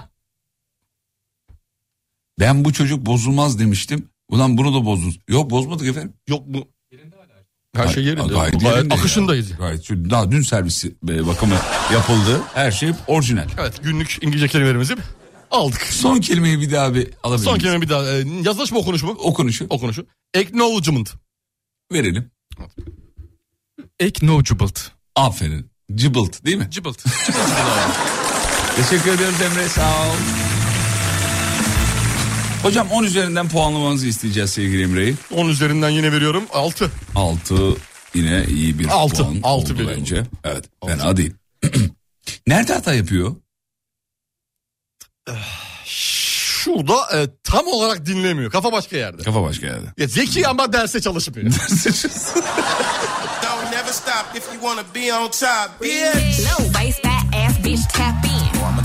[2.39, 4.09] Ben bu çocuk bozulmaz demiştim.
[4.29, 5.19] Ulan bunu da bozdunuz.
[5.29, 6.13] Yok bozmadık efendim.
[6.29, 6.67] Yok bu.
[7.75, 8.33] Her şey yerinde.
[8.33, 9.51] Gayet, Gayet yerinde akışındayız.
[9.51, 9.57] ya.
[9.57, 9.89] Gayet.
[9.89, 11.55] Daha dün servisi e, bakımı
[11.93, 12.41] yapıldı.
[12.53, 13.47] Her şey orijinal.
[13.59, 14.95] Evet günlük İngilizce kelimelerimizi
[15.51, 15.81] aldık.
[15.81, 17.63] Son kelimeyi bir daha bir alabilir Son miyiz?
[17.63, 18.09] kelime bir daha.
[18.11, 19.11] E, yazılış mı okunuş mu?
[19.11, 20.05] Okunuşu Okunuşu.
[20.37, 21.13] Acknowledgement.
[21.93, 22.31] verelim.
[24.03, 24.73] Acknowledgeable.
[25.15, 25.71] Aferin.
[25.95, 26.67] Cıbılt değil mi?
[26.71, 27.03] Cıbılt.
[28.75, 30.15] Teşekkür ediyoruz Emre sağ ol.
[32.63, 35.15] Hocam 10 üzerinden puanlamanızı isteyeceğiz sevgili Emre'yi.
[35.35, 36.43] 10 üzerinden yine veriyorum.
[36.53, 36.91] 6.
[37.15, 37.55] 6
[38.13, 39.95] yine iyi bir Altı, puan altı oldu veriyorum.
[39.99, 40.23] bence.
[40.43, 41.33] Evet fena değil.
[42.47, 43.35] Nerede hata yapıyor?
[45.85, 48.51] Şurada e, tam olarak dinlemiyor.
[48.51, 49.23] Kafa başka yerde.
[49.23, 49.85] Kafa başka yerde.
[49.97, 51.51] Ya zeki ama derse çalışmıyor.
[53.43, 56.39] Don't never stop if you wanna be on top, bitch.
[56.39, 58.26] Low waist, fat ass bitch, tap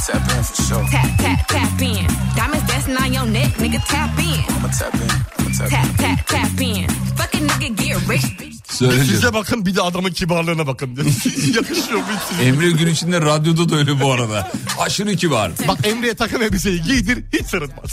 [0.07, 0.85] tap in for sure.
[0.91, 2.07] Tap, tap, tap in.
[2.37, 4.41] Diamonds dancing on your neck, nigga, tap in.
[4.57, 5.11] I'ma tap in.
[5.39, 6.89] I'ma tap Tap, tap, tap in.
[7.17, 8.53] Fuck a nigga, get rich.
[8.73, 10.97] Size bakın bir de adamın kibarlığına bakın.
[11.55, 12.05] Yakışıyor mu?
[12.33, 12.47] hiç?
[12.47, 14.53] Emre gün içinde radyoda da öyle bu arada.
[14.79, 15.53] Aşırı kibar.
[15.69, 17.91] Bak Emre'ye takım elbiseyi giydir hiç sırıtmaz.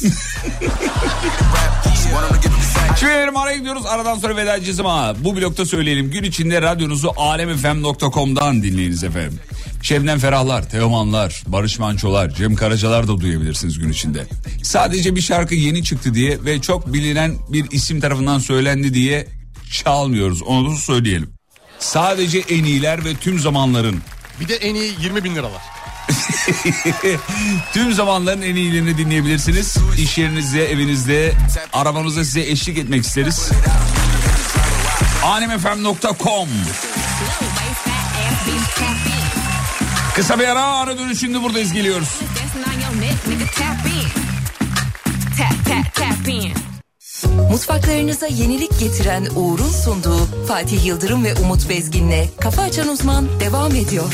[2.99, 3.86] Şimdi verelim araya gidiyoruz.
[3.86, 6.11] Aradan sonra veda edeceğiz ama bu blokta söyleyelim.
[6.11, 9.40] Gün içinde radyonuzu alemfm.com'dan dinleyiniz efendim.
[9.82, 14.28] Şebnem Ferahlar, Teomanlar, Barış Mançolar, Cem Karacalar da duyabilirsiniz gün içinde.
[14.64, 19.28] Sadece bir şarkı yeni çıktı diye ve çok bilinen bir isim tarafından söylendi diye
[19.72, 20.44] çalmıyoruz.
[20.44, 21.30] Onu da söyleyelim.
[21.80, 24.02] Sadece en iyiler ve tüm zamanların
[24.40, 25.62] Bir de en iyi 20 bin lira var.
[27.74, 29.78] Tüm zamanların en iyilerini dinleyebilirsiniz.
[29.98, 31.34] İş yerinizde, evinizde,
[31.74, 33.50] arabanızda size eşlik etmek isteriz.
[35.24, 36.50] alemfm.com
[40.20, 42.20] Kısa bir ara ara dönüşünde buradayız geliyoruz.
[47.52, 54.14] Mutfaklarınıza yenilik getiren Uğur'un sunduğu Fatih Yıldırım ve Umut Bezgin'le Kafa Açan Uzman devam ediyor.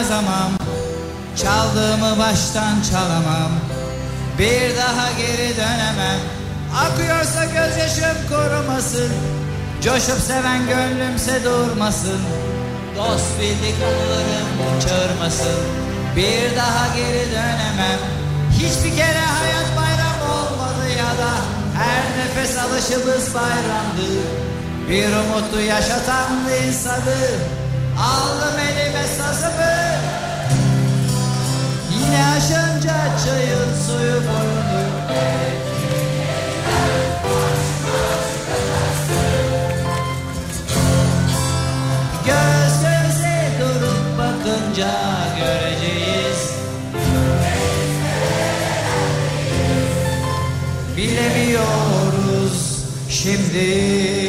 [0.00, 0.52] Yazamam.
[1.36, 3.52] Çaldığımı baştan çalamam.
[4.38, 6.20] Bir daha geri dönemem.
[6.84, 9.12] Akıyorsa gözyaşım korumasın.
[9.84, 12.20] Coşup seven gönlümse durmasın.
[12.96, 15.60] Dost bildik anılarım çağırmasın.
[16.16, 18.00] Bir daha geri dönemem.
[18.52, 21.32] Hiçbir kere hayat bayram olmadı ya da
[21.76, 24.08] Her nefes alışımız bayramdı.
[24.88, 26.30] Bir umutlu yaşatan
[26.66, 27.60] insanı
[28.00, 29.89] Aldım elime sazımı
[32.10, 34.82] Yine aşınca çayın suyu boyunu
[42.26, 44.92] Göz göze durup bakınca
[45.38, 46.40] göreceğiz.
[50.96, 52.58] Bilemiyoruz
[53.08, 54.19] şimdi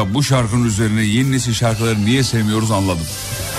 [0.00, 3.06] ya bu şarkının üzerine yeni nesil şarkıları niye sevmiyoruz anladım.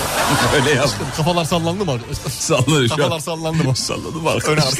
[0.54, 1.06] Öyle yazdım.
[1.16, 1.98] Kafalar sallandı mı?
[2.28, 2.98] Salladı şu an.
[2.98, 3.76] Kafalar sallandı mı?
[3.76, 4.56] Salladı mı arkaya.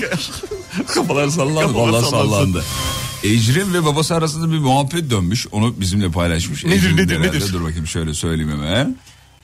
[0.94, 1.60] Kafalar sallandı.
[1.60, 2.30] Kafalar Vallahi sallansın.
[2.30, 2.64] sallandı.
[3.24, 5.46] Ecrin ve babası arasında bir muhabbet dönmüş.
[5.52, 6.64] Onu bizimle paylaşmış.
[6.64, 7.36] Nedir, Ecrin nedir, herhalde.
[7.36, 7.52] nedir?
[7.52, 8.96] Dur bakayım şöyle söyleyeyim hemen.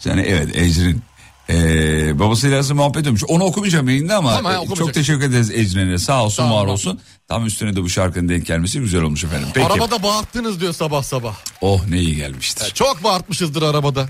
[0.04, 1.02] Yani evet Ecrin.
[1.50, 3.24] Ee, babasıyla arasında muhabbet dönmüş.
[3.28, 4.86] Onu okumayacağım yayında ama Tamam, e, okumayacak.
[4.86, 5.98] çok teşekkür ederiz Ecrin'e.
[5.98, 7.00] Sağ olsun Tamam, var olsun.
[7.28, 9.48] Tam üstüne de bu şarkının denk gelmesi güzel olmuş efendim.
[9.54, 9.66] Peki.
[9.66, 11.36] Arabada bağırttınız diyor sabah sabah.
[11.60, 12.70] Oh ne iyi gelmiştir.
[12.74, 14.08] Çok bağırtmışızdır arabada.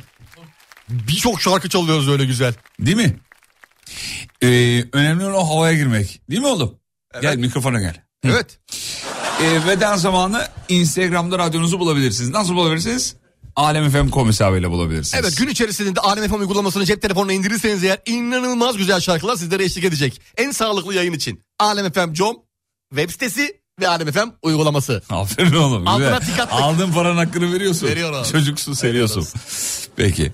[0.89, 2.55] Birçok şarkı çalıyoruz öyle güzel.
[2.81, 3.17] Değil mi?
[4.43, 6.21] Ee, önemli olan o havaya girmek.
[6.31, 6.75] Değil mi oğlum?
[7.23, 8.03] Gel mikrofona gel.
[8.25, 8.59] Evet.
[9.43, 12.31] Ee, veda zamanı Instagram'da radyonuzu bulabilirsiniz.
[12.31, 13.17] Nasıl bulabilirsiniz?
[13.59, 15.25] Alem FM kom hesabıyla bulabilirsiniz.
[15.25, 19.85] Evet gün içerisinde Alem FM uygulamasını cep telefonuna indirirseniz eğer inanılmaz güzel şarkılar sizlere eşlik
[19.85, 20.21] edecek.
[20.37, 22.37] En sağlıklı yayın için Alem FM com
[22.91, 25.03] web sitesi ve Alem FM uygulaması.
[25.11, 25.89] Aferin oğlum.
[25.89, 26.21] Altına.
[26.51, 27.87] Aldığın paranın hakkını veriyorsun.
[27.87, 28.29] Veriyor abi.
[28.29, 29.27] Çocuksun seviyorsun.
[29.97, 30.33] Peki.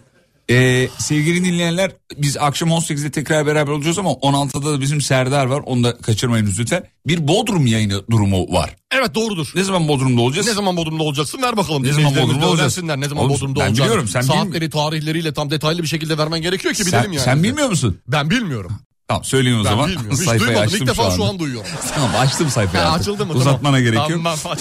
[0.50, 5.62] Ee, sevgili dinleyenler biz akşam 18'de tekrar beraber olacağız ama 16'da da bizim Serdar var.
[5.66, 6.84] Onu da kaçırmayınız lütfen.
[7.06, 8.76] Bir Bodrum yayını durumu var.
[8.92, 9.52] Evet doğrudur.
[9.54, 10.46] Ne zaman Bodrum'da olacağız?
[10.46, 11.82] Ne zaman Bodrum'da olacaksın ver bakalım.
[11.82, 12.82] Ne zaman Bodrum'da olacağız?
[12.82, 13.88] Ne zaman Oğlum, Bodrum'da ben olacağız.
[13.88, 17.24] biliyorum, sen Saatleri tarihleriyle tam detaylı bir şekilde vermen gerekiyor ki Sen, bilelim yani.
[17.24, 17.98] sen bilmiyor musun?
[18.08, 18.72] Ben bilmiyorum.
[19.08, 19.86] Tamam söyleyeyim o Ben zaman.
[19.88, 20.10] bilmiyorum.
[20.12, 20.62] Hiç Sayfayı duymadım.
[20.62, 21.16] açtım İlk defa anda.
[21.16, 21.70] şu an duyuyorum.
[21.94, 23.00] Tamam açtım sayfayı Ha, artık.
[23.00, 23.32] açıldı mı?
[23.32, 24.08] Uzatmana gerek yok.
[24.08, 24.38] Tamam.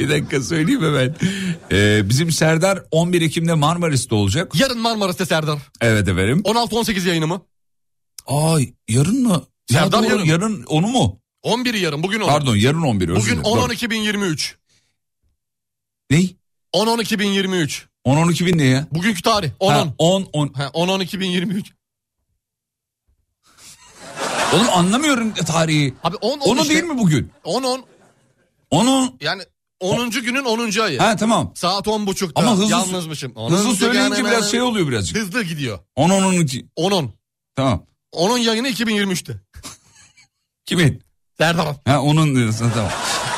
[0.00, 1.14] bir dakika söyleyeyim hemen.
[1.72, 4.52] Ee, bizim Serdar 11 Ekim'de Marmaris'te olacak.
[4.60, 5.58] Yarın Marmaris'te Serdar.
[5.80, 6.40] Evet efendim.
[6.44, 7.42] 16-18 yayını mı?
[8.26, 9.42] Ay yarın mı?
[9.70, 10.24] Ya Serdar doğru, yarın.
[10.24, 11.20] yarın onu mu?
[11.44, 12.26] 11'i yarın bugün 10.
[12.28, 13.44] Pardon yarın 11 özür Bugün dilerim.
[13.44, 13.60] Doğru.
[13.72, 14.54] 10-10-2023.
[16.10, 16.36] Ney?
[16.74, 17.82] 10-10-2023.
[18.06, 18.86] 10-12 bin ne ya?
[18.92, 19.50] Bugünkü tarih.
[19.60, 19.72] 10-10.
[19.72, 20.52] Ha, 10 10.
[20.52, 21.64] Ha, 10-10-2023.
[24.54, 25.94] Oğlum anlamıyorum tarihi.
[26.04, 26.74] Abi 10 Onu işte.
[26.74, 27.32] değil mi bugün?
[27.44, 27.80] 10-10.
[28.70, 29.42] Onu Yani
[29.80, 30.10] 10.
[30.10, 30.78] günün 10.
[30.82, 30.98] ayı.
[30.98, 31.52] Ha tamam.
[31.54, 32.32] Saat 10.30'da.
[32.34, 33.32] Ama hızlı- Yalnızmışım.
[33.48, 35.18] Hızlı söyleyince biraz şey oluyor birazcık.
[35.18, 35.78] Hızlı gidiyor.
[35.96, 36.66] 10 10 12.
[36.76, 37.08] 10-10.
[37.56, 37.82] Tamam.
[38.14, 39.32] 10'un yayını 2023'te.
[40.66, 41.02] Kimin?
[41.38, 41.76] Serdar.
[41.84, 42.90] Ha onun diyorsun tamam.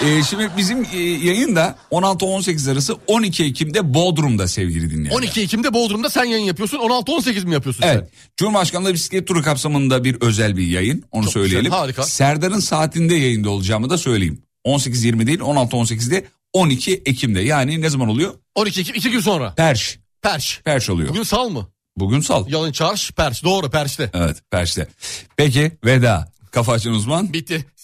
[0.05, 5.17] Ee, şimdi bizim e, yayın da 16-18 arası 12 Ekim'de Bodrum'da sevgili dinleyenler.
[5.17, 6.79] 12 Ekim'de Bodrum'da sen yayın yapıyorsun.
[6.79, 8.11] 16-18 mi yapıyorsun Evet.
[8.37, 11.05] Cumhurbaşkanlığı bisiklet turu kapsamında bir özel bir yayın.
[11.13, 11.65] Onu Çok söyleyelim.
[11.65, 12.03] güzel, harika.
[12.03, 14.43] Serdar'ın saatinde yayında olacağımı da söyleyeyim.
[14.67, 17.41] 18-20 değil 16-18'de 12 Ekim'de.
[17.41, 18.31] Yani ne zaman oluyor?
[18.33, 18.41] sen?
[18.63, 19.55] 12 Ekim 2 gün sonra.
[19.55, 19.99] Perş.
[20.23, 20.61] Perş.
[20.65, 21.09] Perş oluyor.
[21.09, 21.69] Bugün sal mı?
[21.97, 22.49] Bugün sal.
[22.49, 23.45] Yalın çarş, perş.
[23.45, 24.11] Doğru perşte.
[24.15, 24.89] Evet Perş'te.
[25.37, 26.33] Peki veda.
[26.51, 27.33] Kafa açan uzman.
[27.33, 27.65] Bitti.